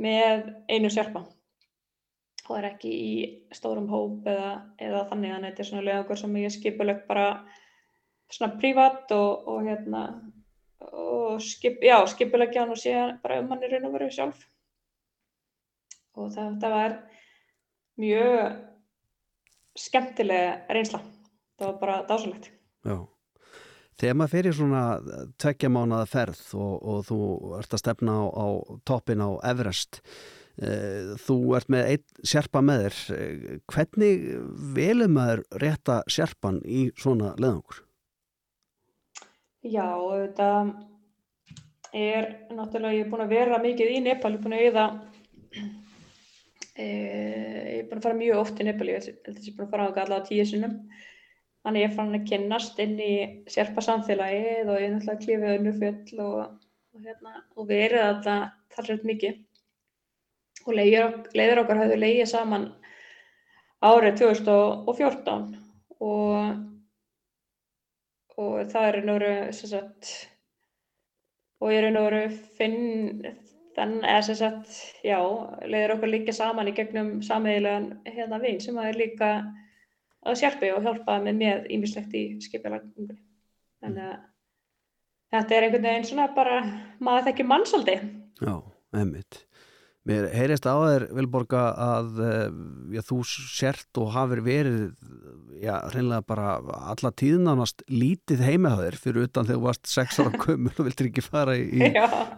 með 0.00 0.48
einu 0.72 0.90
sérpa 0.92 1.24
og 2.50 2.56
er 2.58 2.70
ekki 2.72 2.90
í 2.90 3.14
stórum 3.54 3.88
hóp 3.92 4.26
eða, 4.30 4.52
eða 4.82 5.04
þannig 5.10 5.34
að 5.34 5.44
þetta 5.46 5.62
er 5.62 5.68
svona 5.68 5.86
leiðangur 5.86 6.20
sem 6.20 6.38
ég 6.40 6.54
skipuleg 6.54 7.02
bara 7.06 7.26
svona 8.30 8.56
prívat 8.58 9.12
og, 9.14 9.48
og 9.50 9.66
hérna 9.68 10.04
og 10.80 11.42
skip, 11.44 11.78
já, 11.84 11.98
skipulegja 12.10 12.64
hann 12.64 12.74
og 12.74 12.80
sé 12.80 12.94
bara 13.22 13.40
um 13.42 13.50
hann 13.52 13.62
er 13.62 13.74
raun 13.74 13.88
og 13.90 13.94
verið 13.94 14.14
sjálf. 14.16 14.42
Og 16.18 16.30
það, 16.34 16.56
það 16.62 16.74
var 16.74 16.96
mjög 18.00 18.58
skemmtilega 19.78 20.58
reynsla. 20.72 21.00
Það 21.60 21.68
var 21.68 21.80
bara 21.80 22.02
dásalegt 22.08 22.50
Já. 22.86 22.96
Þegar 24.00 24.16
maður 24.16 24.32
fyrir 24.32 24.56
svona 24.56 24.82
tveggja 25.40 25.68
mánuða 25.68 26.06
ferð 26.08 26.38
og, 26.56 26.76
og 26.88 27.00
þú 27.04 27.18
ert 27.58 27.74
að 27.76 27.82
stefna 27.82 28.14
á, 28.16 28.24
á 28.32 28.46
toppin 28.88 29.20
á 29.20 29.28
Everest 29.50 30.00
e, 30.56 30.70
þú 31.20 31.36
ert 31.58 31.68
með 31.72 31.90
einn 31.92 32.24
sérpa 32.32 32.62
með 32.64 32.86
þér 32.86 32.96
e, 33.18 33.58
hvernig 33.68 34.24
velum 34.78 35.18
maður 35.18 35.44
rétta 35.60 35.98
sérpan 36.08 36.62
í 36.64 36.86
svona 36.96 37.34
leðangur? 37.36 37.82
Já, 39.60 39.84
þetta 39.92 40.48
er 41.92 42.32
náttúrulega, 42.56 42.96
ég 42.96 43.04
er 43.04 43.12
búin 43.12 43.26
að 43.26 43.36
vera 43.36 43.60
mikið 43.60 43.92
í 43.92 44.02
Nepal, 44.06 44.32
ég 44.32 44.40
er 44.40 44.44
búin 44.46 44.56
að 44.56 44.66
auða 44.70 44.88
Eh, 45.50 45.79
ég 46.80 47.78
er 47.80 47.86
búin 47.88 48.00
að 48.00 48.06
fara 48.06 48.18
mjög 48.18 48.40
oft 48.40 48.60
í 48.60 48.66
Nepal, 48.66 48.88
ég 48.90 48.98
held 49.00 49.30
að 49.30 49.38
ég 49.40 49.50
er 49.50 49.56
búin 49.56 49.66
að 49.66 49.72
fara 49.74 49.86
á 49.86 49.90
allavega 49.90 50.26
tíu 50.28 50.46
sinum. 50.48 50.76
Þannig 51.60 51.84
ég 51.84 51.90
er 51.90 51.96
fann 51.98 52.16
að 52.16 52.26
kynnast 52.30 52.80
inn 52.80 52.96
í 53.04 53.12
sérpa 53.52 53.84
samfélagið 53.84 54.70
og 54.72 54.80
ég 54.80 54.86
er 54.86 54.94
náttúrulega 54.94 55.24
klífið 55.24 55.54
önnu 55.58 55.74
full 55.76 56.22
og, 56.24 56.38
og, 56.94 57.02
hérna, 57.04 57.34
og 57.56 57.68
verið 57.68 58.04
alltaf 58.06 58.76
þarfrið 58.76 59.06
mikið. 59.10 59.38
Og 60.64 60.76
leiður 60.76 61.62
okkar 61.62 61.82
hafðu 61.82 62.00
leiðið 62.00 62.30
saman 62.32 62.66
árið 63.84 64.18
2014 64.20 65.46
og, 66.04 66.64
og 68.40 68.72
það 68.72 68.88
er 68.88 69.52
sagt, 69.56 70.10
og 71.60 71.72
ég 71.72 71.80
er 71.80 71.88
einhverju 71.90 72.28
finn 72.56 72.78
Þann 73.76 74.00
er 74.02 74.24
sem 74.26 74.36
sagt, 74.38 74.70
já, 75.06 75.18
leiður 75.62 75.94
okkur 75.94 76.10
líka 76.10 76.34
saman 76.34 76.70
í 76.70 76.74
gegnum 76.74 77.20
sameigilegan 77.22 77.92
hérna 78.08 78.40
vinn 78.42 78.58
sem 78.62 78.78
er 78.82 78.98
líka 78.98 79.28
að 80.26 80.40
sérpi 80.40 80.72
og 80.74 80.82
hjálpa 80.84 81.20
með 81.22 81.38
með 81.38 81.68
ímislegt 81.76 82.16
í 82.18 82.24
skipjalagunni. 82.42 83.16
Þannig 83.80 84.08
að 84.08 84.18
þetta 85.36 85.56
er 85.56 85.66
einhvern 85.68 85.86
veginn 85.86 86.08
svona 86.10 86.26
bara, 86.34 86.58
maður 86.98 87.30
þekkir 87.30 87.48
mannsaldi. 87.52 87.96
Já, 88.42 88.54
einmitt. 88.96 89.44
Mér 90.08 90.30
heyrist 90.32 90.64
á 90.64 90.72
þér, 90.80 91.02
Vilborga, 91.12 91.62
að 91.76 92.20
eh, 92.24 92.52
já, 92.96 93.02
þú 93.04 93.18
sért 93.28 93.98
og 94.00 94.14
hafur 94.14 94.40
verið, 94.46 94.94
já, 95.60 95.74
reynilega 95.92 96.24
bara 96.24 96.54
alla 96.88 97.10
tíðnánast 97.20 97.84
lítið 97.92 98.40
heimahaður 98.46 98.96
fyrir 98.96 99.26
utan 99.28 99.44
þegar 99.44 99.58
þú 99.58 99.66
varst 99.66 99.90
sex 99.92 100.16
ára 100.22 100.32
kumul 100.40 100.72
og 100.72 100.88
viltir 100.88 101.10
ekki 101.10 101.24
fara 101.26 101.58
í, 101.60 101.66
í, 101.68 101.90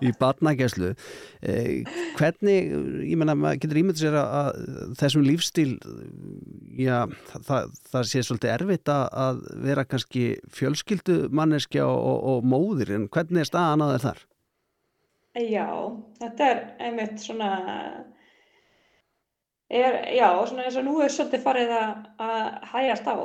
í 0.02 0.10
batnagæslu. 0.18 0.90
Eh, 1.38 1.86
hvernig, 2.18 2.74
ég 3.06 3.22
menna, 3.22 3.38
maður 3.38 3.62
getur 3.62 3.82
ímyndið 3.84 4.08
sér 4.08 4.18
að, 4.18 4.34
að 4.40 4.98
þessum 5.04 5.28
lífstíl, 5.28 5.70
já, 6.82 6.98
það, 7.46 7.78
það 7.94 8.10
sé 8.10 8.24
svolítið 8.26 8.54
erfitt 8.56 8.94
að, 8.96 9.06
að 9.28 9.40
vera 9.68 9.86
kannski 9.86 10.26
fjölskyldu 10.50 11.22
manneskja 11.30 11.86
og, 11.86 12.02
og, 12.10 12.20
og 12.34 12.52
móðir, 12.56 12.96
en 12.98 13.06
hvernig 13.06 13.46
er 13.46 13.52
staðan 13.54 13.86
á 13.86 13.94
þér 13.94 14.06
þar? 14.10 14.28
Já, 15.33 15.66
þetta 16.20 16.47
er 16.53 16.59
einmitt 16.85 17.22
svona, 17.22 17.49
er, 19.72 19.95
já, 20.12 20.26
svona 20.45 20.66
eins 20.66 20.76
og 20.76 20.85
nú 20.85 20.99
er 21.01 21.12
svolítið 21.14 21.45
farið 21.47 21.72
að, 21.78 22.59
hægjast 22.74 23.09
á. 23.09 23.16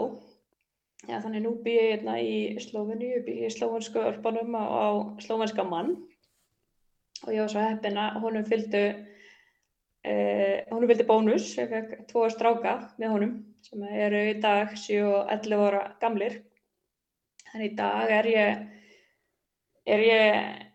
Já, 1.07 1.17
þannig 1.19 1.43
nú 1.43 1.51
býð 1.65 1.79
ég 1.81 1.89
hérna 1.91 2.15
í 2.23 2.37
Slóveníu, 2.63 3.19
býð 3.25 3.41
ég 3.43 3.51
í 3.51 3.55
slóvensku 3.57 3.99
örpanum 3.99 4.55
á, 4.55 4.63
á 4.63 4.87
slóvenska 5.23 5.67
mann 5.67 5.97
og 7.25 7.33
ég 7.33 7.43
var 7.43 7.51
svo 7.51 7.63
heppin 7.63 7.99
að 7.99 8.17
honum 8.23 8.45
fylgdu, 8.47 8.81
eh, 10.07 10.63
honum 10.71 10.89
fylgdi 10.89 11.07
bónus, 11.07 11.49
ég 11.57 11.69
fekk 11.71 12.07
tvo 12.11 12.27
stráka 12.31 12.77
með 13.01 13.13
honum 13.13 13.35
sem 13.67 13.83
eru 13.83 14.23
í 14.31 14.37
dag 14.41 14.75
7 14.77 15.03
og 15.03 15.31
11 15.33 15.65
ára 15.67 15.83
gamlir. 16.01 16.39
Þannig 17.51 17.71
í 17.71 17.75
dag 17.79 18.11
er 18.19 18.31
ég, 18.31 18.65
er 19.87 20.05
ég, 20.07 20.66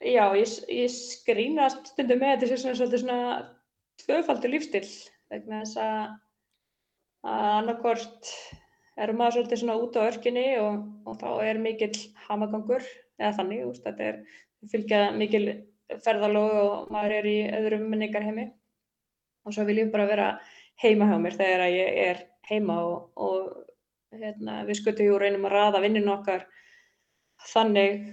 já, 0.00 0.24
ég, 0.36 0.56
ég 0.72 0.92
skrýnast 0.92 1.92
stundum 1.92 2.22
með 2.22 2.42
þetta 2.44 2.58
sem 2.58 2.74
svona, 2.76 2.98
svona 3.04 3.20
tvöfaldur 4.00 4.54
lífstil 4.54 4.86
vegna 5.30 5.62
þess 5.62 5.80
að 5.84 7.30
annarkort 7.30 8.30
er 9.00 9.12
maður 9.16 9.36
svolítið 9.38 9.62
svona 9.62 9.80
út 9.80 9.98
á 10.00 10.08
örkinni 10.08 10.46
og, 10.60 10.86
og 11.08 11.18
þá 11.20 11.28
er 11.44 11.60
mikill 11.60 11.96
hamagangur 12.26 12.84
eða 13.20 13.34
þannig, 13.36 13.66
úst, 13.68 13.84
þetta 13.84 14.08
er 14.08 14.22
fylgjað 14.72 15.18
mikil 15.20 15.44
ferðalóð 16.04 16.56
og 16.62 16.90
maður 16.94 17.16
er 17.18 17.28
í 17.28 17.36
öðrum 17.58 17.86
menningarheimi 17.92 18.46
og 19.44 19.56
svo 19.56 19.66
vil 19.68 19.80
ég 19.82 19.92
bara 19.92 20.08
vera 20.08 20.28
heima 20.80 21.08
hjá 21.10 21.16
mér 21.20 21.36
þegar 21.36 21.66
ég 21.68 22.00
er 22.06 22.22
heima 22.50 22.80
og, 22.86 23.10
og 23.20 24.16
hérna, 24.16 24.62
við 24.68 24.80
skutum 24.80 25.10
jú 25.10 25.18
reynum 25.20 25.46
að 25.48 25.56
raða 25.56 25.82
vinninu 25.84 26.12
okkar 26.16 26.46
þannig 27.50 28.04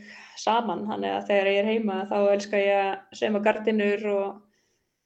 saman, 0.42 0.86
þannig 0.90 1.14
að 1.14 1.30
þegar 1.30 1.50
ég 1.52 1.60
er 1.62 1.70
heima 1.72 2.02
þá 2.10 2.18
elskar 2.34 2.64
ég 2.64 2.82
að 2.82 3.20
sema 3.20 3.42
gardinur 3.46 4.06
og 4.14 4.28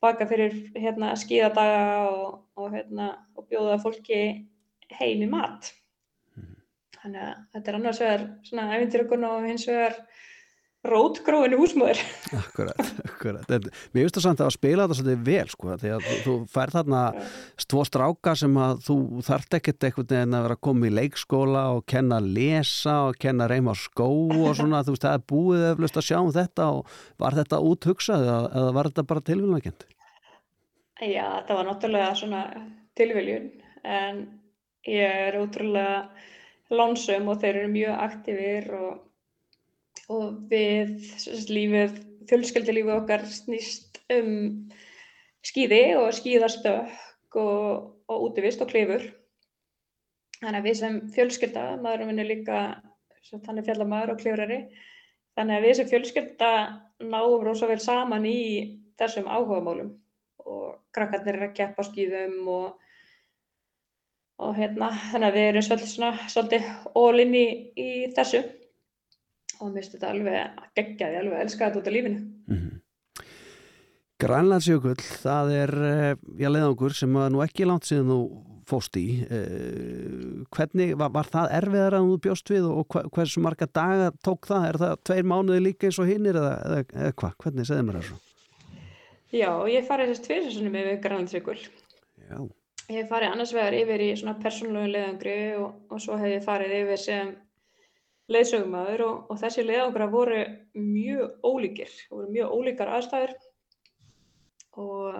baka 0.02 0.26
fyrir 0.30 0.56
hérna, 0.76 1.12
skíðadaga 1.20 1.84
og, 2.10 2.40
og, 2.58 2.72
hérna, 2.74 3.12
og 3.38 3.48
bjóða 3.52 3.78
fólki 3.84 4.22
heim 4.98 5.22
í 5.24 5.30
mat. 5.30 5.72
Mm. 6.36 6.56
Þannig 6.98 7.24
að 7.28 7.36
þetta 7.54 7.72
er 7.72 7.80
annars 7.80 8.02
vegar 8.04 8.26
svona 8.50 8.68
æfindirökun 8.76 9.28
og 9.30 9.48
hins 9.48 9.68
vegar 9.70 10.00
rótgróinu 10.88 11.60
húsmöður. 11.60 12.00
Akkurat, 12.34 12.80
akkurat. 13.06 13.52
Mér 13.94 14.08
finnst 14.08 14.18
það 14.18 14.26
samt 14.26 14.42
að 14.42 14.54
spila 14.56 14.88
þetta 14.88 14.98
svolítið 14.98 15.28
vel 15.28 15.52
sko, 15.54 15.76
því 15.82 15.94
að 15.94 16.08
þú, 16.24 16.36
fær 16.50 16.74
þarna 16.74 17.04
tvo 17.70 17.86
stráka 17.86 18.34
sem 18.42 18.58
að 18.64 18.84
þú 18.88 18.98
þart 19.28 19.58
ekkert 19.60 19.88
eitthvað 19.88 20.16
en 20.18 20.36
að 20.40 20.48
vera 20.48 20.58
að 20.58 20.64
koma 20.70 20.90
í 20.90 20.94
leikskóla 20.98 21.64
og 21.76 21.86
kenna 21.94 22.18
að 22.18 22.34
lesa 22.40 22.98
og 23.12 23.22
kenna 23.22 23.46
að 23.46 23.54
reyma 23.56 23.78
á 23.78 23.82
skó 23.84 24.10
og 24.10 24.58
svona, 24.58 24.84
þú 24.88 24.98
veist, 24.98 25.08
það 25.08 25.18
er 25.20 25.26
búið 25.36 25.70
eflust 25.70 26.02
að 26.02 26.08
sjá 26.10 26.18
um 26.20 26.36
þetta 26.36 26.70
og 26.76 27.00
var 27.22 27.40
þetta 27.40 27.64
úthugsað 27.70 28.28
eða, 28.28 28.44
eða 28.62 28.76
var 28.80 28.92
þetta 28.92 29.08
bara 29.14 29.26
tilviljunarkend? 29.30 29.88
Já, 31.02 31.26
þetta 31.40 31.58
var 31.58 31.70
náttúrulega 31.70 32.14
svona 32.18 32.46
tilviljun 32.98 33.50
en 33.82 34.22
Ég 34.90 35.14
er 35.28 35.38
ótrúlega 35.38 36.10
lánsum 36.74 37.28
og 37.30 37.42
þeir 37.42 37.60
eru 37.60 37.70
mjög 37.70 38.00
aktífir 38.02 38.70
og, 38.74 39.02
og 40.12 40.52
við, 40.52 40.94
lífið, 41.52 41.98
fjölskyldilífið 42.30 42.98
okkar 42.98 43.26
snýst 43.30 44.02
um 44.14 44.32
skýði 45.46 45.82
og 46.00 46.12
skýðastökk 46.18 47.40
og, 47.42 47.90
og 48.12 48.28
útivist 48.28 48.62
og 48.64 48.72
klifur. 48.72 49.08
Þannig 50.42 50.60
að 50.60 50.68
við 50.68 50.78
sem 50.80 51.00
fjölskylda, 51.16 51.66
maðurum 51.82 52.12
minn 52.12 52.24
er 52.24 52.30
líka 52.30 52.62
þannig 53.32 53.68
fjallamæður 53.68 54.16
og 54.16 54.22
klifrari, 54.24 54.60
þannig 55.38 55.58
að 55.58 55.66
við 55.68 55.76
sem 55.78 55.90
fjölskylda 55.92 56.54
náum 57.06 57.44
rosa 57.46 57.70
vel 57.70 57.80
saman 57.82 58.26
í 58.26 58.40
þessum 59.00 59.30
áhugamálum. 59.30 59.92
Og 60.42 60.80
krakkarnir 60.96 61.38
er 61.38 61.50
að 61.50 61.58
keppa 61.60 61.86
skýðum 61.86 62.50
og 62.50 62.82
og 64.42 64.58
hérna. 64.58 64.90
Þannig 65.12 65.28
að 65.28 65.38
við 65.38 65.48
erum 65.52 65.66
svolítið 66.34 66.70
all-in 66.98 67.36
í, 67.38 67.46
í 67.78 67.90
þessu 68.16 68.42
og 69.62 69.72
mér 69.72 69.82
finnst 69.82 69.98
þetta 69.98 70.14
alveg 70.16 70.62
geggjaði, 70.78 71.20
alveg 71.22 71.44
elskaði 71.46 71.68
þetta 71.70 71.82
út 71.82 71.90
af 71.92 71.96
lífinu. 71.96 72.22
Mm 72.22 72.58
-hmm. 72.58 72.80
Grænlandsjökull, 74.22 75.02
það 75.02 75.52
er 75.58 75.72
eh, 75.88 76.16
já, 76.38 76.50
leiðangur 76.52 76.94
sem 76.94 77.16
að 77.18 77.30
nú 77.34 77.42
ekki 77.42 77.66
langt 77.66 77.88
síðan 77.90 78.12
þú 78.12 78.22
fóst 78.70 78.98
í. 79.00 79.06
Eh, 79.26 80.44
hvernig, 80.54 80.94
var, 81.00 81.10
var 81.16 81.30
það 81.32 81.54
erfiðar 81.58 81.98
að 81.98 82.10
þú 82.10 82.18
bjóst 82.28 82.52
við 82.54 82.68
og 82.70 82.98
hversu 83.16 83.42
marga 83.42 83.68
daga 83.68 84.12
tók 84.24 84.46
það, 84.50 84.68
er 84.70 84.80
það 84.84 84.96
tveir 85.10 85.30
mánuði 85.32 85.64
líka 85.66 85.90
eins 85.90 86.00
og 86.02 86.12
hinnir 86.12 86.38
eða, 86.38 86.54
eða, 86.68 86.84
eða 86.94 87.16
hvað, 87.24 87.38
hvernig 87.44 87.70
segði 87.70 87.88
mér 87.88 88.00
þessu? 88.02 88.20
Já, 89.32 89.52
ég 89.72 89.88
farið 89.88 90.12
þess 90.12 90.26
tviðsessunum 90.28 90.76
með 90.76 90.90
Grænlandsjökull. 91.06 91.62
Já. 92.28 92.40
Ég 92.92 93.08
farið 93.08 93.32
annars 93.32 93.54
vegar 93.56 93.78
yfir 93.78 94.04
í 94.04 94.10
svona 94.20 94.36
persónulegu 94.42 94.92
leiðangri 94.92 95.38
og, 95.62 95.78
og 95.90 96.02
svo 96.04 96.18
hef 96.20 96.34
ég 96.34 96.44
farið 96.44 96.74
yfir 96.82 97.00
sem 97.00 97.32
leiðsögumæður 98.32 99.04
og, 99.06 99.32
og 99.32 99.40
þessi 99.42 99.66
leiðangra 99.66 100.08
voru 100.12 100.42
mjög 100.78 101.48
ólíkir, 101.48 101.96
voru 102.12 102.30
mjög 102.32 102.56
ólíkar 102.58 102.92
aðstæður. 102.98 103.34
Og, 104.82 105.18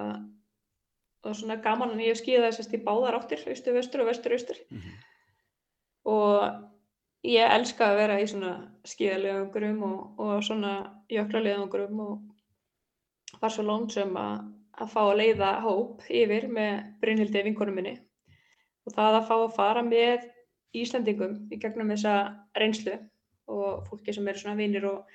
og 1.28 1.38
svona 1.38 1.60
gaman 1.64 1.94
en 1.96 2.04
ég 2.04 2.14
hef 2.14 2.22
skíðað 2.22 2.48
þessast 2.50 2.76
í 2.78 2.84
báðar 2.86 3.18
áttir, 3.20 3.44
austur, 3.52 3.76
vestur 3.76 4.04
og 4.04 4.08
vestur, 4.08 4.36
austur 4.38 4.62
mm 4.70 4.78
-hmm. 4.78 5.02
og 6.08 7.28
ég 7.28 7.52
elska 7.58 7.92
að 7.92 7.98
vera 7.98 8.22
í 8.22 8.28
svona 8.28 8.54
skíðaleiðangrum 8.88 9.84
og 9.84 10.44
svona 10.44 11.04
jöklarleiðangrum 11.10 12.00
og 12.00 13.42
var 13.42 13.52
svo 13.52 13.64
lónsum 13.64 14.16
að 14.18 14.40
að 14.82 14.92
fá 14.94 15.02
að 15.04 15.18
leiða 15.20 15.52
hóp 15.66 16.06
yfir 16.10 16.48
með 16.52 16.84
Brynhildi 17.02 17.44
vinkonum 17.48 17.78
minni. 17.78 17.96
Og 18.88 18.96
það 18.96 19.18
að 19.18 19.28
fá 19.30 19.36
að 19.38 19.56
fara 19.58 19.84
með 19.86 20.28
Íslandingum 20.78 21.36
í 21.52 21.60
gegnum 21.60 21.92
þessa 21.94 22.16
reynslu 22.58 22.96
og 23.52 23.84
fólki 23.90 24.16
sem 24.16 24.28
eru 24.32 24.40
svona 24.40 24.60
vinnir 24.60 24.88
og, 24.88 25.08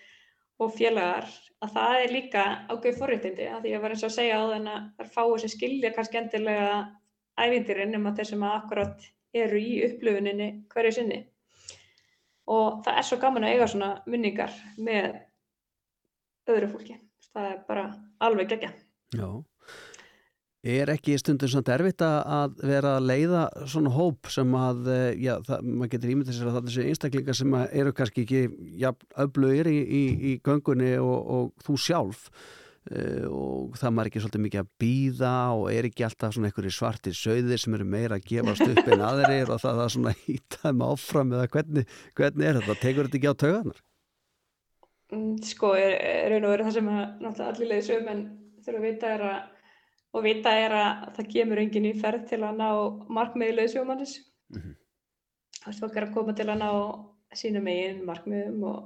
og 0.61 0.75
félagar 0.77 1.29
að 1.65 1.73
það 1.77 2.01
er 2.03 2.15
líka 2.15 2.45
ágöð 2.69 2.99
forréttindi 3.01 3.49
að 3.49 3.65
því 3.65 3.75
að 3.77 3.85
var 3.85 3.95
eins 3.95 4.05
og 4.05 4.11
að 4.11 4.17
segja 4.19 4.41
á 4.41 4.45
þenn 4.53 4.71
að 4.73 4.83
það 4.97 5.07
er 5.07 5.13
fáið 5.15 5.39
sem 5.43 5.55
skilja 5.55 5.93
kannski 5.97 6.21
endilega 6.21 6.75
ævindirinn 7.41 7.97
um 7.99 8.11
að 8.11 8.21
þeir 8.21 8.31
sem 8.33 8.45
að 8.47 8.59
akkurat 8.59 9.09
eru 9.37 9.61
í 9.61 9.73
upplöfuninni 9.89 10.51
hverju 10.73 10.93
sinni. 10.97 11.23
Og 12.53 12.83
það 12.87 13.01
er 13.01 13.09
svo 13.09 13.19
gaman 13.21 13.47
að 13.47 13.57
eiga 13.57 13.71
svona 13.73 13.91
munningar 14.07 14.53
með 14.79 15.17
öðru 16.53 16.71
fólki. 16.77 17.01
Það 17.33 17.49
er 17.51 17.63
bara 17.69 17.89
alveg 18.25 18.53
gegja 18.55 18.71
Já, 19.15 19.27
er 20.67 20.91
ekki 20.97 21.17
stundum 21.21 21.51
svona 21.51 21.75
erfitt 21.77 22.03
að 22.03 22.61
vera 22.67 22.97
að 22.97 23.09
leiða 23.11 23.47
svona 23.69 23.93
hóp 23.95 24.31
sem 24.33 24.53
að, 24.59 24.85
eh, 24.93 25.09
já, 25.23 25.35
það, 25.47 25.65
maður 25.71 25.91
getur 25.95 26.13
ímyndið 26.13 26.37
sér 26.37 26.51
að 26.51 26.55
það 26.57 26.61
er 26.61 26.69
þessi 26.69 26.87
einstaklingar 26.91 27.39
sem 27.39 27.57
eru 27.67 27.97
kannski 27.97 28.25
ekki, 28.27 28.43
já, 28.81 28.91
öflugir 29.25 29.71
í, 29.71 29.81
í, 29.85 30.05
í 30.31 30.37
göngunni 30.45 30.93
og, 31.03 31.19
og 31.37 31.67
þú 31.67 31.79
sjálf 31.87 32.29
uh, 32.91 33.27
og 33.31 33.77
það 33.81 33.97
maður 33.97 34.11
ekki 34.11 34.23
svolítið 34.25 34.45
mikið 34.47 34.63
að 34.63 34.71
býða 34.83 35.35
og 35.57 35.67
er 35.73 35.91
ekki 35.91 36.07
alltaf 36.07 36.37
svona 36.37 36.51
einhverju 36.51 36.77
svartir 36.77 37.19
söðir 37.19 37.63
sem 37.63 37.77
eru 37.79 37.89
meira 37.97 38.19
að 38.19 38.31
gefast 38.31 38.65
upp 38.67 38.87
en 38.87 39.05
aðrir 39.11 39.53
og 39.53 39.61
það 39.63 39.83
er 39.85 39.93
svona 39.97 40.15
hýtaðum 40.23 40.87
áfram 40.89 41.35
eða 41.37 41.51
hvernig, 41.53 41.99
hvernig 42.17 42.49
er 42.49 42.61
þetta, 42.61 42.81
tegur 42.83 43.11
þetta 43.11 43.21
ekki 43.21 43.35
á 43.35 43.43
tauganar? 43.45 43.83
Mm, 45.15 45.35
sko, 45.47 45.77
raun 45.77 46.49
og 46.49 46.57
verið 46.57 46.67
það 46.67 46.79
sem 46.81 46.89
að 46.91 47.05
náttúrulega 47.23 47.53
allir 47.53 47.71
leiðis 47.71 47.93
um 47.95 48.09
en 48.11 48.25
þurfa 48.67 48.81
að 48.81 48.89
vita 48.89 49.13
er 49.13 49.29
að 49.29 49.45
og 50.17 50.25
vita 50.25 50.53
er 50.57 50.73
að 50.73 51.07
það 51.19 51.31
kemur 51.35 51.61
engin 51.61 51.89
í 51.91 51.95
ferð 52.01 52.27
til 52.31 52.41
að 52.41 52.61
ná 52.61 52.69
markmiði 53.13 53.57
lauðsjómanis 53.59 54.17
mm 54.53 54.61
-hmm. 54.61 54.75
þess 55.61 55.77
að 55.77 55.81
fólk 55.85 55.97
er 55.97 56.07
að 56.07 56.15
koma 56.15 56.35
til 56.35 56.49
að 56.49 56.61
ná 56.63 56.71
sínum 57.37 57.69
eigin 57.69 58.05
markmiðum 58.09 58.63
og, 58.65 58.83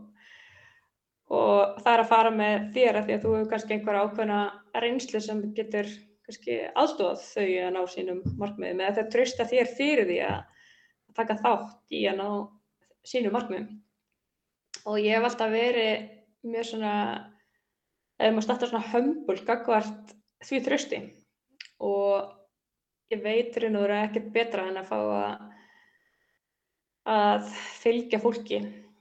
og 1.30 1.82
það 1.82 1.92
er 1.92 2.04
að 2.04 2.12
fara 2.12 2.30
með 2.34 2.70
þér 2.74 2.98
að 2.98 3.04
því 3.06 3.16
að 3.16 3.24
þú 3.24 3.34
hefur 3.34 3.50
kannski 3.50 3.74
einhver 3.74 4.00
ákveðna 4.00 4.40
reynslu 4.84 5.20
sem 5.20 5.42
getur 5.54 5.90
kannski 6.26 6.56
aðstofað 6.74 7.26
þau 7.26 7.48
að 7.66 7.74
ná 7.76 7.82
sínum 7.94 8.22
markmiðum 8.38 8.80
eða 8.80 8.96
þau 8.96 9.12
trösta 9.14 9.46
þér 9.52 9.74
fyrir 9.76 10.10
því 10.10 10.18
að 10.26 10.40
taka 11.14 11.38
þátt 11.44 11.94
í 11.94 12.06
að 12.06 12.16
ná 12.22 12.28
sínum 13.04 13.32
markmiðum. 13.32 13.82
Og 14.86 14.98
ég 14.98 15.16
hef 15.16 15.24
alltaf 15.24 15.50
verið 15.52 16.08
mjög 16.42 16.66
svona 16.66 16.94
eða 18.20 18.32
maður 18.32 18.46
starta 18.46 18.68
svona 18.70 18.90
hömbul 18.92 19.38
gagvart 19.46 20.14
því 20.44 20.60
þrösti 20.64 21.00
og 21.80 22.30
ég 23.10 23.22
veit 23.24 23.56
raun 23.58 23.78
og 23.78 23.86
veru 23.86 23.96
ekkert 23.98 24.30
betra 24.34 24.68
en 24.68 24.78
að 24.80 24.90
fá 24.90 24.98
að, 25.00 25.42
að 27.14 27.50
fylgja 27.80 28.20
fólki 28.22 28.60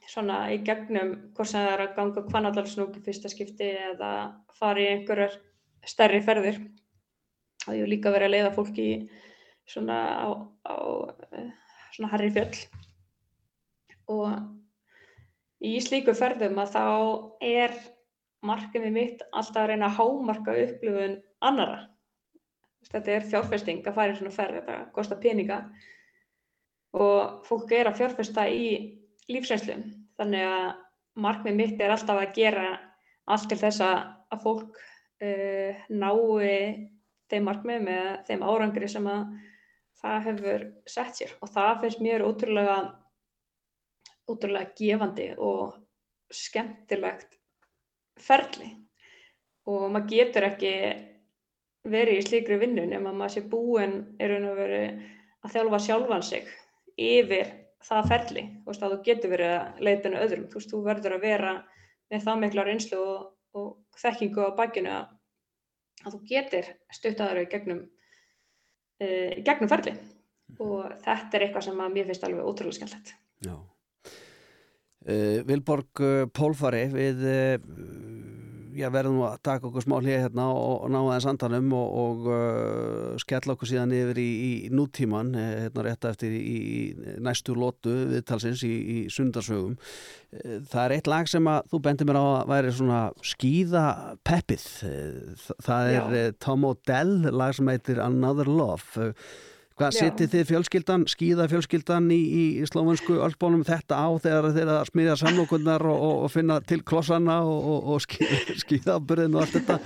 svona 0.09 0.39
í 0.53 0.57
gegnum 0.65 1.13
hvort 1.37 1.51
sem 1.51 1.61
það 1.61 1.73
er 1.75 1.83
að 1.83 1.95
ganga 1.99 2.25
hvernaldarsnúki 2.31 3.03
fyrsta 3.05 3.29
skipti 3.29 3.69
eða 3.91 4.11
fara 4.57 4.81
í 4.81 4.87
einhverjar 4.95 5.35
stærri 5.85 6.21
ferðir 6.25 6.57
og 7.67 7.75
ég 7.75 7.83
vil 7.83 7.91
líka 7.93 8.13
vera 8.13 8.29
að 8.29 8.33
leiða 8.35 8.55
fólki 8.55 8.87
svona 9.69 9.99
á, 10.25 10.27
á 10.65 10.75
svona 11.93 12.09
harri 12.15 12.31
fjöll 12.33 12.63
og 14.09 14.25
í 15.61 15.75
slíku 15.83 16.15
ferðum 16.17 16.57
að 16.63 16.73
þá 16.73 16.83
er 17.45 17.77
markmiði 18.45 18.91
mitt 18.95 19.23
alltaf 19.29 19.63
að 19.63 19.71
reyna 19.73 19.89
að 19.89 19.97
hámarka 19.99 20.55
upplifun 20.63 21.17
annara. 21.43 21.79
Þetta 22.89 23.15
er 23.15 23.25
fjárfesting 23.27 23.81
að 23.85 23.97
fara 23.97 24.13
í 24.13 24.17
svona 24.17 24.33
ferð, 24.33 24.59
þetta 24.61 24.77
kostar 24.95 25.19
peninga. 25.23 25.59
Og 26.99 27.41
fólk 27.45 27.73
er 27.75 27.89
að 27.89 27.99
fjárfesta 27.99 28.45
í 28.49 28.69
lífsreynslu. 29.29 29.75
Þannig 30.19 30.45
að 30.47 30.69
markmiði 31.19 31.57
mitt 31.59 31.83
er 31.83 31.93
alltaf 31.93 32.21
að 32.21 32.33
gera 32.37 32.69
allt 33.29 33.49
til 33.51 33.59
þess 33.59 33.83
að 33.85 34.39
fólk 34.45 34.79
uh, 34.79 35.83
nái 35.89 36.89
þeim 37.29 37.45
markmiðum 37.45 37.91
eða 37.93 38.15
þeim 38.25 38.47
árangri 38.47 38.89
sem 38.89 39.05
að 39.11 39.35
það 39.99 40.25
hefur 40.29 40.65
sett 40.89 41.19
sér. 41.19 41.35
Og 41.43 41.51
það 41.53 41.75
finnst 41.83 42.01
mér 42.03 42.25
ótrúlega 42.25 42.79
ótrúlega 44.29 44.73
gefandi 44.77 45.29
og 45.37 45.77
skemmtilegt 46.33 47.37
ferli. 48.19 48.71
Og 49.69 49.89
maður 49.93 50.09
getur 50.13 50.47
ekki 50.49 50.73
verið 51.91 52.19
í 52.19 52.25
slíkri 52.25 52.59
vinnu 52.61 52.85
nema 52.89 53.13
maður 53.13 53.35
sé 53.35 53.45
búinn 53.51 53.97
er 54.19 54.33
raun 54.33 54.49
og 54.51 54.59
verið 54.59 55.01
að 55.43 55.55
þjálfa 55.55 55.79
sjálfan 55.85 56.25
sig 56.25 56.49
yfir 56.99 57.51
það 57.85 58.09
ferli. 58.11 58.43
Þú 58.63 58.71
veist 58.71 58.83
að 58.83 58.93
þú 58.95 58.99
getur 59.07 59.33
verið 59.33 59.53
að 59.55 59.83
leita 59.87 60.11
öðrum. 60.23 60.47
Þú 60.49 60.59
veist 60.59 60.73
þú 60.73 60.81
verður 60.87 61.15
að 61.15 61.25
vera 61.25 61.53
með 62.09 62.25
það 62.25 62.41
mikla 62.43 62.65
reynslu 62.67 62.99
og, 62.99 63.23
og 63.55 64.01
þekkingu 64.01 64.45
á 64.45 64.57
bakinu 64.57 64.93
að, 64.93 65.15
að 66.03 66.15
þú 66.15 66.21
getur 66.33 66.69
stuttaður 66.95 67.41
í 67.43 67.49
gegnum 67.53 67.81
uh, 67.85 69.33
gegnum 69.45 69.71
ferli 69.71 69.95
mhm. 69.95 70.61
og 70.65 70.93
þetta 71.05 71.37
er 71.37 71.47
eitthvað 71.47 71.67
sem 71.69 71.83
að 71.85 71.95
mér 71.95 72.09
finnst 72.09 72.27
alveg 72.27 72.49
ótrúlega 72.51 72.79
skemmtilegt. 72.79 73.15
Já. 73.45 73.55
Uh, 75.09 75.39
Vilborg 75.47 76.03
uh, 76.03 76.25
Pólfari 76.35 76.83
við 76.91 77.23
uh, 77.23 78.38
já, 78.79 78.87
verðum 78.93 79.19
nú 79.19 79.25
að 79.27 79.39
taka 79.45 79.67
okkur 79.69 79.83
smá 79.85 79.95
hlið 79.99 80.23
hérna 80.25 80.45
og, 80.53 80.85
og 80.85 80.93
ná 80.93 80.99
aðeins 81.01 81.27
andanum 81.31 81.73
og, 81.77 81.97
og 82.03 83.19
skella 83.23 83.55
okkur 83.55 83.71
síðan 83.71 83.95
yfir 83.95 84.21
í, 84.21 84.29
í 84.29 84.51
nútíman 84.73 85.33
hérna 85.37 85.85
rétt 85.85 86.07
eftir 86.09 86.35
í, 86.37 86.39
í 86.49 87.17
næstu 87.23 87.55
lótu 87.57 87.93
viðtalsins 88.13 88.63
í, 88.67 88.71
í 88.71 88.97
sundarsögum. 89.13 89.75
Það 90.69 90.81
er 90.83 90.95
eitt 90.97 91.09
lag 91.09 91.29
sem 91.29 91.47
að 91.49 91.71
þú 91.71 91.81
bendir 91.87 92.09
mér 92.09 92.21
á 92.21 92.25
að 92.25 92.51
væri 92.53 92.73
svona 92.79 93.03
skýða 93.25 93.85
peppið 94.27 94.65
það 95.65 95.93
er 95.93 96.17
já. 96.17 96.33
Tom 96.43 96.67
O'Dell 96.69 97.31
lag 97.33 97.55
sem 97.57 97.71
heitir 97.71 98.01
Another 98.03 98.49
Love 98.49 99.09
Hvað 99.79 99.95
setið 99.95 100.31
þið 100.33 100.47
fjölskyldan, 100.49 101.03
skýða 101.07 101.45
fjölskyldan 101.47 102.09
í, 102.11 102.19
í, 102.19 102.41
slóvansku 102.67 103.15
öllbónum 103.23 103.61
þetta 103.63 103.95
á 103.95 104.07
þegar 104.19 104.47
þeir 104.57 104.71
að 104.73 104.81
smíða 104.89 105.13
samlokunnar 105.21 105.85
og, 105.87 106.01
og, 106.03 106.15
og 106.25 106.33
finna 106.33 106.57
til 106.67 106.81
klossanna 106.83 107.37
og, 107.47 107.93
og 107.93 108.01
skýða, 108.03 108.97
ábyrðin 108.99 109.37
og 109.37 109.45
allt 109.45 109.55
þetta? 109.55 109.77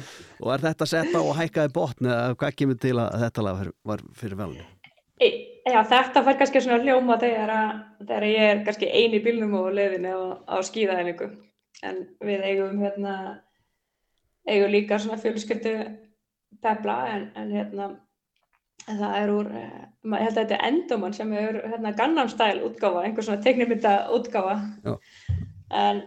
Og 0.41 0.49
er 0.55 0.63
þetta 0.63 0.87
setta 0.89 1.21
og 1.21 1.37
hækkaði 1.37 1.73
botn 1.75 2.09
eða 2.09 2.37
hvað 2.41 2.57
kemur 2.57 2.79
til 2.81 2.95
að 3.03 3.19
þetta 3.27 3.45
lag 3.45 3.61
var 3.91 4.01
fyrir 4.17 4.39
velni? 4.41 4.65
Já, 5.21 5.79
þetta 5.87 6.23
fær 6.25 6.39
kannski 6.39 6.61
svona 6.63 6.81
hljóma 6.83 7.19
þegar, 7.21 7.51
að, 7.53 7.83
þegar 8.01 8.25
ég 8.27 8.47
er 8.49 8.63
kannski 8.65 8.89
eini 8.89 9.21
bílnum 9.23 9.53
og 9.61 9.69
leðinu 9.77 10.15
á, 10.49 10.57
skýðaðinningu 10.65 11.29
en 11.85 12.01
við 12.23 12.47
eigum 12.49 12.81
hérna 12.81 13.13
eigum 14.49 14.73
líka 14.73 14.97
svona 14.99 15.21
fjölskyldu 15.21 15.75
pepla 16.65 16.97
en, 17.13 17.29
en 17.39 17.53
hérna 17.53 17.87
það 18.87 19.17
er 19.17 19.33
úr, 19.33 19.51
eh, 19.57 19.83
ég 20.13 20.25
held 20.25 20.37
að 20.37 20.39
þetta 20.41 20.55
er 20.57 20.65
Endoman 20.69 21.13
sem 21.15 21.33
er 21.39 21.59
hérna 21.71 21.93
Gangnam 21.97 22.31
Style 22.31 22.63
útgáfa, 22.67 23.03
einhver 23.03 23.27
svona 23.27 23.43
teknimynda 23.43 23.93
útgáfa 24.15 24.57
en, 25.83 26.01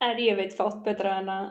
en 0.00 0.20
ég 0.22 0.38
veit 0.38 0.54
fátt 0.56 0.84
betra 0.86 1.18
en 1.22 1.32
að, 1.34 1.48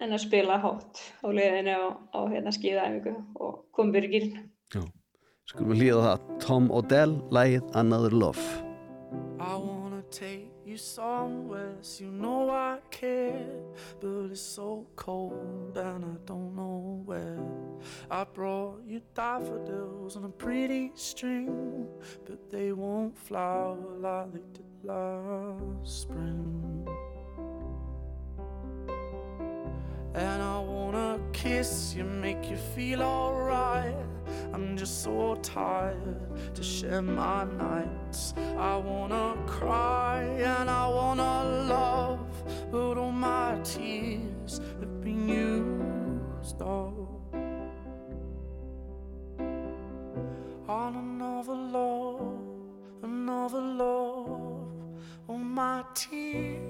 en 0.00 0.14
að 0.16 0.24
spila 0.24 0.60
hátt 0.62 1.02
á 1.24 1.28
liðinu 1.28 1.76
á, 1.76 1.86
á 2.16 2.20
hérna 2.32 2.54
skíðaæfingu 2.56 3.16
og 3.44 3.82
byrjir 3.92 4.14
gýrin 4.14 4.46
Já, 4.74 4.82
skulum 5.48 5.72
við 5.72 5.82
hlýða 5.82 6.04
það. 6.04 6.28
Tom 6.44 6.70
Odell, 6.76 7.16
lægið 7.32 7.74
Another 7.80 8.12
Love. 8.12 8.44
I 9.40 9.56
wanna 9.56 10.02
take 10.12 10.47
you 10.78 10.84
somewhere 10.84 11.74
so 11.80 12.04
you 12.04 12.10
know 12.10 12.50
I 12.50 12.78
care 12.90 13.50
But 14.00 14.30
it's 14.30 14.40
so 14.40 14.86
cold 14.94 15.76
and 15.76 16.04
I 16.04 16.16
don't 16.24 16.54
know 16.54 17.02
where. 17.04 17.38
I 18.10 18.24
brought 18.24 18.82
you 18.86 19.00
daffodils 19.14 20.16
on 20.16 20.24
a 20.24 20.28
pretty 20.28 20.92
string 20.94 21.88
But 22.24 22.50
they 22.50 22.72
won't 22.72 23.18
flower 23.18 23.76
like 23.98 24.32
they 24.32 24.42
did 24.52 24.84
last 24.84 26.02
spring 26.02 26.86
And 30.18 30.42
I 30.42 30.58
wanna 30.58 31.20
kiss 31.32 31.94
you, 31.94 32.04
make 32.04 32.50
you 32.50 32.56
feel 32.56 33.02
alright 33.02 33.94
I'm 34.52 34.76
just 34.76 35.02
so 35.02 35.36
tired 35.42 36.54
to 36.54 36.62
share 36.62 37.02
my 37.02 37.44
nights. 37.44 38.34
I 38.56 38.76
wanna 38.76 39.36
cry 39.46 40.22
and 40.22 40.68
I 40.68 40.88
wanna 40.88 41.44
love, 41.68 42.42
but 42.70 42.98
all 42.98 43.12
my 43.12 43.58
tears 43.62 44.60
have 44.80 45.00
been 45.00 45.28
used 45.28 46.60
up 46.60 46.94
on 50.68 50.96
another 50.96 51.54
love, 51.54 52.40
another 53.02 53.60
love. 53.60 54.72
All 55.28 55.38
my 55.38 55.84
tears 55.94 56.67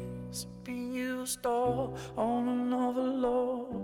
been 0.65 0.93
used 0.93 1.47
up 1.47 1.97
on 2.17 2.49
another 2.49 3.03
love, 3.03 3.75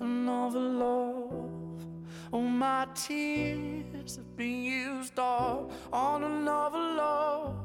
another 0.00 0.60
love. 0.60 1.86
All 2.32 2.42
my 2.42 2.86
tears 2.94 4.16
have 4.16 4.36
been 4.36 4.62
used 4.62 5.18
all 5.18 5.72
on 5.92 6.22
another 6.22 6.78
love, 6.78 7.56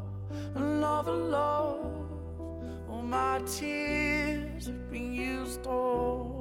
another 0.55 1.11
love. 1.11 2.09
All 2.89 3.01
my 3.01 3.39
tears 3.45 4.67
have 4.67 4.89
been 4.89 5.13
used 5.13 5.67
all. 5.67 6.34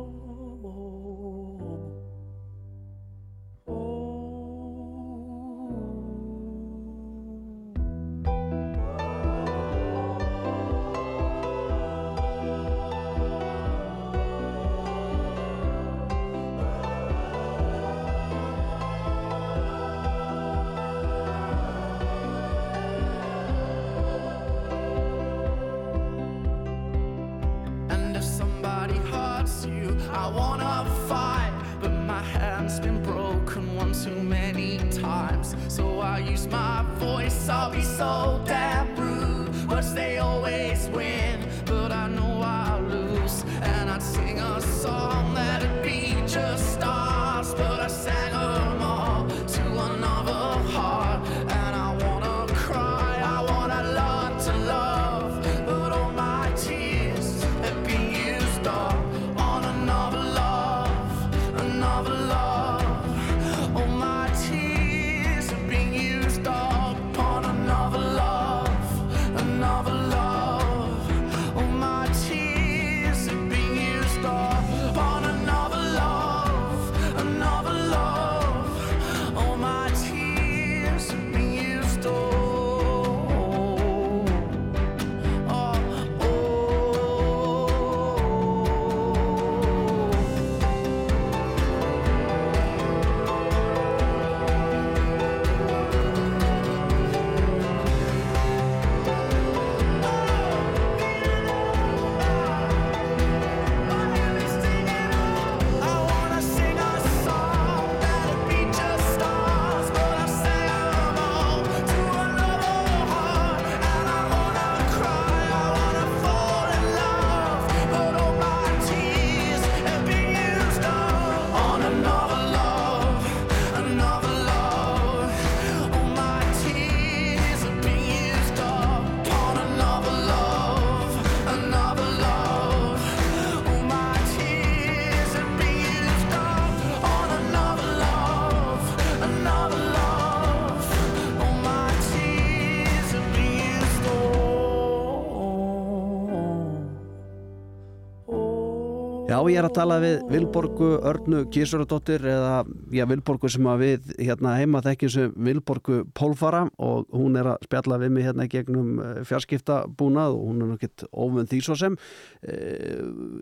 Ég 149.50 149.58
er 149.60 149.66
að 149.66 149.74
tala 149.76 149.96
við 150.02 150.20
Vilborgu 150.30 150.88
Örnu 151.10 151.40
Gísuradóttir 151.52 152.22
eða 152.28 152.62
já, 152.94 153.02
Vilborgu 153.10 153.48
sem 153.50 153.66
að 153.66 153.82
við 153.82 154.10
hérna 154.18 154.54
heima 154.58 154.82
þekkjum 154.84 155.10
sem 155.10 155.32
Vilborgu 155.46 156.00
Pólfara 156.16 156.62
og 156.82 157.08
hún 157.14 157.38
er 157.40 157.50
að 157.52 157.66
spjalla 157.66 157.98
við 158.02 158.12
mig 158.14 158.26
hérna 158.28 158.46
gegnum 158.50 159.00
eh, 159.02 159.20
fjarskiptabúnað 159.28 160.36
og 160.36 160.44
hún 160.48 160.62
er 160.62 160.70
nokkið 160.72 161.06
ofun 161.10 161.50
því 161.50 161.60
svo 161.66 161.76
sem 161.80 161.96
e, 162.42 162.56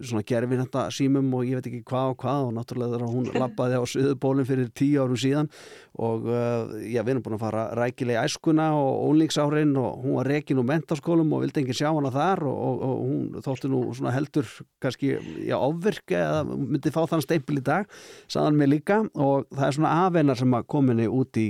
svona 0.01 0.25
gerfin 0.27 0.63
þetta 0.63 0.87
símum 0.95 1.29
og 1.37 1.47
ég 1.49 1.61
veit 1.61 1.69
ekki 1.71 1.83
hvað 1.91 2.15
og 2.15 2.19
hvað 2.23 2.47
og 2.47 2.55
náttúrulega 2.57 2.97
þegar 2.97 3.13
hún 3.13 3.31
lappaði 3.45 3.81
á 3.81 3.85
Suðubólinn 3.93 4.49
fyrir 4.49 4.73
tíu 4.73 5.05
árum 5.05 5.21
síðan 5.21 5.51
og 6.03 6.25
já, 6.89 7.03
við 7.03 7.13
erum 7.13 7.25
búin 7.27 7.37
að 7.37 7.45
fara 7.45 7.67
rækilega 7.77 8.23
í 8.23 8.31
æskuna 8.31 8.71
og 8.79 9.11
ólingsárin 9.11 9.77
og 9.77 10.07
hún 10.07 10.17
var 10.19 10.31
rekin 10.33 10.63
úr 10.63 10.69
mentaskólum 10.71 11.35
og 11.37 11.45
vildi 11.45 11.63
enginn 11.63 11.77
sjá 11.77 11.91
hana 11.91 12.13
þar 12.15 12.47
og, 12.49 12.57
og, 12.57 12.83
og 12.87 13.03
hún 13.05 13.45
þótti 13.45 13.73
nú 13.73 13.83
heldur 14.15 14.49
kannski 14.83 15.15
já, 15.45 15.57
ofvirk 15.93 16.15
eða 16.17 16.43
myndi 16.49 16.93
fá 16.93 17.05
þann 17.07 17.25
steipil 17.25 17.61
í 17.61 17.65
dag 17.65 17.89
saðan 18.31 18.59
mig 18.59 18.71
líka 18.73 19.03
og 19.15 19.49
það 19.53 19.67
er 19.69 19.77
svona 19.77 19.95
afeinar 20.07 20.41
sem 20.41 20.57
að 20.57 20.69
kominni 20.75 21.09
út 21.09 21.37
í 21.41 21.49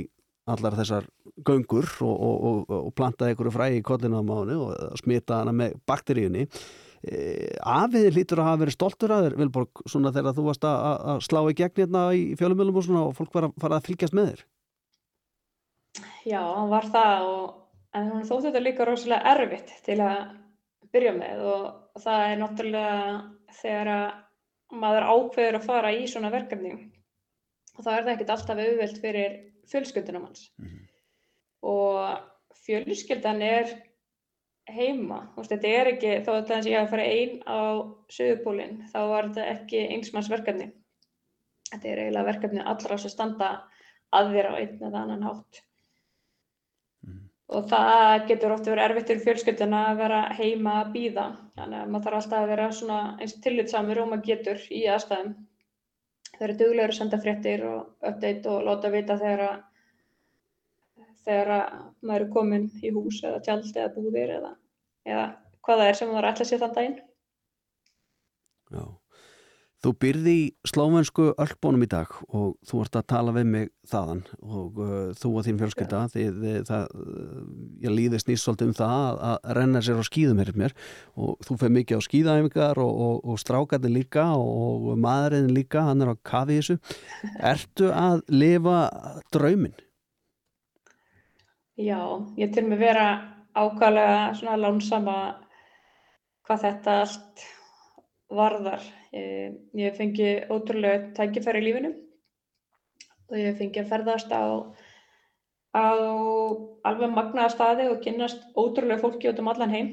allar 0.51 0.75
þessar 0.75 1.07
göngur 1.47 1.87
og, 2.03 2.15
og, 2.15 2.39
og, 2.49 2.73
og 2.89 2.95
plantaði 2.99 3.33
einhverju 3.33 3.55
fræði 3.55 3.79
í 3.79 3.85
kollinu 3.87 4.23
á 4.23 4.25
mánu 4.27 4.57
og 4.67 4.97
smita 4.99 5.39
hana 5.39 5.55
með 5.55 5.77
bakteríunni. 5.87 6.49
E, 7.03 7.21
Afiðir 7.63 8.17
lítur 8.17 8.43
að 8.43 8.49
hafa 8.51 8.63
verið 8.65 8.77
stoltur 8.77 9.15
að 9.15 9.29
þér 9.29 9.37
Vilborg, 9.39 9.85
svona 9.87 10.13
þegar 10.15 10.37
þú 10.37 10.47
varst 10.49 10.67
að, 10.67 10.89
að 11.15 11.23
slá 11.29 11.41
í 11.47 11.57
gegn 11.59 11.85
hérna 11.85 12.03
í 12.19 12.25
fjölumölum 12.39 12.79
og 12.79 12.87
svona 12.87 13.05
og 13.07 13.15
fólk 13.19 13.39
var 13.39 13.49
að 13.49 13.57
fara 13.63 13.79
að 13.79 13.89
fylgjast 13.89 14.19
með 14.19 14.33
þér? 14.33 14.45
Já, 16.27 16.43
var 16.71 16.91
það 16.91 17.31
en 17.99 18.11
hún 18.11 18.27
þótti 18.27 18.49
þetta 18.49 18.65
líka 18.67 18.87
rosalega 18.89 19.35
erfitt 19.37 19.73
til 19.87 19.99
að 20.03 20.21
byrja 20.93 21.15
með 21.17 21.47
og 21.49 22.03
það 22.03 22.27
er 22.27 22.39
náttúrulega 22.41 23.01
þegar 23.61 23.93
að 23.95 24.07
maður 24.73 25.09
ákveður 25.13 25.59
að 25.59 25.69
fara 25.69 25.93
í 25.95 26.05
svona 26.11 26.33
verkefni 26.33 26.73
og 27.77 27.85
þá 27.85 27.91
er 27.93 28.05
það 28.05 28.13
ekkert 28.15 28.35
alltaf 28.35 28.63
auðvelt 28.65 29.01
fyrir 29.03 29.39
fjölskyldunum 29.71 30.29
hans 30.29 30.51
mm 30.59 30.69
-hmm. 30.69 30.85
og 31.73 32.57
fjölskyldan 32.67 33.43
er 33.43 33.73
heima, 34.71 35.33
veist, 35.37 35.51
þetta 35.51 35.69
er 35.69 35.91
ekki 35.93 36.13
þó 36.27 36.33
að 36.37 36.47
það 36.51 36.69
að 36.79 36.91
fara 36.93 37.05
einn 37.05 37.41
á 37.47 37.61
sögupólinn, 38.15 38.77
þá 38.93 38.99
var 39.11 39.29
þetta 39.29 39.47
ekki 39.57 39.83
einsmannsverkefni 39.97 40.69
þetta 41.73 41.89
er 41.89 42.03
eiginlega 42.05 42.29
verkefni 42.29 42.65
allra 42.73 42.99
sem 42.99 43.11
standa 43.11 43.51
að 44.13 44.35
þér 44.37 44.51
á 44.51 44.55
einn 44.61 44.83
eða 44.89 45.03
annan 45.03 45.27
hátt 45.27 45.63
og 47.53 47.67
það 47.71 48.27
getur 48.29 48.55
ofta 48.55 48.73
verið 48.73 48.85
erfitt 48.85 49.09
fyrir 49.11 49.23
fjölskylduna 49.27 49.81
að 49.91 50.01
vera 50.03 50.21
heima 50.39 50.77
að 50.81 50.93
býða 50.95 51.25
þannig 51.57 51.81
að 51.81 51.91
maður 51.93 52.07
þarf 52.07 52.19
alltaf 52.19 52.39
að 52.39 52.53
vera 52.53 52.69
svona 52.79 53.01
eins 53.19 53.35
tillitsamur 53.45 54.01
og 54.03 54.09
maður 54.13 54.25
getur 54.31 54.65
í 54.71 54.81
aðstæðum. 54.95 55.35
Það 56.33 56.47
eru 56.47 56.57
duglegur 56.63 56.95
að 56.95 56.99
senda 56.99 57.21
fréttir 57.23 57.67
og 57.69 58.09
update 58.11 58.51
og 58.53 58.65
láta 58.69 58.93
vita 58.95 59.19
þegar 59.21 59.45
að 59.49 59.61
þegar 61.27 61.53
að 61.59 61.77
maður 62.03 62.25
er 62.25 62.33
komin 62.35 62.67
í 62.83 62.91
hús 62.95 63.21
eða 63.23 63.45
tjald 63.47 63.69
eða 63.77 63.93
búðir 63.95 64.35
eða, 64.39 64.57
eða 65.07 65.29
hvað 65.63 65.85
það 65.85 65.93
er 65.93 66.01
sem 66.01 66.11
maður 66.11 66.31
ætla 66.33 66.49
sér 66.49 66.65
þann 66.65 66.77
daginn. 66.79 66.99
Já 68.73 68.83
Þú 69.83 69.91
byrði 69.99 70.33
í 70.39 70.43
slóvensku 70.71 71.25
öllbónum 71.43 71.83
í 71.83 71.89
dag 71.91 72.11
og 72.29 72.53
þú 72.69 72.83
ert 72.85 72.99
að 73.01 73.07
tala 73.11 73.33
við 73.35 73.47
mig 73.51 73.71
þaðan 73.91 74.21
og 74.39 74.77
uh, 74.79 74.91
þú 75.19 75.31
og 75.41 75.47
þín 75.47 75.57
fjölskylda 75.59 76.03
því 76.13 76.27
það, 76.69 76.85
uh, 76.95 77.41
ég 77.83 77.95
líðist 77.97 78.29
nýst 78.31 78.47
svolítið 78.47 78.71
um 78.71 78.77
það 78.79 79.19
að 79.31 79.49
renna 79.59 79.83
sér 79.83 79.99
á 79.99 80.05
skýðum 80.07 80.43
hér 80.43 80.53
mér 80.63 80.75
og 81.19 81.43
þú 81.43 81.57
feð 81.65 81.73
mikið 81.79 81.99
á 81.99 82.07
skýðaæfingar 82.07 82.83
og, 82.85 83.01
og, 83.07 83.17
og 83.27 83.41
strákarnir 83.43 83.95
líka 83.97 84.29
og, 84.39 84.87
og 84.93 85.01
maðurinn 85.03 85.51
líka, 85.57 85.83
hann 85.89 86.05
er 86.05 86.13
á 86.15 86.17
kafi 86.31 86.61
þessu. 86.61 86.79
Ertu 87.53 87.91
að 87.91 88.23
lifa 88.31 88.85
drauminn? 89.35 89.75
Já, 91.81 91.99
ég 92.39 92.55
til 92.55 92.69
mig 92.69 92.79
vera 92.79 93.09
ákvæmlega 93.59 94.31
svona 94.39 94.61
lánsama 94.61 95.17
hvað 96.47 96.65
þetta 96.69 96.97
allt 97.03 97.45
varðar. 98.37 98.85
Eh, 99.13 99.53
ég 99.79 99.97
fengi 99.99 100.31
ótrúlega 100.53 101.13
tækifæri 101.17 101.63
í 101.63 101.67
lífinu. 101.67 101.93
Og 103.31 103.37
ég 103.41 103.59
fengi 103.59 103.81
að 103.81 103.93
ferðast 103.93 104.33
á, 104.33 104.45
á 105.73 105.87
alveg 106.89 107.13
magnaða 107.13 107.53
staði 107.55 107.89
og 107.93 108.03
kynast 108.05 108.43
ótrúlega 108.57 109.01
fólki 109.01 109.31
út 109.31 109.41
um 109.41 109.53
allan 109.53 109.73
heim. 109.73 109.93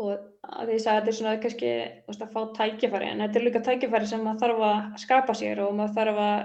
Og 0.00 0.16
því 0.42 0.76
að 0.76 0.84
þetta 0.86 1.10
er 1.10 1.16
svona 1.16 1.36
kannski 1.40 1.70
veist, 2.08 2.22
að 2.24 2.32
fá 2.32 2.40
tækifæri 2.56 3.10
en 3.12 3.22
þetta 3.24 3.38
er 3.38 3.46
líka 3.46 3.62
tækifæri 3.66 4.08
sem 4.08 4.22
maður 4.24 4.42
þarf 4.42 4.66
að 4.68 5.00
skapa 5.04 5.36
sér 5.36 5.60
og 5.64 5.74
maður 5.76 5.96
þarf 5.98 6.20
að 6.26 6.38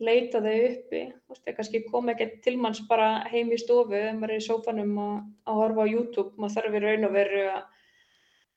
leita 0.00 0.40
þau 0.40 0.54
uppi. 0.70 1.02
Veist, 1.28 1.50
kannski 1.58 1.82
kom 1.88 2.08
ekki 2.12 2.30
til 2.44 2.56
manns 2.60 2.80
bara 2.88 3.10
heim 3.32 3.52
í 3.52 3.60
stofu 3.60 3.92
þegar 3.92 4.16
maður 4.16 4.34
er 4.34 4.40
í 4.40 4.46
sófanum 4.46 4.96
að 5.04 5.60
horfa 5.60 5.84
á 5.84 5.92
YouTube. 5.92 6.32
Maður 6.36 6.56
þarf 6.56 6.78
í 6.78 6.82
raun 6.86 7.08
og 7.08 7.14
veru 7.16 7.44
að, 7.52 7.62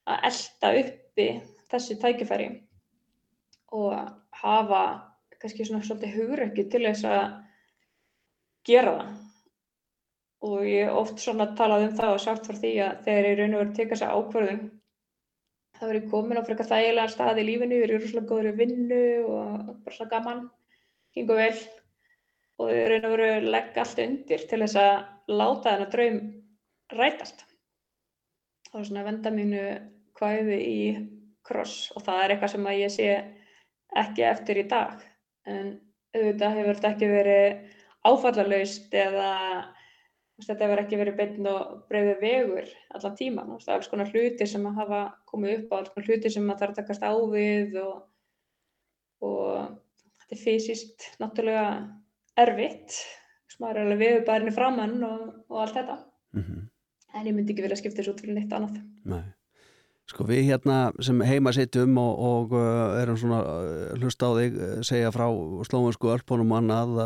að 0.10 0.28
elda 0.30 0.72
uppi 0.82 1.28
þessi 1.72 1.98
tækifæri 2.02 2.48
og 3.74 3.94
hafa 4.44 4.84
kannski 5.40 5.66
svona 5.68 5.84
svolítið 5.84 6.18
hugrekki 6.18 6.66
til 6.72 6.84
þess 6.86 7.08
að 7.10 7.24
gera 8.68 8.96
það. 9.00 9.14
Og 10.44 10.66
ég 10.68 10.92
oft 10.92 11.22
svona 11.24 11.48
talað 11.58 11.86
um 11.88 11.94
það 11.98 12.16
og 12.16 12.24
sagt 12.24 12.48
fyrir 12.50 12.62
því 12.62 12.72
að 12.86 12.98
þegar 13.06 13.28
ég 13.30 13.38
raun 13.40 13.54
og 13.54 13.62
verið 13.62 13.72
að 13.72 13.78
teka 13.78 13.96
þessa 13.96 14.18
ákvörðum 14.18 14.66
þá 15.78 15.86
er 15.88 16.00
ég 16.00 16.10
komin 16.12 16.40
á 16.40 16.48
frekar 16.48 16.70
þægilega 16.70 17.12
stað 17.12 17.40
í 17.42 17.46
lífinu, 17.48 17.80
ég 17.80 17.94
er 17.96 18.06
svona 18.08 18.28
góður 18.28 18.50
í 18.52 18.58
vinnu 18.60 19.00
og 19.24 19.72
bara 19.86 19.96
svona 19.96 20.12
gaman 20.12 20.44
hingu 21.16 21.40
vel. 21.40 21.56
Og 22.62 22.70
ég 22.72 22.92
raun 22.92 23.08
og 23.08 23.16
verið 23.16 23.34
að 23.38 23.50
leggja 23.56 23.84
allt 23.84 24.04
undir 24.04 24.46
til 24.52 24.62
þess 24.66 24.80
að 24.84 24.94
láta 25.34 25.72
þennan 25.72 25.94
draum 25.96 26.20
rætast 26.94 27.46
og 28.74 28.86
svona 28.88 29.06
venda 29.06 29.32
mínu 29.34 29.64
hvaðið 30.18 30.66
í 30.66 30.82
kross 31.46 31.92
og 31.96 32.06
það 32.06 32.24
er 32.24 32.34
eitthvað 32.34 32.54
sem 32.54 32.68
að 32.70 32.80
ég 32.80 32.94
sé 32.94 33.08
ekki 34.04 34.26
eftir 34.26 34.62
í 34.64 34.68
dag. 34.72 35.04
En 35.50 35.74
auðvitað 36.16 36.58
hefur 36.58 36.80
þetta 36.80 36.92
ekki 36.94 37.10
verið 37.12 37.80
áfallarlaust 38.04 38.96
eða 38.98 39.30
þetta 40.44 40.66
hefur 40.66 40.82
ekki 40.82 41.00
verið 41.00 41.20
beinn 41.20 41.50
og 41.50 41.74
breyðu 41.90 42.14
vegur 42.22 42.70
allan 42.96 43.18
tíman 43.20 43.52
það 43.54 43.70
er 43.70 43.76
alls 43.78 43.92
konar 43.92 44.10
hluti 44.12 44.48
sem 44.50 44.66
að 44.68 44.80
hafa 44.82 45.02
komið 45.30 45.54
upp 45.60 45.72
á 45.72 45.76
alls 45.78 45.94
konar 45.94 46.10
hluti 46.10 46.32
sem 46.34 46.50
að 46.50 46.58
það 46.58 46.66
er 46.66 46.74
að 46.74 46.80
takast 46.82 47.06
á 47.06 47.14
við 47.34 47.78
og, 47.84 47.96
og 49.24 49.44
þetta 50.24 50.38
er 50.38 50.44
fysiskt 50.44 51.10
náttúrulega 51.22 51.68
erfitt. 52.44 52.98
Maður 53.62 53.78
er 53.78 53.86
alveg 53.86 54.00
viðbærinni 54.02 54.52
framann 54.56 54.96
og, 55.06 55.26
og 55.54 55.60
allt 55.62 55.76
þetta. 55.78 55.98
Mm 56.34 56.44
-hmm. 56.44 56.62
En 57.14 57.30
ég 57.30 57.34
myndi 57.36 57.54
ekki 57.54 57.66
vilja 57.66 57.80
skipta 57.80 58.02
þessu 58.02 58.16
út 58.16 58.26
fyrir 58.26 58.38
neitt 58.40 58.54
annað 58.54 58.82
Nei 59.06 59.24
Sko 60.12 60.26
við 60.28 60.50
hérna 60.50 60.78
sem 61.04 61.22
heima 61.24 61.54
sittum 61.56 61.96
og, 62.02 62.24
og 62.28 62.56
uh, 62.60 62.96
erum 63.00 63.20
svona 63.20 63.44
uh, 63.48 63.92
hlusta 64.02 64.28
á 64.28 64.32
þig, 64.36 64.58
uh, 64.58 64.80
segja 64.84 65.12
frá 65.16 65.30
slóinsku 65.70 66.12
öllbónum 66.12 66.52
annað 66.58 67.00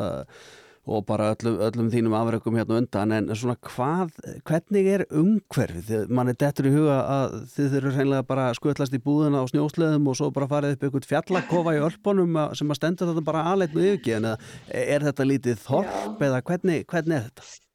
og 0.88 1.04
bara 1.04 1.34
öllum, 1.34 1.60
öllum 1.68 1.92
þínum 1.92 2.16
afreikum 2.16 2.58
hérna 2.58 2.80
undan 2.80 3.14
en 3.14 3.30
svona 3.36 3.58
hvað, 3.68 4.16
hvernig 4.48 4.88
er 4.90 5.04
umhverfið? 5.12 6.08
Man 6.10 6.32
er 6.32 6.40
dettur 6.40 6.70
í 6.70 6.74
huga 6.74 6.98
að 7.04 7.36
þið 7.54 7.70
þurfur 7.76 7.98
hreinlega 8.00 8.28
bara 8.32 8.48
skvöllast 8.58 8.96
í 8.96 9.04
búðuna 9.04 9.44
á 9.44 9.50
snjósleðum 9.52 10.08
og 10.08 10.18
svo 10.18 10.32
bara 10.34 10.50
farið 10.56 10.78
upp 10.78 10.88
einhvern 10.88 11.10
fjallakofa 11.12 11.76
í 11.76 11.84
öllbónum 11.92 12.42
sem 12.58 12.72
að 12.72 12.82
stendur 12.82 13.12
þetta 13.12 13.28
bara 13.30 13.46
aðleitnu 13.52 13.88
yfirki 13.92 14.18
en 14.18 14.32
er 14.32 15.10
þetta 15.12 15.28
lítið 15.28 15.64
þorp 15.68 16.28
eða 16.32 16.44
hvernig, 16.50 16.88
hvernig 16.88 17.20
er 17.20 17.30
þetta? 17.30 17.67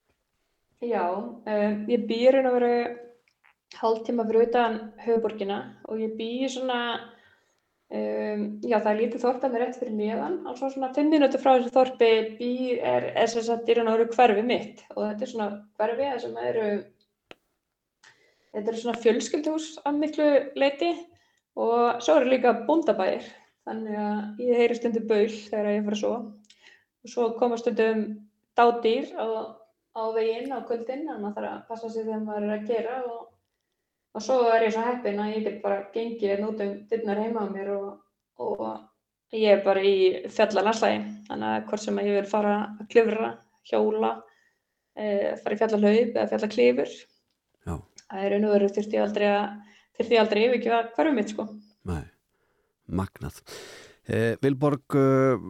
Já, 0.83 1.07
um, 1.15 1.75
ég 1.87 2.07
býr 2.09 2.41
að 2.41 2.55
vera 2.57 2.71
hálf 3.79 4.01
tíma 4.07 4.25
fyrir 4.27 4.49
utan 4.49 4.79
höfuborgina 5.05 5.59
og 5.87 6.01
ég 6.03 6.17
bý 6.19 6.49
svona, 6.51 6.79
um, 7.95 8.43
já 8.67 8.81
það 8.81 8.89
er 8.91 8.99
lítið 8.99 9.23
þorp 9.23 9.45
en 9.47 9.53
það 9.53 9.59
er 9.61 9.63
rétt 9.63 9.79
fyrir 9.79 9.95
neðan, 10.01 10.35
alveg 10.43 10.75
svona 10.75 10.91
5 10.97 11.13
minúti 11.15 11.39
frá 11.39 11.53
þessu 11.53 11.71
þorpi 11.77 12.11
bý 12.41 12.51
er, 12.81 13.07
er 13.15 13.31
sem 13.31 13.47
sagt 13.47 13.71
í 13.71 13.79
raun 13.79 13.93
og 13.93 14.01
veru 14.01 14.09
hverfi 14.17 14.45
mitt 14.49 14.83
og 14.97 15.05
þetta 15.05 15.27
er 15.29 15.33
svona 15.37 15.49
hverfi 15.79 16.11
það 16.11 16.21
sem 16.25 16.43
eru, 16.51 16.67
þetta 18.59 18.75
er 18.75 18.83
svona 18.83 19.03
fjölskyldhús 19.07 19.71
af 19.87 20.03
miklu 20.03 20.29
leiti 20.59 20.93
og 21.63 22.03
svo 22.03 22.19
eru 22.19 22.35
líka 22.35 22.57
búndabæðir 22.67 23.31
þannig 23.69 24.03
að 24.03 24.47
ég 24.49 24.63
heyri 24.65 24.83
stundu 24.83 25.07
baul 25.07 25.31
þegar 25.31 25.75
ég 25.77 25.87
fara 25.87 26.05
svo 26.05 26.15
og 26.19 27.15
svo 27.15 27.33
koma 27.39 27.63
stundum 27.63 28.07
dádýr 28.59 29.15
á, 29.15 29.62
á 29.93 30.03
veginn 30.17 30.55
á 30.55 30.59
kvöldin 30.65 31.07
þannig 31.07 31.15
að 31.15 31.23
maður 31.27 31.37
þarf 31.37 31.53
að 31.53 31.69
passa 31.69 31.91
sig 31.93 32.07
þegar 32.07 32.25
maður 32.27 32.49
er 32.49 32.57
að 32.57 32.69
gera 32.71 32.97
og 33.05 33.21
og 34.13 34.25
svo 34.25 34.39
er 34.53 34.67
ég 34.67 34.75
svo 34.75 34.85
heppin 34.85 35.21
að 35.23 35.37
ég 35.37 35.47
get 35.47 35.61
bara 35.63 35.85
gengið 35.95 36.35
hérna 36.35 36.51
út 36.51 36.61
um 36.65 36.73
dyrnar 36.91 37.21
heima 37.23 37.45
á 37.45 37.53
mér 37.53 37.71
og, 37.77 37.87
og 38.45 39.37
ég 39.37 39.49
er 39.55 39.63
bara 39.65 39.85
í 39.85 39.97
fjallalandslægi 40.33 41.01
þannig 41.29 41.49
að 41.49 41.71
hvort 41.71 41.85
sem 41.85 42.03
ég 42.03 42.19
vil 42.19 42.29
fara 42.29 42.57
að 42.67 42.91
klifra, 42.93 43.31
hjóla 43.69 44.13
e, 44.97 45.07
fara 45.41 45.57
í 45.57 45.61
fjallalaup 45.63 46.17
eða 46.17 46.29
fjallaklifur 46.35 46.97
það 47.65 48.27
er 48.27 48.37
einu 48.37 48.53
veru 48.53 48.69
þurfti 48.69 48.99
ég 48.99 49.07
aldrei 49.07 49.29
að 49.31 49.47
þurfti 49.97 50.19
ég 50.19 50.25
aldrei 50.25 50.43
yfir 50.45 50.59
ekki 50.59 50.75
að 50.77 50.93
hverju 50.97 51.15
mitt 51.17 51.33
sko. 51.33 51.49
Nei. 51.89 52.05
Magnað. 52.93 53.41
Eh, 54.13 54.35
Vilborg, 54.45 54.93
eh, 54.93 55.45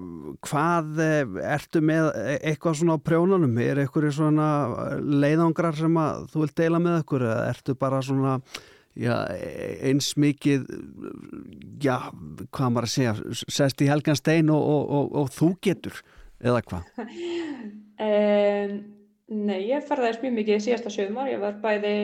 hvað 0.46 1.00
eh, 1.02 1.38
ertu 1.50 1.80
með 1.82 2.12
eitthvað 2.36 2.76
svona 2.78 2.94
á 2.94 3.02
prjónunum? 3.02 3.56
Er 3.58 3.80
eitthvað 3.82 4.12
svona 4.14 4.50
leiðangrar 5.02 5.74
sem 5.74 5.96
að 5.98 6.28
þú 6.30 6.44
vilt 6.44 6.60
deila 6.60 6.78
með 6.82 7.00
okkur 7.00 7.24
eða 7.26 7.48
ertu 7.50 7.74
bara 7.80 7.98
svona 8.06 8.36
já, 8.94 9.16
eins 9.82 10.12
mikið 10.20 10.68
já, 11.82 11.96
hvað 12.54 12.70
maður 12.76 12.86
að 12.86 12.92
segja 12.92 13.14
sest 13.50 13.82
í 13.82 13.88
helgan 13.90 14.20
stein 14.20 14.52
og, 14.54 14.62
og, 14.62 14.92
og, 14.98 15.08
og 15.22 15.32
þú 15.34 15.48
getur 15.66 15.98
eða 16.38 16.60
hvað? 16.68 16.92
um, 18.06 18.76
nei, 19.48 19.58
ég 19.72 19.88
ferðaðist 19.88 20.22
mjög 20.22 20.36
mikið 20.38 20.60
í 20.60 20.64
síðasta 20.68 20.92
sögumar, 20.92 21.32
ég 21.32 21.42
var 21.42 21.58
bæði 21.64 21.96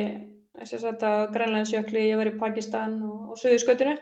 á 0.59 1.31
Grænlandsjökli, 1.31 2.09
ég 2.09 2.19
var 2.19 2.33
í 2.33 2.39
Pakistan 2.41 2.99
og 3.07 3.39
Suðurskautinu 3.39 3.95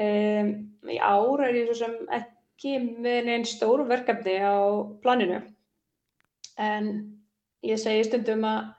Um, 0.00 0.52
í 0.88 0.96
ár 0.96 1.42
er 1.44 1.56
ég 1.56 1.68
svo 1.68 1.76
sem 1.82 1.96
ekki 2.16 2.78
með 2.80 3.32
einn 3.34 3.48
stóru 3.48 3.84
verkefni 3.88 4.38
á 4.40 4.56
planinu. 5.02 5.42
En 6.60 6.88
ég 7.66 7.80
segi 7.80 8.06
stundum 8.08 8.46
að 8.48 8.70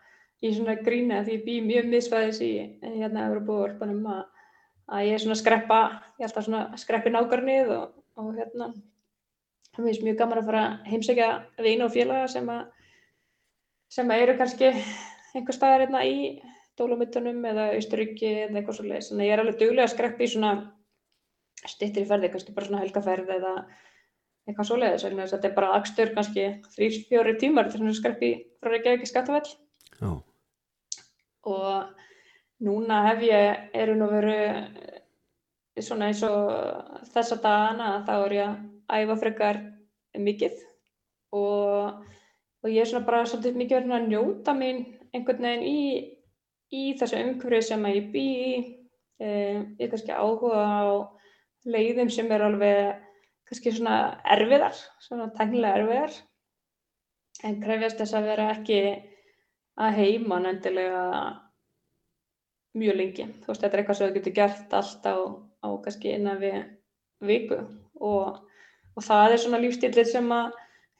ég 0.44 0.56
svona 0.58 0.76
grína 0.84 1.22
því 1.24 1.38
ég 1.38 1.44
bý 1.46 1.60
mjög 1.64 1.92
misfæðis 1.92 2.42
í 2.44 2.54
hérna 2.84 3.28
Európa-vörpunum 3.30 4.08
að, 4.12 4.24
að 4.92 5.06
ég 5.08 5.22
svona 5.24 5.40
skreppa, 5.40 5.82
ég 6.20 6.28
alltaf 6.28 6.48
svona 6.48 6.64
skreppi 6.82 7.14
nákarnið 7.14 7.72
og, 7.78 7.94
og 8.20 8.34
hérna 8.36 8.74
það 9.74 9.88
finnst 9.88 10.06
mjög 10.06 10.20
gaman 10.20 10.42
að 10.42 10.50
fara 10.50 10.64
heimsækja 10.90 11.30
vina 11.64 11.88
og 11.88 11.94
félaga 11.94 12.28
sem 12.30 12.50
að 12.52 12.66
sem 13.94 14.10
að 14.10 14.26
eru 14.26 14.36
kannski 14.40 14.70
einhver 15.34 15.56
staðar 15.56 15.86
hérna 15.86 16.04
í 16.06 16.18
Dólamuttunum 16.78 17.44
eða 17.46 17.68
Ísturíki 17.78 18.30
eða 18.48 18.58
eitthvað 18.58 18.78
svolítið, 18.80 19.08
þannig 19.08 19.24
að 19.24 19.28
ég 19.28 19.34
er 19.36 19.42
alveg 19.44 19.58
duglega 19.60 19.86
að 19.86 19.92
skreppi 19.94 20.26
í 20.26 20.32
svona 21.64 21.74
stittri 21.74 22.06
ferði, 22.08 22.30
kannski 22.34 22.56
bara 22.56 22.70
svona 22.70 22.84
helgaferð 22.84 23.34
eða 23.38 23.54
eitthvað 24.44 24.68
svoleiðis 24.68 25.32
þetta 25.32 25.48
er 25.50 25.56
bara 25.56 25.76
akstur 25.78 26.14
kannski 26.16 26.48
þrýr, 26.76 26.98
fjóri 27.08 27.36
tímar 27.40 27.70
til 27.72 27.80
að 27.80 27.94
skreppi 27.96 28.32
frá 28.60 28.74
Reykjavík 28.74 29.06
í 29.06 29.08
Skattafell 29.08 29.54
oh. 30.04 30.20
og 31.48 31.94
núna 32.64 33.06
hef 33.08 33.24
ég 33.24 33.72
eru 33.80 33.96
nú 33.96 34.10
veru 34.12 34.36
svona 35.82 36.12
eins 36.12 36.22
og 36.28 37.08
þessa 37.14 37.40
dagana 37.42 38.04
þá 38.06 38.14
er 38.18 38.36
ég 38.38 38.52
að 38.52 39.06
æfa 39.06 39.18
frekar 39.22 39.62
mikið. 40.20 40.60
Og, 41.34 42.04
og 42.62 42.70
ég 42.70 42.84
er 42.84 42.90
svona 42.90 43.08
bara 43.08 43.24
svolítið 43.26 43.58
mikið 43.58 43.80
verið 43.80 43.96
að 43.98 44.10
njóta 44.12 44.54
mín 44.58 44.84
einhvern 45.14 45.48
veginn 45.48 45.66
í, 45.66 45.82
í 46.74 46.84
þessu 47.00 47.22
umhverju 47.22 47.62
sem 47.66 47.90
að 47.90 47.98
ég 47.98 48.12
bý 48.14 48.28
í. 48.30 48.54
Eh, 49.24 49.58
ég 49.80 49.86
er 49.88 49.92
kannski 49.94 50.14
áhuga 50.14 50.62
á 50.62 50.86
leiðum 51.66 52.10
sem 52.12 52.32
er 52.32 52.44
alveg 52.44 53.02
kannski 53.48 53.74
svona 53.76 53.98
erfiðar, 54.36 54.76
svona 55.04 55.30
tenglega 55.38 55.80
erfiðar 55.80 56.16
en 57.44 57.60
krefjast 57.64 58.00
þess 58.00 58.18
að 58.18 58.30
vera 58.32 58.52
ekki 58.54 58.80
að 59.84 59.98
heima 60.00 60.40
nefndilega 60.44 61.04
mjög 62.78 62.98
lengi. 62.98 63.28
Þú 63.44 63.52
veist, 63.52 63.62
þetta 63.62 63.76
er 63.76 63.82
eitthvað 63.82 64.00
sem 64.00 64.10
þú 64.10 64.18
getur 64.18 64.36
gert 64.38 64.76
allt 64.78 65.06
á, 65.06 65.16
á 65.66 65.68
kannski 65.84 66.14
innan 66.14 66.42
við 66.42 66.58
viku 67.24 67.60
og, 68.02 68.40
og 68.96 69.06
það 69.06 69.36
er 69.36 69.44
svona 69.44 69.62
lífstílir 69.62 70.10
sem 70.10 70.34
að 70.34 70.58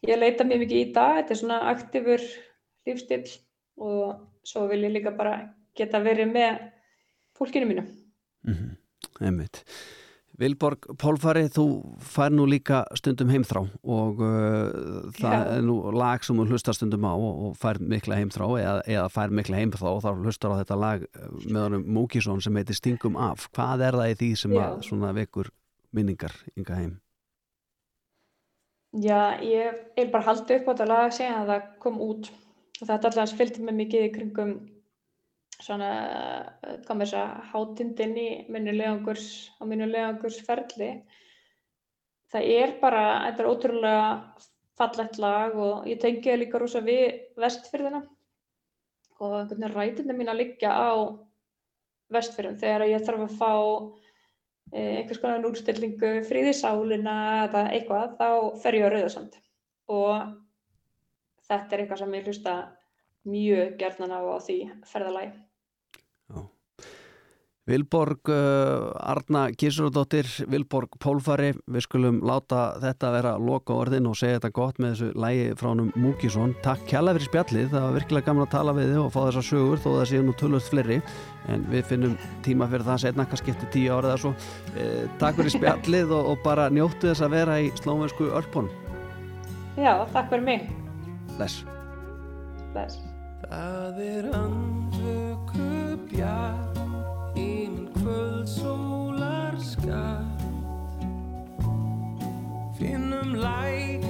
ég 0.10 0.20
leita 0.20 0.48
mjög 0.48 0.64
mikið 0.66 0.82
í 0.82 0.92
dag. 0.96 1.18
Þetta 1.20 1.36
er 1.36 1.42
svona 1.42 1.60
aktífur 1.72 2.28
lífstíl 2.90 3.24
og 3.82 4.24
svo 4.46 4.68
vil 4.70 4.84
ég 4.86 4.96
líka 4.98 5.16
bara 5.16 5.38
geta 5.78 6.02
verið 6.04 6.34
með 6.34 6.62
fólkinu 7.38 7.70
mínu. 7.70 7.88
Mm 8.46 8.54
-hmm. 8.54 9.26
Einmitt. 9.26 9.64
Vilborg 10.42 10.88
Pólfari, 10.98 11.44
þú 11.54 11.66
fær 12.02 12.34
nú 12.34 12.48
líka 12.50 12.82
stundum 12.98 13.30
heimþrá 13.30 13.62
og 13.86 14.22
uh, 14.26 15.12
það 15.14 15.36
Já. 15.36 15.42
er 15.58 15.66
nú 15.68 15.76
lag 15.94 16.26
sem 16.26 16.40
þú 16.40 16.48
hlustar 16.50 16.78
stundum 16.78 17.06
á 17.06 17.14
og, 17.14 17.44
og 17.50 17.60
fær 17.62 17.78
mikla 17.78 18.18
heimþrá 18.18 18.48
eða, 18.64 18.74
eða 18.96 19.12
fær 19.14 19.36
mikla 19.38 19.60
heimþrá 19.62 19.92
og 19.92 20.02
þá 20.02 20.10
hlustar 20.24 20.56
á 20.58 20.60
þetta 20.64 20.80
lag 20.82 21.06
uh, 21.06 21.30
með 21.46 21.62
honum 21.68 21.86
Múkisson 22.00 22.42
sem 22.42 22.58
heitir 22.58 22.80
Stingum 22.80 23.20
af. 23.22 23.46
Hvað 23.54 23.86
er 23.90 24.00
það 24.02 24.14
í 24.16 24.20
því 24.24 24.32
sem 24.42 24.58
Já. 24.58 24.64
að 24.66 24.82
svona 24.90 25.14
vekur 25.14 25.54
minningar 25.94 26.36
ynga 26.58 26.82
heim? 26.82 26.94
Já, 28.94 29.38
ég 29.42 29.74
er 29.98 30.10
bara 30.14 30.28
haldið 30.32 30.60
upp 30.60 30.68
á 30.70 30.72
þetta 30.74 30.90
lag 30.90 31.08
að 31.08 31.16
segja 31.20 31.38
að 31.40 31.52
það 31.54 31.70
kom 31.86 32.02
út 32.10 32.34
og 32.82 32.88
þetta 32.90 33.10
alltaf 33.10 33.38
fylgdi 33.38 33.66
mig 33.66 33.78
mikið 33.84 34.08
í 34.08 34.14
kringum 34.18 34.54
svona, 35.64 35.90
hvað 36.86 36.98
með 37.00 37.12
þess 37.12 37.20
að 37.20 37.52
hátindin 37.52 38.16
í 38.20 38.30
minni 38.52 38.74
leiðangurs 38.76 39.28
á 39.60 39.64
minni 39.70 39.88
leiðangursferli. 39.90 40.90
Það 42.34 42.50
er 42.58 42.74
bara, 42.82 43.04
þetta 43.28 43.44
er 43.44 43.50
ótrúlega 43.52 44.08
fallett 44.78 45.20
lag 45.22 45.56
og 45.60 45.88
ég 45.90 46.02
tengi 46.02 46.32
það 46.32 46.40
líka 46.42 46.62
rosa 46.62 46.82
við 46.84 47.04
vestfyrðina 47.40 48.02
og 49.22 49.36
einhvern 49.38 49.62
veginn 49.62 49.76
rætindi 49.76 50.16
mín 50.18 50.32
að 50.34 50.40
liggja 50.42 50.72
á 50.74 50.92
vestfyrðin 52.14 52.60
þegar 52.62 52.88
ég 52.90 53.06
þarf 53.06 53.26
að 53.28 53.36
fá 53.38 53.52
eh, 54.74 54.98
einhvers 55.00 55.22
konar 55.22 55.44
núrstillingu 55.44 56.14
fríðisálina 56.28 57.18
eða 57.46 57.68
eitthvað, 57.78 58.18
þá 58.18 58.30
fer 58.64 58.80
ég 58.80 58.90
á 58.90 58.94
Rauðarsand 58.94 59.38
og 59.94 60.34
þetta 61.48 61.76
er 61.76 61.84
eitthvað 61.84 62.04
sem 62.04 62.18
ég 62.18 62.30
hlusta 62.30 62.58
mjög 63.30 63.76
gerðnan 63.80 64.18
á 64.18 64.22
því 64.44 64.58
ferðalagi 64.90 65.34
Vilborg 67.64 68.28
uh, 68.28 68.92
Arna 69.00 69.46
Gísurdóttir, 69.56 70.28
Vilborg 70.52 70.98
Pólfari, 71.00 71.54
við 71.72 71.86
skulum 71.86 72.18
láta 72.28 72.74
þetta 72.84 73.12
vera 73.14 73.32
loka 73.40 73.78
orðin 73.80 74.10
og 74.10 74.18
segja 74.20 74.42
þetta 74.42 74.52
gott 74.58 74.82
með 74.84 74.92
þessu 74.92 75.22
lægi 75.24 75.46
fránum 75.62 75.94
Múkisson. 75.96 76.52
Takk 76.66 76.84
kjalla 76.90 77.14
fyrir 77.16 77.30
spjallið, 77.30 77.70
það 77.72 77.86
var 77.86 77.96
virkilega 77.96 78.28
gaman 78.28 78.48
að 78.48 78.52
tala 78.58 78.74
við 78.76 78.92
þið 78.92 79.00
og 79.06 79.14
fá 79.16 79.20
þessa 79.22 79.46
sögur 79.48 79.80
þó 79.80 79.88
það 79.94 80.04
séu 80.12 80.26
nú 80.28 80.36
tölvöld 80.42 80.68
fleiri 80.68 81.00
en 81.54 81.64
við 81.72 81.88
finnum 81.94 82.18
tíma 82.44 82.68
fyrir 82.74 82.86
það 82.90 83.02
setna, 83.06 83.28
kannski 83.32 83.56
eftir 83.56 83.72
tíu 83.78 83.96
árið 83.96 84.12
eða 84.12 84.22
svo. 84.26 84.34
Eh, 84.76 85.08
takk 85.24 85.40
fyrir 85.40 85.56
spjallið 85.56 86.14
og, 86.20 86.34
og 86.34 86.44
bara 86.44 86.68
njóttu 86.68 87.14
þess 87.14 87.24
að 87.24 87.38
vera 87.38 87.58
í 87.64 87.72
slómensku 87.80 88.28
örpon. 88.42 88.68
Já, 89.80 90.04
takk 90.12 90.28
fyrir 90.36 90.46
mig. 90.52 90.68
Bless. 91.38 91.64
Bless. 92.76 93.00
Það 93.48 94.06
er 94.10 94.32
andvöku 94.36 95.72
bjart 96.12 96.73
Híminn 98.14 98.46
kvöld 98.46 98.48
sólar 98.48 99.56
skatt. 99.58 100.44
Finnum 102.78 103.36
læk, 103.36 104.04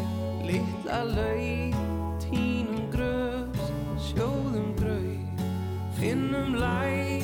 litla 0.44 1.04
laug 1.04 1.76
Tínum 2.20 2.90
gröfs, 2.92 3.72
sjóðum 4.00 4.76
grau 4.76 5.18
Finnum 6.00 6.56
læk, 6.56 7.24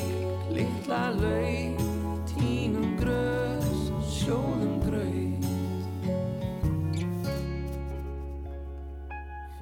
litla 0.50 1.10
laug 1.10 1.80
Tínum 2.26 2.96
gröfs, 2.96 3.90
sjóðum 4.08 4.80
grau 4.84 5.24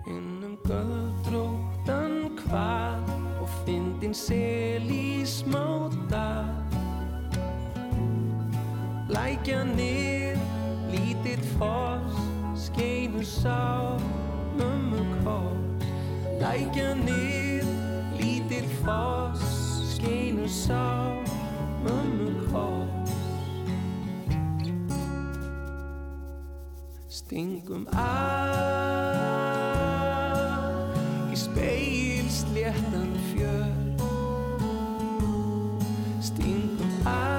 Finnum 0.05 0.59
göldróttan 0.66 2.29
hvað 2.43 3.14
Og 3.41 3.49
fyndin 3.64 4.14
sel 4.14 4.91
í 4.93 5.25
smáta 5.27 5.97
Lækja 9.19 9.64
nýr, 9.64 10.39
lítill 10.93 11.43
foss 11.59 12.14
Skeinu 12.55 13.23
sá, 13.23 13.99
mömmu 14.59 15.03
koss 15.25 15.87
Lækja 16.41 16.95
nýr, 16.95 17.64
lítill 18.14 18.69
foss 18.85 19.43
Skeinu 19.95 20.47
sá, 20.47 21.11
mömmu 21.83 22.31
koss 22.53 23.11
Stingum 27.09 27.91
að 27.91 28.55
Í 31.35 31.37
speil 31.43 32.31
sléttan 32.31 33.11
fjör 33.33 33.75
Stingum 36.23 36.95
að 37.03 37.38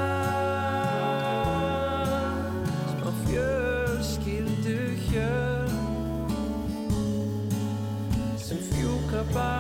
goodbye. 9.30 9.59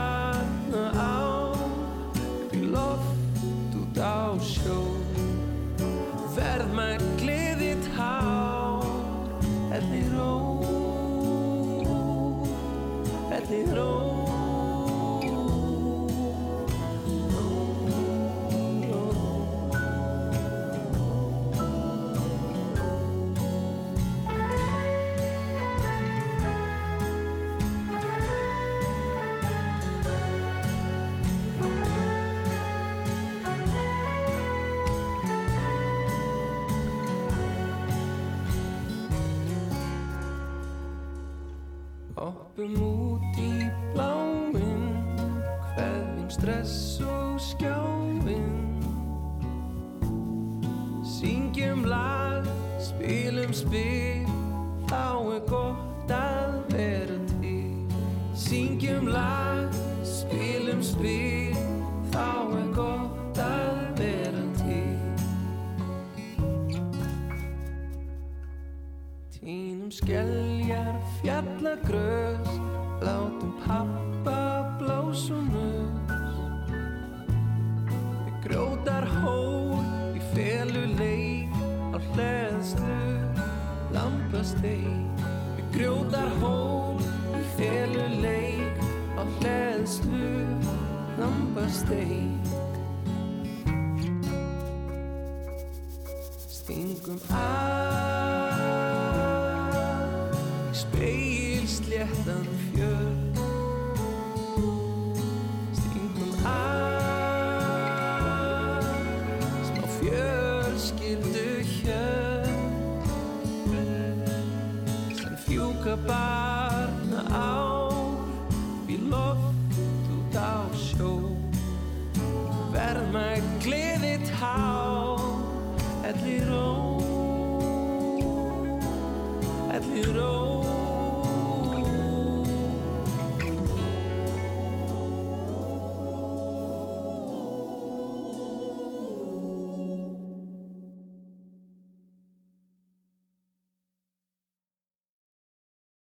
Move. 42.68 42.98